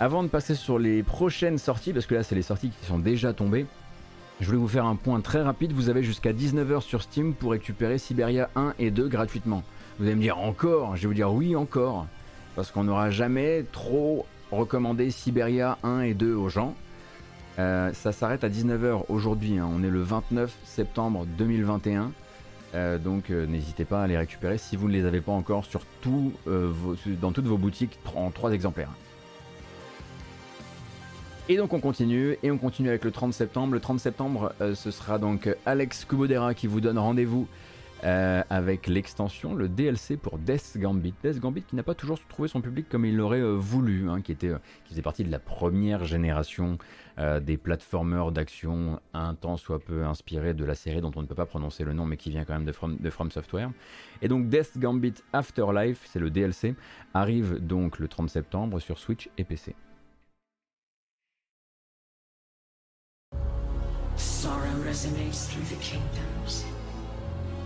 [0.05, 2.98] Avant de passer sur les prochaines sorties, parce que là c'est les sorties qui sont
[2.98, 3.64] déjà tombées,
[4.39, 5.72] je voulais vous faire un point très rapide.
[5.72, 9.62] Vous avez jusqu'à 19h sur Steam pour récupérer Siberia 1 et 2 gratuitement.
[9.98, 12.06] Vous allez me dire encore Je vais vous dire oui encore.
[12.55, 16.74] Parce qu'on n'aura jamais trop recommandé Siberia 1 et 2 aux gens.
[17.59, 19.56] Euh, ça s'arrête à 19h aujourd'hui.
[19.59, 19.70] Hein.
[19.72, 22.12] On est le 29 septembre 2021.
[22.74, 25.64] Euh, donc euh, n'hésitez pas à les récupérer si vous ne les avez pas encore
[25.64, 25.81] sur
[26.44, 28.90] dans toutes vos boutiques en 3 exemplaires.
[31.46, 33.74] Et donc on continue, et on continue avec le 30 septembre.
[33.74, 37.46] Le 30 septembre, euh, ce sera donc Alex Kubodera qui vous donne rendez-vous
[38.02, 41.12] euh, avec l'extension, le DLC pour Death Gambit.
[41.22, 44.22] Death Gambit qui n'a pas toujours trouvé son public comme il l'aurait euh, voulu, hein,
[44.22, 46.78] qui, faisait partie de la première génération
[47.42, 51.36] des platformers d'action un temps soit peu inspirés de la série dont on ne peut
[51.36, 53.70] pas prononcer le nom mais qui vient quand même de From, de From Software.
[54.20, 56.74] Et donc Death Gambit Afterlife, c'est le DLC,
[57.12, 59.76] arrive donc le 30 septembre sur Switch et PC.
[64.16, 66.65] Sorrow resonates through the kingdoms.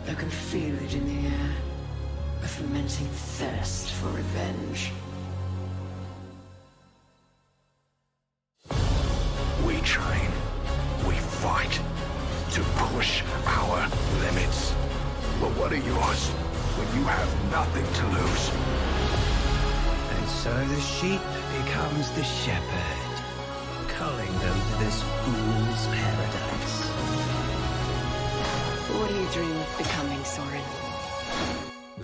[0.09, 1.51] You can feel it in the air.
[2.43, 4.93] A fermenting thirst for revenge.
[9.67, 10.31] We train.
[11.07, 11.81] We fight.
[12.53, 13.89] To push our
[14.23, 14.73] limits.
[15.41, 16.29] But what are yours
[16.79, 18.51] when you have nothing to lose?
[20.17, 21.21] And so the sheep
[21.63, 23.08] becomes the shepherd
[23.99, 26.77] culling them to this fool's paradise.
[28.95, 30.63] What do you dream of becoming, Soren?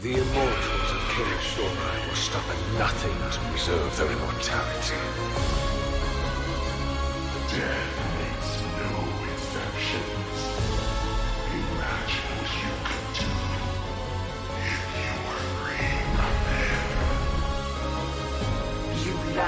[0.02, 4.98] The immortals of King Stormlight will stop at nothing to preserve their immortality.
[7.54, 8.03] The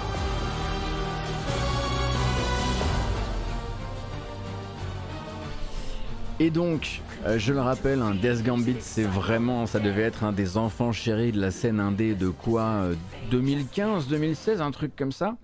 [6.39, 10.31] Et donc, euh, je le rappelle, un Death Gambit, c'est vraiment, ça devait être un
[10.31, 12.89] des enfants chéris de la scène indé de quoi
[13.31, 15.35] 2015, 2016, un truc comme ça.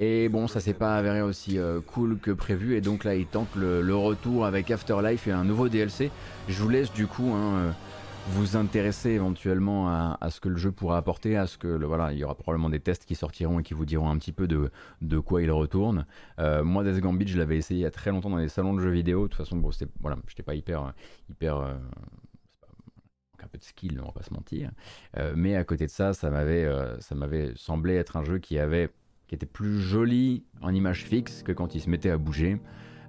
[0.00, 3.26] Et bon, ça s'est pas avéré aussi euh, cool que prévu, et donc là, il
[3.26, 6.12] tente le, retour avec Afterlife et un nouveau DLC.
[6.48, 7.70] Je vous laisse du coup hein, euh,
[8.28, 12.18] vous intéresser éventuellement à, ce que le jeu pourra apporter, à ce que voilà, il
[12.20, 14.70] y aura probablement des tests qui sortiront et qui vous diront un petit peu de,
[15.02, 16.06] de quoi il retourne.
[16.38, 18.74] Euh, moi, Death Gambit, je l'avais essayé il y a très longtemps dans les salons
[18.74, 19.24] de jeux vidéo.
[19.24, 20.94] De toute façon, bon, c'était voilà, j'étais pas hyper
[21.28, 24.70] hyper un peu de skill, on va pas se mentir.
[25.34, 26.70] Mais à côté de ça, ça m'avait
[27.00, 28.90] ça m'avait semblé être un jeu qui avait
[29.28, 32.58] qui était plus joli en image fixe que quand il se mettait à bouger.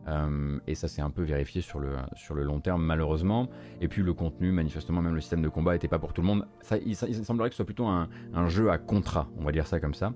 [0.07, 3.49] Euh, et ça s'est un peu vérifié sur le, sur le long terme malheureusement.
[3.81, 6.27] Et puis le contenu, manifestement même le système de combat n'était pas pour tout le
[6.27, 6.45] monde.
[6.61, 8.07] Ça, il, semblerait que ce soit plutôt un,
[8.47, 10.13] jeu à contrat, on va dire ça comme ça.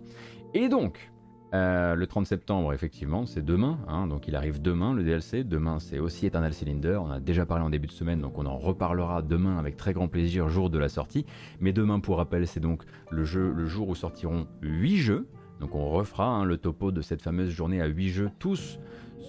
[0.53, 1.11] Et donc,
[1.53, 5.43] euh, le 30 septembre, effectivement, c'est demain, hein, donc il arrive demain le DLC.
[5.43, 6.99] Demain, c'est aussi Eternal Cylinder.
[7.03, 9.93] On a déjà parlé en début de semaine, donc on en reparlera demain avec très
[9.93, 11.25] grand plaisir, jour de la sortie.
[11.59, 15.27] Mais demain, pour rappel, c'est donc le, jeu, le jour où sortiront 8 jeux.
[15.59, 18.79] Donc on refera hein, le topo de cette fameuse journée à 8 jeux, tous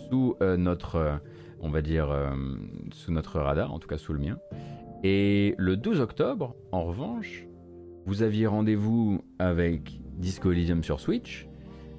[0.09, 1.17] sous euh, notre, euh,
[1.61, 2.31] on va dire, euh,
[2.93, 4.39] sous notre radar, en tout cas sous le mien.
[5.03, 7.47] Et le 12 octobre, en revanche,
[8.07, 11.49] vous aviez rendez-vous avec Disco Elysium sur Switch,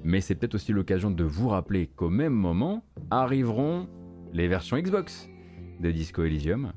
[0.02, 3.88] mais c'est peut-être aussi l'occasion de vous rappeler qu'au même moment arriveront
[4.32, 5.28] les versions Xbox
[5.80, 6.72] de Disco Elysium.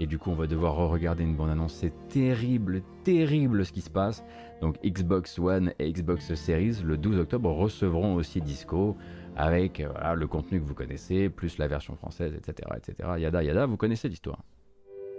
[0.00, 1.74] Et du coup, on va devoir re-regarder une bande-annonce.
[1.74, 4.24] C'est terrible, terrible ce qui se passe.
[4.60, 8.96] Donc Xbox One et Xbox Series, le 12 octobre, recevront aussi Disco
[9.36, 13.10] avec euh, le contenu que vous connaissez, plus la version française, etc., etc.
[13.18, 14.42] Yada yada, vous connaissez l'histoire.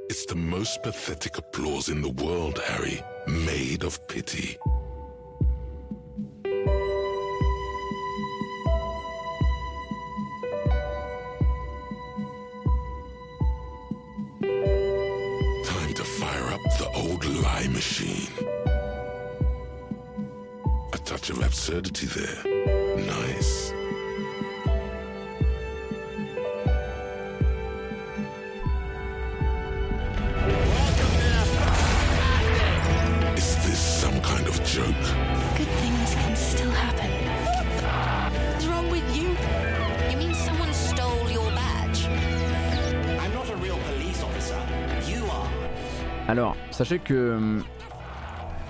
[0.09, 4.57] It's the most pathetic applause in the world, Harry, made of pity.
[17.59, 18.27] Lie machine.
[20.93, 22.43] A touch of absurdity there.
[23.05, 23.73] Nice.
[33.37, 34.85] Is this some kind of joke.
[35.57, 37.18] Good things can still happen.
[46.29, 47.63] Alors, sachez que hum,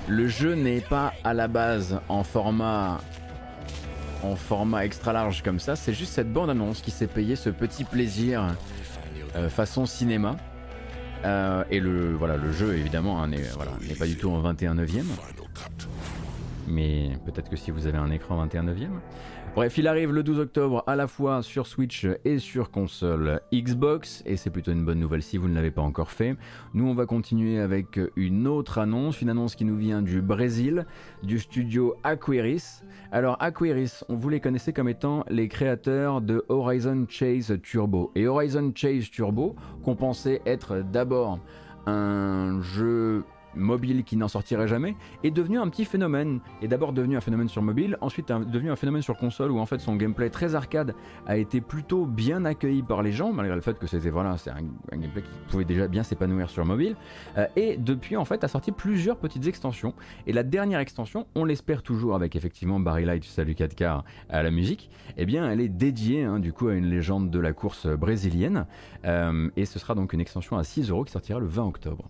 [0.07, 2.99] le jeu n'est pas à la base en format
[4.23, 7.49] en format extra large comme ça, c'est juste cette bande annonce qui s'est payé ce
[7.49, 8.55] petit plaisir
[9.35, 10.37] euh, façon cinéma.
[11.25, 15.07] Euh, et le, voilà, le jeu évidemment hein, n'est pas du tout en 21 neuvième
[16.69, 19.01] mais peut-être que si vous avez un écran 21 neuvième.
[19.55, 24.23] Bref, il arrive le 12 octobre à la fois sur Switch et sur console Xbox,
[24.25, 26.37] et c'est plutôt une bonne nouvelle si vous ne l'avez pas encore fait.
[26.73, 30.85] Nous, on va continuer avec une autre annonce, une annonce qui nous vient du Brésil,
[31.23, 32.83] du studio Aquiris.
[33.11, 38.11] Alors Aquiris, on vous les connaissait comme étant les créateurs de Horizon Chase Turbo.
[38.15, 41.39] Et Horizon Chase Turbo, qu'on pensait être d'abord
[41.85, 43.23] un jeu
[43.55, 46.39] mobile qui n'en sortirait jamais, est devenu un petit phénomène.
[46.61, 49.65] Et d'abord devenu un phénomène sur mobile, ensuite devenu un phénomène sur console où en
[49.65, 50.95] fait son gameplay très arcade
[51.27, 54.51] a été plutôt bien accueilli par les gens, malgré le fait que c'était voilà, c'est
[54.51, 54.61] un,
[54.91, 56.95] gameplay qui pouvait déjà bien s'épanouir sur mobile.
[57.37, 59.93] Euh, et depuis en fait a sorti plusieurs petites extensions.
[60.27, 64.51] Et la dernière extension, on l'espère toujours avec effectivement Barry Light, salut 4K à la
[64.51, 67.87] musique, eh bien elle est dédiée hein, du coup à une légende de la course
[67.87, 68.65] brésilienne.
[69.05, 72.09] Euh, et ce sera donc une extension à 6 euros qui sortira le 20 octobre.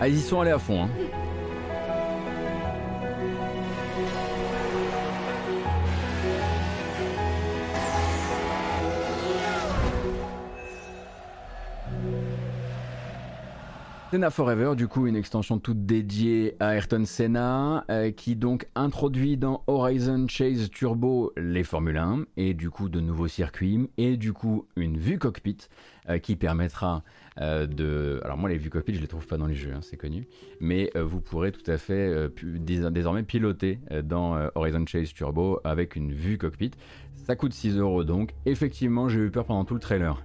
[0.00, 0.84] Ah, ils y sont allés à fond.
[0.84, 1.07] Hein.
[14.10, 19.36] Senna Forever, du coup, une extension toute dédiée à Ayrton Senna, euh, qui donc introduit
[19.36, 24.32] dans Horizon Chase Turbo les Formule 1, et du coup de nouveaux circuits, et du
[24.32, 25.58] coup une vue cockpit
[26.08, 27.02] euh, qui permettra
[27.38, 28.18] euh, de...
[28.24, 30.26] Alors moi les vues cockpit je les trouve pas dans les jeux, hein, c'est connu,
[30.58, 32.10] mais vous pourrez tout à fait
[32.40, 36.70] désormais piloter dans Horizon Chase Turbo avec une vue cockpit.
[37.14, 40.24] Ça coûte 6 euros donc, effectivement j'ai eu peur pendant tout le trailer.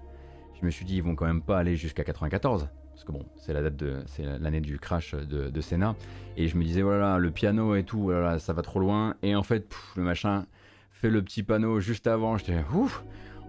[0.61, 3.26] Je me suis dit ils vont quand même pas aller jusqu'à 94 parce que bon,
[3.36, 5.95] c'est la date de, c'est l'année du crash de, de, Senna,
[6.38, 9.36] et je me disais voilà le piano et tout, voilà, ça va trop loin, et
[9.36, 10.45] en fait le machin
[10.91, 13.03] fait le petit panneau juste avant, j'étais ouf,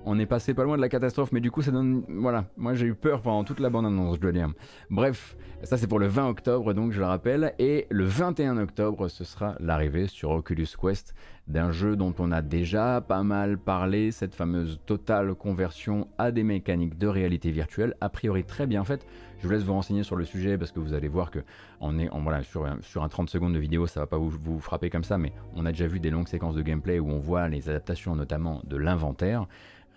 [0.07, 2.75] on est passé pas loin de la catastrophe, mais du coup ça donne, voilà, moi
[2.75, 4.51] j'ai eu peur pendant toute la bande annonce, je dois dire.
[4.91, 9.09] Bref, ça c'est pour le 20 octobre donc je le rappelle, et le 21 octobre
[9.09, 11.15] ce sera l'arrivée sur Oculus Quest
[11.47, 16.43] d'un jeu dont on a déjà pas mal parlé, cette fameuse totale conversion à des
[16.43, 19.07] mécaniques de réalité virtuelle, a priori très bien faite.
[19.45, 21.41] Je vous laisse vous renseigner sur le sujet parce que vous allez voir que
[21.79, 24.59] on est, voilà, sur, sur un 30 secondes de vidéo, ça va pas vous, vous,
[24.59, 27.19] frapper comme ça, mais on a déjà vu des longues séquences de gameplay où on
[27.19, 29.45] voit les adaptations notamment de l'inventaire.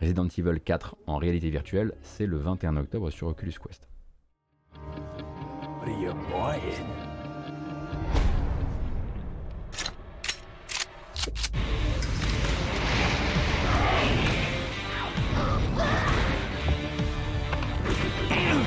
[0.02, 3.88] Resident Evil 4 en réalité virtuelle, c'est le 21 octobre sur Oculus Quest.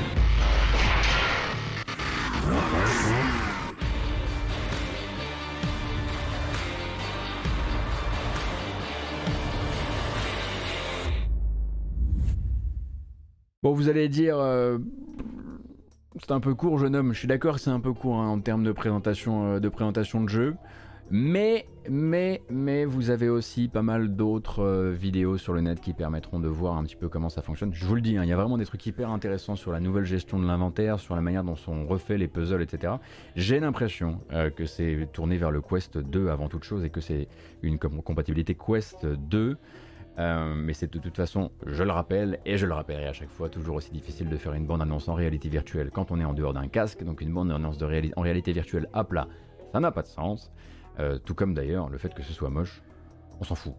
[13.63, 14.79] Bon, vous allez dire, euh,
[16.19, 17.13] c'est un peu court, jeune homme.
[17.13, 20.19] Je suis d'accord, c'est un peu court hein, en termes de présentation, euh, de présentation
[20.23, 20.55] de jeu.
[21.11, 25.93] Mais, mais, mais vous avez aussi pas mal d'autres euh, vidéos sur le net qui
[25.93, 27.71] permettront de voir un petit peu comment ça fonctionne.
[27.71, 29.79] Je vous le dis, hein, il y a vraiment des trucs hyper intéressants sur la
[29.79, 32.93] nouvelle gestion de l'inventaire, sur la manière dont sont refaits les puzzles, etc.
[33.35, 34.21] J'ai l'impression
[34.55, 37.27] que c'est tourné vers le Quest 2 avant toute chose et que c'est
[37.61, 39.57] une compatibilité Quest 2
[40.19, 43.29] euh, mais c'est de toute façon, je le rappelle, et je le rappellerai à chaque
[43.29, 46.25] fois, toujours aussi difficile de faire une bande annonce en réalité virtuelle quand on est
[46.25, 47.03] en dehors d'un casque.
[47.03, 47.85] Donc une bande annonce de
[48.15, 49.27] en réalité virtuelle à plat,
[49.71, 50.51] ça n'a pas de sens.
[50.99, 52.81] Euh, tout comme d'ailleurs le fait que ce soit moche,
[53.39, 53.73] on s'en fout.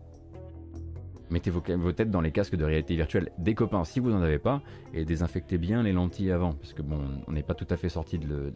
[1.30, 4.38] Mettez vos, têtes dans les casques de réalité virtuelle des copains si vous n'en avez
[4.38, 7.76] pas, et désinfectez bien les lentilles avant, parce que bon, on n'est pas tout à
[7.76, 8.52] fait sorti de,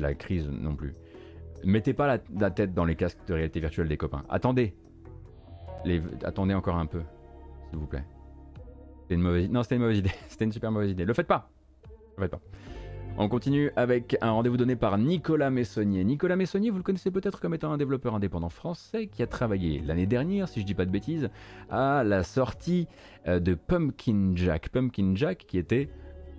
[0.00, 0.94] la crise non plus.
[1.64, 4.24] Mettez pas la, la, tête dans les casques de réalité virtuelle des copains.
[4.28, 4.74] Attendez,
[5.84, 7.02] les, attendez encore un peu
[7.70, 8.04] s'il vous plaît.
[9.02, 10.12] C'était une mauvaise Non, c'était une mauvaise idée.
[10.28, 11.04] c'était une super mauvaise idée.
[11.04, 11.50] Le faites pas.
[12.16, 12.40] Le faites pas.
[13.18, 16.04] On continue avec un rendez-vous donné par Nicolas Messonnier.
[16.04, 19.80] Nicolas Messonnier, vous le connaissez peut-être comme étant un développeur indépendant français qui a travaillé
[19.80, 21.30] l'année dernière, si je dis pas de bêtises,
[21.70, 22.88] à la sortie
[23.26, 24.68] euh, de Pumpkin Jack.
[24.68, 25.88] Pumpkin Jack qui était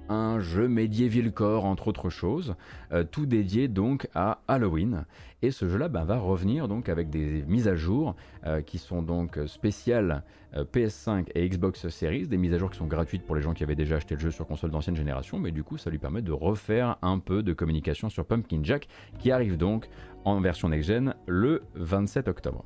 [0.10, 2.56] un jeu Medieval Core entre autres choses,
[2.92, 5.06] euh, tout dédié donc à Halloween.
[5.42, 8.16] Et ce jeu-là bah, va revenir donc avec des mises à jour
[8.46, 10.24] euh, qui sont donc spéciales
[10.56, 13.54] euh, PS5 et Xbox Series, des mises à jour qui sont gratuites pour les gens
[13.54, 16.00] qui avaient déjà acheté le jeu sur console d'ancienne génération, mais du coup ça lui
[16.00, 18.88] permet de refaire un peu de communication sur Pumpkin Jack
[19.20, 19.88] qui arrive donc
[20.26, 22.66] en version next-gen le 27 octobre.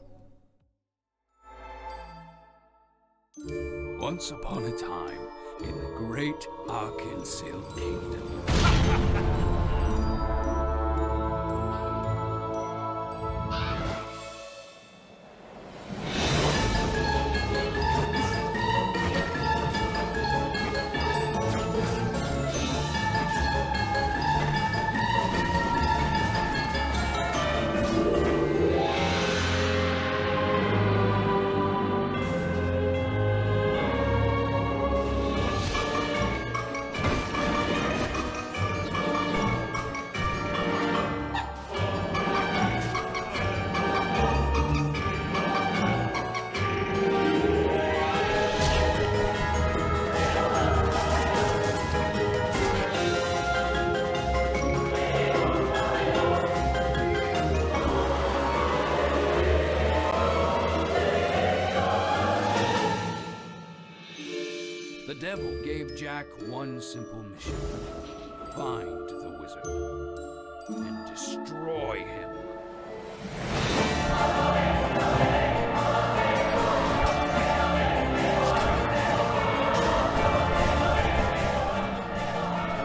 [3.99, 5.30] Once upon a time.
[5.63, 9.37] In the great Arkansas Kingdom.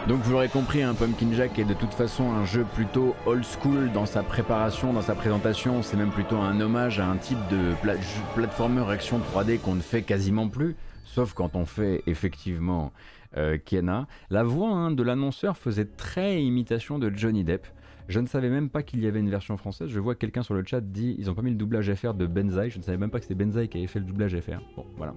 [0.07, 3.43] Donc vous l'aurez compris, un Pumpkin Jack est de toute façon un jeu plutôt old
[3.43, 5.81] school dans sa préparation, dans sa présentation.
[5.83, 7.95] C'est même plutôt un hommage à un type de pla
[8.33, 10.77] plateformer action 3D qu'on ne fait quasiment plus
[11.17, 12.93] sauf quand on fait effectivement
[13.35, 14.07] euh, Kiana.
[14.29, 17.65] La voix hein, de l'annonceur faisait très imitation de Johnny Depp.
[18.07, 19.89] Je ne savais même pas qu'il y avait une version française.
[19.89, 22.13] Je vois que quelqu'un sur le chat dit ils ont pas mis le doublage FR
[22.13, 22.69] de Benzaï.
[22.69, 24.61] Je ne savais même pas que c'était Benzaï qui avait fait le doublage FR.
[24.77, 25.13] Bon, voilà.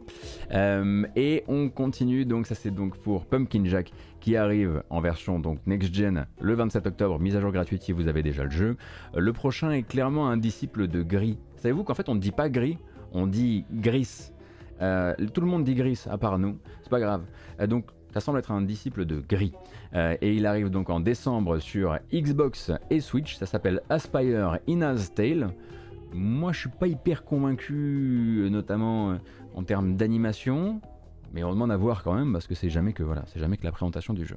[0.52, 2.24] Euh, et on continue.
[2.24, 6.54] Donc ça c'est donc pour Pumpkin Jack qui arrive en version donc next gen le
[6.54, 7.20] 27 octobre.
[7.20, 8.76] Mise à jour gratuite si vous avez déjà le jeu.
[9.14, 11.38] Euh, le prochain est clairement un disciple de Gris.
[11.56, 12.78] Savez-vous qu'en fait on ne dit pas Gris,
[13.12, 14.32] on dit Gris.
[14.82, 16.58] Euh, tout le monde dit Gris à part nous.
[16.82, 17.22] C'est pas grave.
[17.68, 19.52] donc ça semble être un disciple de Gris.
[19.94, 23.36] Euh, et il arrive donc en décembre sur Xbox et Switch.
[23.36, 25.54] Ça s'appelle Aspire Ina's Tale.
[26.12, 29.16] Moi, je suis pas hyper convaincu, notamment euh,
[29.54, 30.80] en termes d'animation.
[31.32, 33.56] Mais on demande à voir quand même parce que c'est jamais que voilà, c'est jamais
[33.56, 34.36] que la présentation du jeu.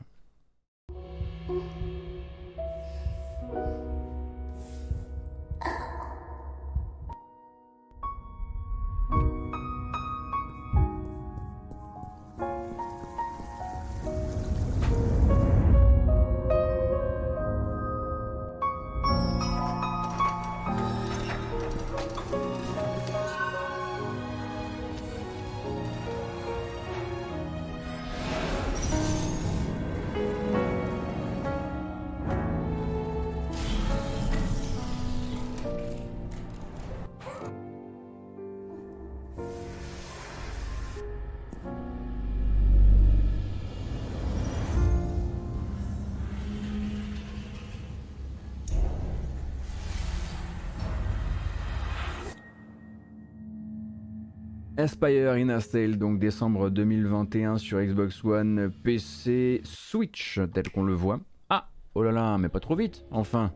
[54.83, 55.57] Aspire in
[55.97, 61.21] donc décembre 2021 sur Xbox One, PC, Switch, tel qu'on le voit.
[61.49, 63.53] Ah, oh là là, mais pas trop vite, enfin.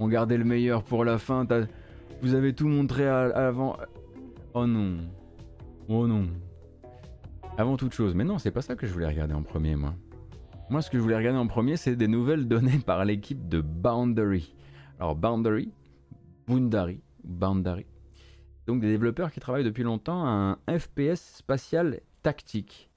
[0.00, 1.46] On gardait le meilleur pour la fin.
[2.20, 3.76] Vous avez tout montré à, l'avant.
[4.54, 4.96] Oh non.
[5.86, 6.26] Oh non.
[7.56, 8.16] Avant toute chose.
[8.16, 9.94] Mais non, c'est pas ça que je voulais regarder en premier, moi.
[10.68, 13.60] Moi, ce que je voulais regarder en premier, c'est des nouvelles données par l'équipe de
[13.60, 14.56] Boundary.
[14.98, 15.70] Alors, Boundary,
[16.48, 17.86] Boundary, Boundary,
[18.70, 22.88] donc des développeurs qui travaillent depuis longtemps à un FPS spatial tactique,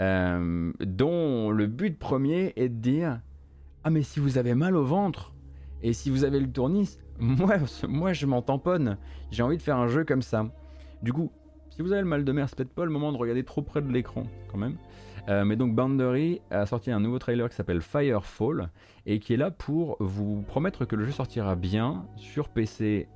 [0.00, 3.20] euh, dont le but premier est de dire
[3.82, 5.34] Ah mais si vous avez mal au ventre,
[5.82, 7.56] et si vous avez le tournis, moi,
[7.88, 8.96] moi je m'en tamponne,
[9.32, 10.46] j'ai envie de faire un jeu comme ça.
[11.02, 11.32] Du coup,
[11.70, 13.62] si vous avez le mal de mer, c'est peut-être pas le moment de regarder trop
[13.62, 14.22] près de l'écran
[14.52, 14.76] quand même.
[15.28, 18.70] Euh, mais donc Boundary a sorti un nouveau trailer qui s'appelle Firefall
[19.06, 23.08] et qui est là pour vous promettre que le jeu sortira bien sur PC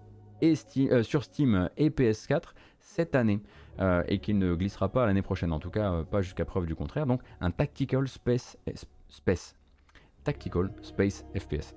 [0.42, 3.40] euh, sur Steam et PS4 cette année
[3.80, 6.66] euh, et qui ne glissera pas l'année prochaine, en tout cas euh, pas jusqu'à preuve
[6.66, 7.06] du contraire.
[7.06, 8.56] Donc un Tactical Space,
[9.08, 9.54] Space
[10.24, 11.74] Tactical Space FPS.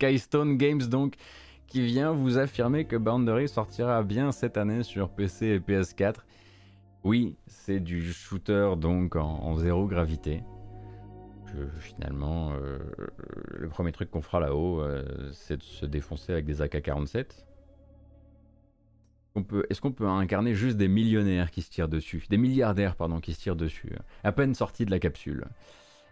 [0.00, 1.14] Skystone Games donc
[1.66, 6.18] qui vient vous affirmer que Boundary sortira bien cette année sur PC et PS4.
[7.02, 10.44] Oui, c'est du shooter donc en, zéro gravité.
[11.80, 12.78] finalement, euh,
[13.50, 17.44] le premier truc qu'on fera là-haut, euh, c'est de se défoncer avec des AK-47.
[19.68, 22.24] Est-ce qu'on peut incarner juste des millionnaires qui se tirent dessus?
[22.30, 23.92] Des milliardaires, pardon, qui se tirent dessus,
[24.22, 25.44] à peine sortis de la capsule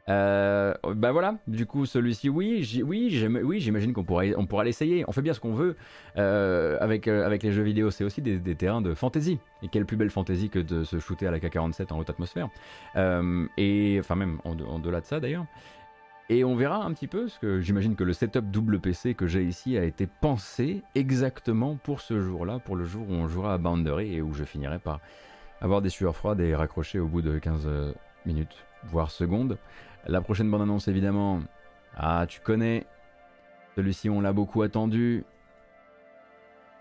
[0.09, 5.05] bah voilà, du coup celui-ci, oui, oui, oui, j'imagine qu'on pourra, on pourra l'essayer.
[5.09, 5.77] On fait bien ce qu'on veut
[6.17, 7.91] euh, avec, euh, avec les jeux vidéo.
[7.91, 9.39] C'est aussi des, terrains de fantasy.
[9.63, 12.49] Et quelle plus belle fantasy que de se shooter à la K47 en haute atmosphère.
[13.57, 15.47] Et enfin même en, delà de ça d'ailleurs.
[16.29, 19.29] Et on verra un petit peu, ce que j'imagine que le setup double PC que
[19.29, 23.55] j'ai ici a été pensé exactement pour ce jour-là, pour le jour où on jouera
[23.55, 24.99] à Boundary et où je finirai par
[25.61, 27.69] avoir des sueurs froides et raccrocher au bout de 15
[28.25, 28.57] minutes,
[28.87, 29.57] voire secondes.
[30.09, 31.41] La prochaine bande-annonce, évidemment.
[31.97, 32.87] Ah, tu connais.
[33.75, 35.25] Celui-ci, on l'a beaucoup attendu.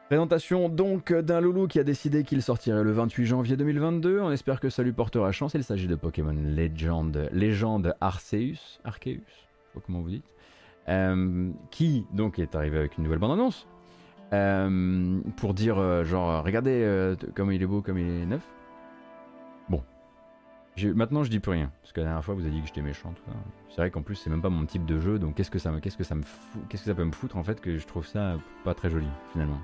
[0.07, 4.21] Présentation donc d'un loulou qui a décidé qu'il sortirait le 28 janvier 2022.
[4.21, 5.55] On espère que ça lui portera chance.
[5.55, 9.19] Il s'agit de Pokémon Legend, Légende Arceus, Arceus,
[9.73, 10.31] je comment vous dites,
[10.89, 13.67] euh, qui donc est arrivé avec une nouvelle bande-annonce
[14.33, 18.43] euh, pour dire euh, genre regardez comme il est beau, comme il est neuf.
[20.83, 22.81] Maintenant je dis plus rien parce que la dernière fois vous avez dit que j'étais
[22.81, 23.13] méchant.
[23.69, 25.71] C'est vrai qu'en plus c'est même pas mon type de jeu, donc qu'est-ce que ça
[25.71, 26.23] me, qu'est-ce que ça me,
[26.67, 29.07] qu'est-ce que ça peut me foutre en fait que je trouve ça pas très joli
[29.31, 29.59] finalement.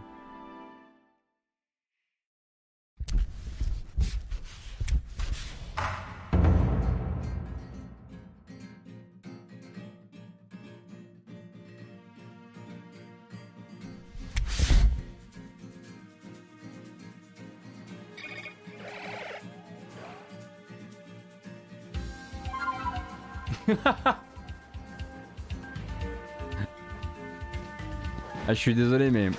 [28.48, 29.30] Ah, je suis désolé, mais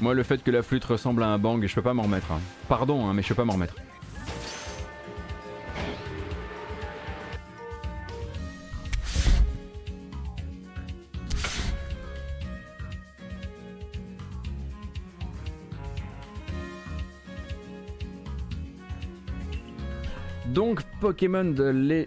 [0.00, 2.32] moi, le fait que la flûte ressemble à un bang, je peux pas m'en remettre.
[2.32, 2.40] hein.
[2.68, 3.74] Pardon, hein, mais je peux pas m'en remettre.
[21.04, 21.54] Pokémon,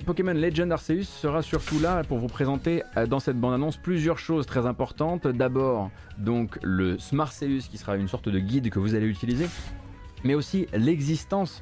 [0.07, 4.47] Pokémon Legend Arceus sera surtout là pour vous présenter euh, dans cette bande-annonce plusieurs choses
[4.47, 5.27] très importantes.
[5.27, 9.45] D'abord, donc le Smarceus qui sera une sorte de guide que vous allez utiliser,
[10.23, 11.61] mais aussi l'existence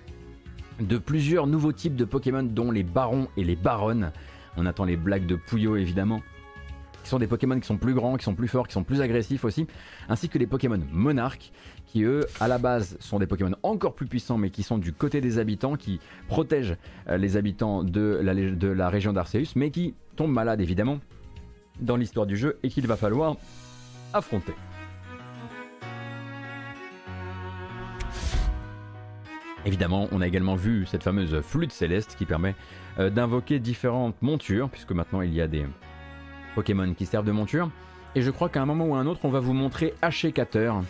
[0.79, 4.13] de plusieurs nouveaux types de Pokémon dont les barons et les baronnes.
[4.55, 6.21] On attend les blagues de Puyo évidemment
[7.05, 8.99] qui sont des Pokémon qui sont plus grands, qui sont plus forts, qui sont plus
[8.99, 9.67] agressifs aussi,
[10.09, 11.51] ainsi que les Pokémon monarques,
[11.85, 14.91] qui eux, à la base, sont des Pokémon encore plus puissants, mais qui sont du
[14.91, 16.77] côté des habitants, qui protègent
[17.07, 20.99] euh, les habitants de la, de la région d'Arceus, mais qui tombent malades évidemment
[21.79, 23.37] dans l'histoire du jeu et qu'il va falloir
[24.11, 24.53] affronter.
[29.63, 32.55] Évidemment, on a également vu cette fameuse flûte céleste qui permet
[32.97, 35.65] euh, d'invoquer différentes montures, puisque maintenant il y a des
[36.55, 37.69] Pokémon qui servent de monture.
[38.15, 40.81] Et je crois qu'à un moment ou à un autre, on va vous montrer Hachécateur,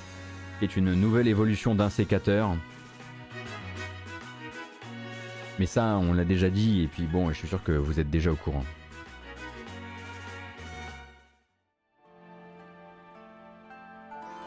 [0.59, 2.55] qui est une nouvelle évolution d'un sécateur.
[5.57, 8.09] Mais ça, on l'a déjà dit, et puis bon, je suis sûr que vous êtes
[8.09, 8.63] déjà au courant.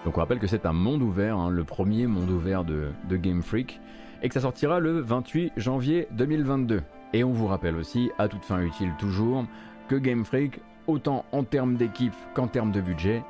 [0.05, 3.17] Donc on rappelle que c'est un monde ouvert, hein, le premier monde ouvert de, de
[3.17, 3.81] Game Freak,
[4.23, 6.83] et que ça sortira le 28 janvier 2022.
[7.15, 9.45] Et on vous rappelle aussi, à toute fin utile toujours,
[9.89, 13.25] que Game Freak, autant en termes d'équipe qu'en termes de budget,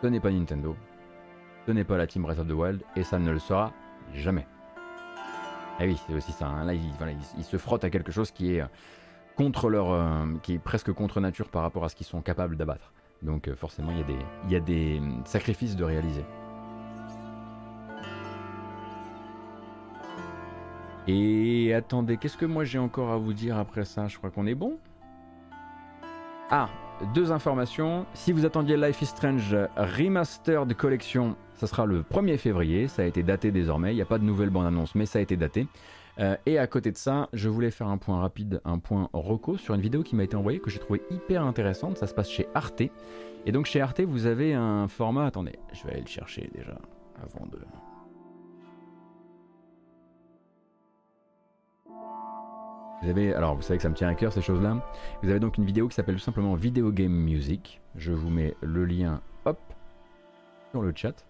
[0.00, 0.76] ce n'est pas Nintendo,
[1.66, 3.72] ce n'est pas la Team Breath of the Wild, et ça ne le sera
[4.14, 4.46] jamais.
[5.80, 6.46] Eh oui, c'est aussi ça.
[6.46, 6.64] hein.
[6.64, 8.66] Là, ils, se frottent à quelque chose qui est euh,
[9.36, 12.56] contre leur, euh, qui est presque contre nature par rapport à ce qu'ils sont capables
[12.56, 12.92] d'abattre.
[13.22, 16.24] Donc euh, forcément, il y a des, il y a des sacrifices de réaliser.
[21.08, 24.06] Et attendez, qu'est-ce que moi j'ai encore à vous dire après ça?
[24.06, 24.78] Je crois qu'on est bon?
[26.50, 26.68] Ah,
[27.14, 28.06] deux informations.
[28.12, 32.86] Si vous attendiez Life is Strange Remastered Collection, ça sera le 1er février.
[32.86, 33.92] Ça a été daté désormais.
[33.92, 35.66] Il n'y a pas de nouvelle bande-annonce, mais ça a été daté.
[36.20, 39.56] Euh, et à côté de ça, je voulais faire un point rapide, un point reco
[39.56, 41.96] sur une vidéo qui m'a été envoyée que j'ai trouvé hyper intéressante.
[41.98, 42.82] Ça se passe chez Arte.
[43.46, 45.26] Et donc chez Arte, vous avez un format.
[45.26, 46.78] Attendez, je vais aller le chercher déjà
[47.22, 47.58] avant de.
[53.02, 54.82] Vous avez, alors vous savez que ça me tient à cœur ces choses-là.
[55.22, 57.80] Vous avez donc une vidéo qui s'appelle tout simplement Video Game Music.
[57.96, 59.58] Je vous mets le lien, hop,
[60.70, 61.26] sur le chat.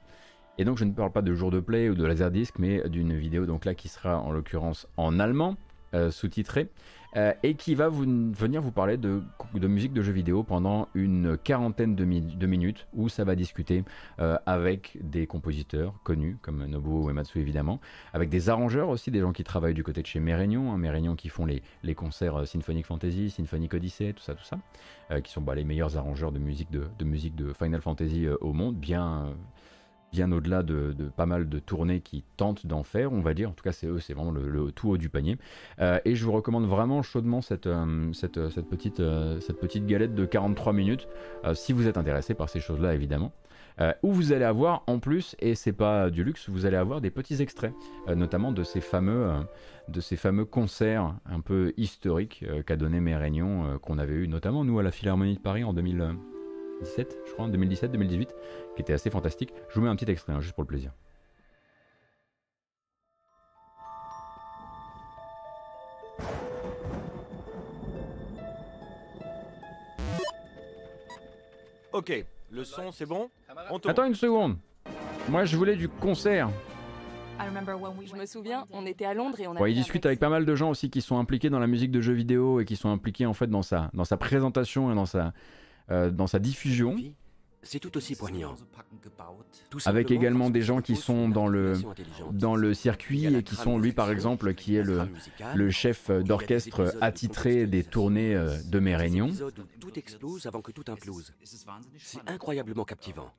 [0.57, 3.17] Et donc je ne parle pas de jour de play ou de laserdisc, mais d'une
[3.17, 5.57] vidéo donc là qui sera en l'occurrence en allemand,
[5.95, 6.71] euh, sous-titrée,
[7.17, 9.23] euh, et qui va vous, venir vous parler de,
[9.67, 13.85] musique de jeux vidéo pendant une quarantaine de, mi- de minutes, où ça va discuter
[14.21, 17.81] euh, avec des compositeurs connus, comme Nobuo Uematsu évidemment,
[18.13, 21.15] avec des arrangeurs aussi, des gens qui travaillent du côté de chez Mérignon, hein, Mérignon
[21.17, 21.63] qui font les,
[21.95, 24.59] concerts euh, Symphonic Fantasy, Symphonic Odyssey, tout ça, tout ça,
[25.21, 28.53] qui sont bah, les meilleurs arrangeurs de musique de, de musique de Final Fantasy au
[28.53, 29.35] monde, bien,
[30.15, 33.51] bien au-delà de, pas mal de tournées qui tentent d'en faire, on va dire.
[33.51, 35.37] En tout cas, c'est eux, c'est vraiment le, tout haut du panier.
[35.81, 41.09] Euh, et je vous recommande vraiment chaudement cette, euh, euh, petite, galette de 43 minutes,
[41.55, 43.33] si vous êtes intéressé par ces choses-là, évidemment.
[44.05, 47.11] Où vous allez avoir en plus, et c'est pas du luxe, vous allez avoir des
[47.11, 47.75] petits extraits,
[48.07, 49.35] notamment de ces fameux,
[50.45, 55.35] concerts un peu historiques qu'a donné Mérignon, qu'on avait eu notamment nous à la Philharmonie
[55.35, 55.73] de Paris en
[56.81, 58.29] 2017, je crois, en 2017-2018,
[58.75, 59.53] qui était assez fantastique.
[59.69, 60.93] Je vous mets un petit extrait, hein, juste pour le plaisir.
[71.93, 73.31] Ok, le son c'est bon?
[73.71, 73.93] On tourne.
[73.93, 74.57] Attends une seconde.
[75.29, 76.51] Moi, je voulais du concert.
[77.39, 79.61] Je me souviens, on était à Londres et on a.
[79.61, 81.93] Ouais, il discute avec pas mal de gens aussi qui sont impliqués dans la musique
[81.93, 84.95] de jeux vidéo et qui sont impliqués en fait dans sa, dans sa présentation et
[84.95, 85.33] dans sa,
[85.91, 86.97] euh, dans sa diffusion.
[87.63, 88.55] C'est tout aussi poignant.
[89.87, 91.75] Avec également des gens qui sont dans le,
[92.31, 95.09] dans le circuit et qui sont lui par exemple qui est le,
[95.55, 99.29] le chef d'orchestre attitré des tournées euh, de mes réunions.
[99.29, 101.33] épisodes où tout explose avant que tout implose.
[101.43, 103.33] C'est incroyablement captivant.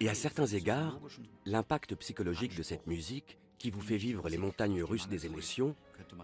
[0.00, 1.00] Et à certains égards,
[1.44, 5.74] l'impact psychologique de cette musique, qui vous fait vivre les montagnes russes des émotions,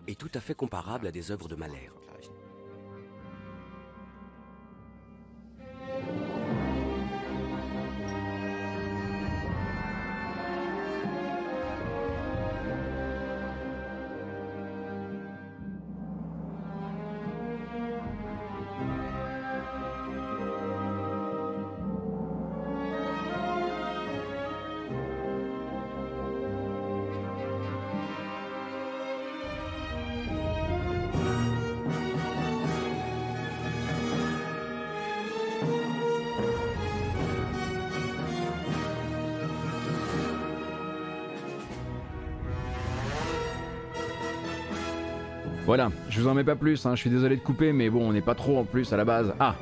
[0.07, 1.91] est tout à fait comparable à des œuvres de Mahler.
[45.77, 48.09] Voilà, je vous en mets pas plus, hein, je suis désolé de couper, mais bon,
[48.09, 49.35] on n'est pas trop en plus à la base.
[49.41, 49.57] Ah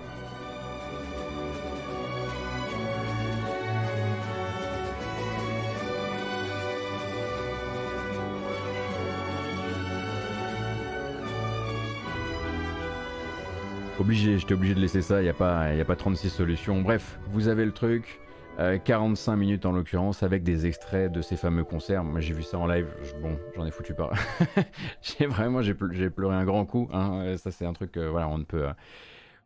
[13.98, 16.82] Obligé, j'étais obligé de laisser ça, il n'y a, a pas 36 solutions.
[16.82, 18.20] Bref, vous avez le truc.
[18.58, 22.04] Euh, 45 minutes en l'occurrence avec des extraits de ces fameux concerts.
[22.04, 22.86] Moi j'ai vu ça en live,
[23.20, 24.10] bon j'en ai foutu pas.
[25.02, 26.88] j'ai vraiment j'ai ple- j'ai pleuré un grand coup.
[26.92, 27.22] hein.
[27.24, 28.72] Euh, Ça c'est un truc euh, voilà on ne peut euh,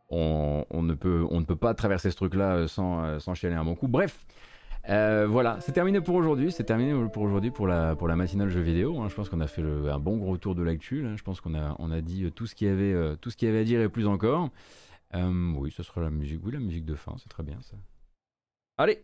[0.09, 3.55] on, ne peut on ne peut pas traverser ce truc là sans euh, sans chialer
[3.55, 3.87] un bon coup.
[3.87, 4.25] Bref.
[4.89, 6.51] euh, voilà, c'est terminé pour aujourd'hui.
[6.51, 8.99] C'est terminé pour aujourd'hui pour la, pour la matinale jeux vidéo.
[9.01, 9.07] hein.
[9.09, 11.05] Je pense qu'on a fait un bon gros tour de l'actu.
[11.15, 13.31] Je pense qu'on a, on a dit euh, tout ce qu'il y avait, euh, tout
[13.43, 14.49] avait à dire et plus encore.
[15.15, 16.39] Euh, oui, ce sera la musique.
[16.43, 17.75] Oui, la musique de fin, c'est très bien ça.
[18.79, 19.03] Allez.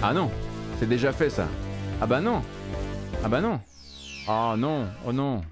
[0.00, 0.30] Ah non
[0.78, 1.48] C'est déjà fait ça.
[2.00, 2.42] Ah bah non.
[3.24, 3.60] Ah bah non.
[4.28, 5.42] Oh non Oh non.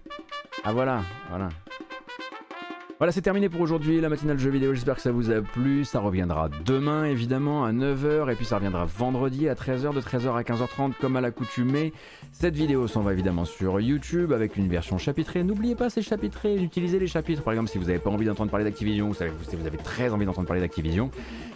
[0.62, 1.49] Ah voilà Voilà
[2.99, 4.75] voilà, c'est terminé pour aujourd'hui, la matinale jeux vidéo.
[4.75, 5.85] J'espère que ça vous a plu.
[5.85, 8.33] Ça reviendra demain, évidemment, à 9h.
[8.33, 11.93] Et puis ça reviendra vendredi à 13h, de 13h à 15h30, comme à l'accoutumée.
[12.33, 15.45] Cette vidéo s'en va évidemment sur YouTube avec une version chapitrée.
[15.45, 17.45] N'oubliez pas ces chapitrés, utilisez les chapitres.
[17.45, 19.25] Par exemple, si vous n'avez pas envie d'entendre parler d'Activision, si
[19.57, 21.12] vous avez très envie d'entendre parler d'Activision.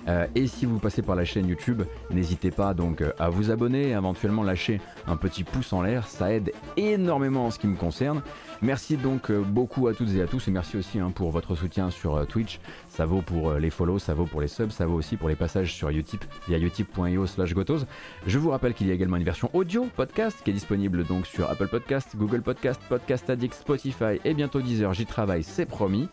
[0.06, 1.82] Euh, et si vous passez par la chaîne YouTube,
[2.12, 6.06] n'hésitez pas donc euh, à vous abonner et éventuellement lâcher un petit pouce en l'air.
[6.06, 8.22] Ça aide énormément en ce qui me concerne.
[8.60, 11.54] Merci donc euh, beaucoup à toutes et à tous et merci aussi hein, pour votre
[11.54, 12.60] soutien sur euh, Twitch.
[12.88, 15.28] Ça vaut pour euh, les follow, ça vaut pour les subs, ça vaut aussi pour
[15.28, 17.84] les passages sur Utip via utip.io slash gotos.
[18.26, 21.26] Je vous rappelle qu'il y a également une version audio podcast qui est disponible donc
[21.26, 24.94] sur Apple Podcast, Google Podcast, Podcast Addict, Spotify et bientôt Deezer.
[24.94, 26.08] J'y travaille, c'est promis.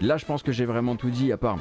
[0.00, 1.58] Là, je pense que j'ai vraiment tout dit à part.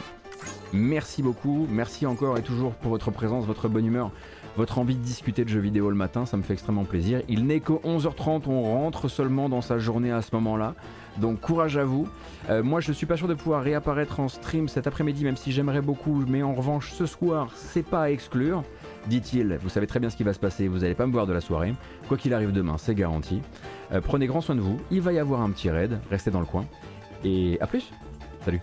[0.73, 4.11] Merci beaucoup, merci encore et toujours pour votre présence, votre bonne humeur,
[4.57, 7.21] votre envie de discuter de jeux vidéo le matin, ça me fait extrêmement plaisir.
[7.27, 10.75] Il n'est que 11h30, on rentre seulement dans sa journée à ce moment-là.
[11.17, 12.07] Donc courage à vous.
[12.49, 15.51] Euh, moi je suis pas sûr de pouvoir réapparaître en stream cet après-midi, même si
[15.51, 18.63] j'aimerais beaucoup, mais en revanche ce soir c'est pas à exclure,
[19.07, 19.57] dit-il.
[19.61, 21.33] Vous savez très bien ce qui va se passer, vous n'allez pas me voir de
[21.33, 21.73] la soirée.
[22.07, 23.41] Quoi qu'il arrive demain, c'est garanti.
[23.91, 26.39] Euh, prenez grand soin de vous, il va y avoir un petit raid, restez dans
[26.39, 26.65] le coin.
[27.23, 27.91] Et à plus
[28.43, 28.61] Salut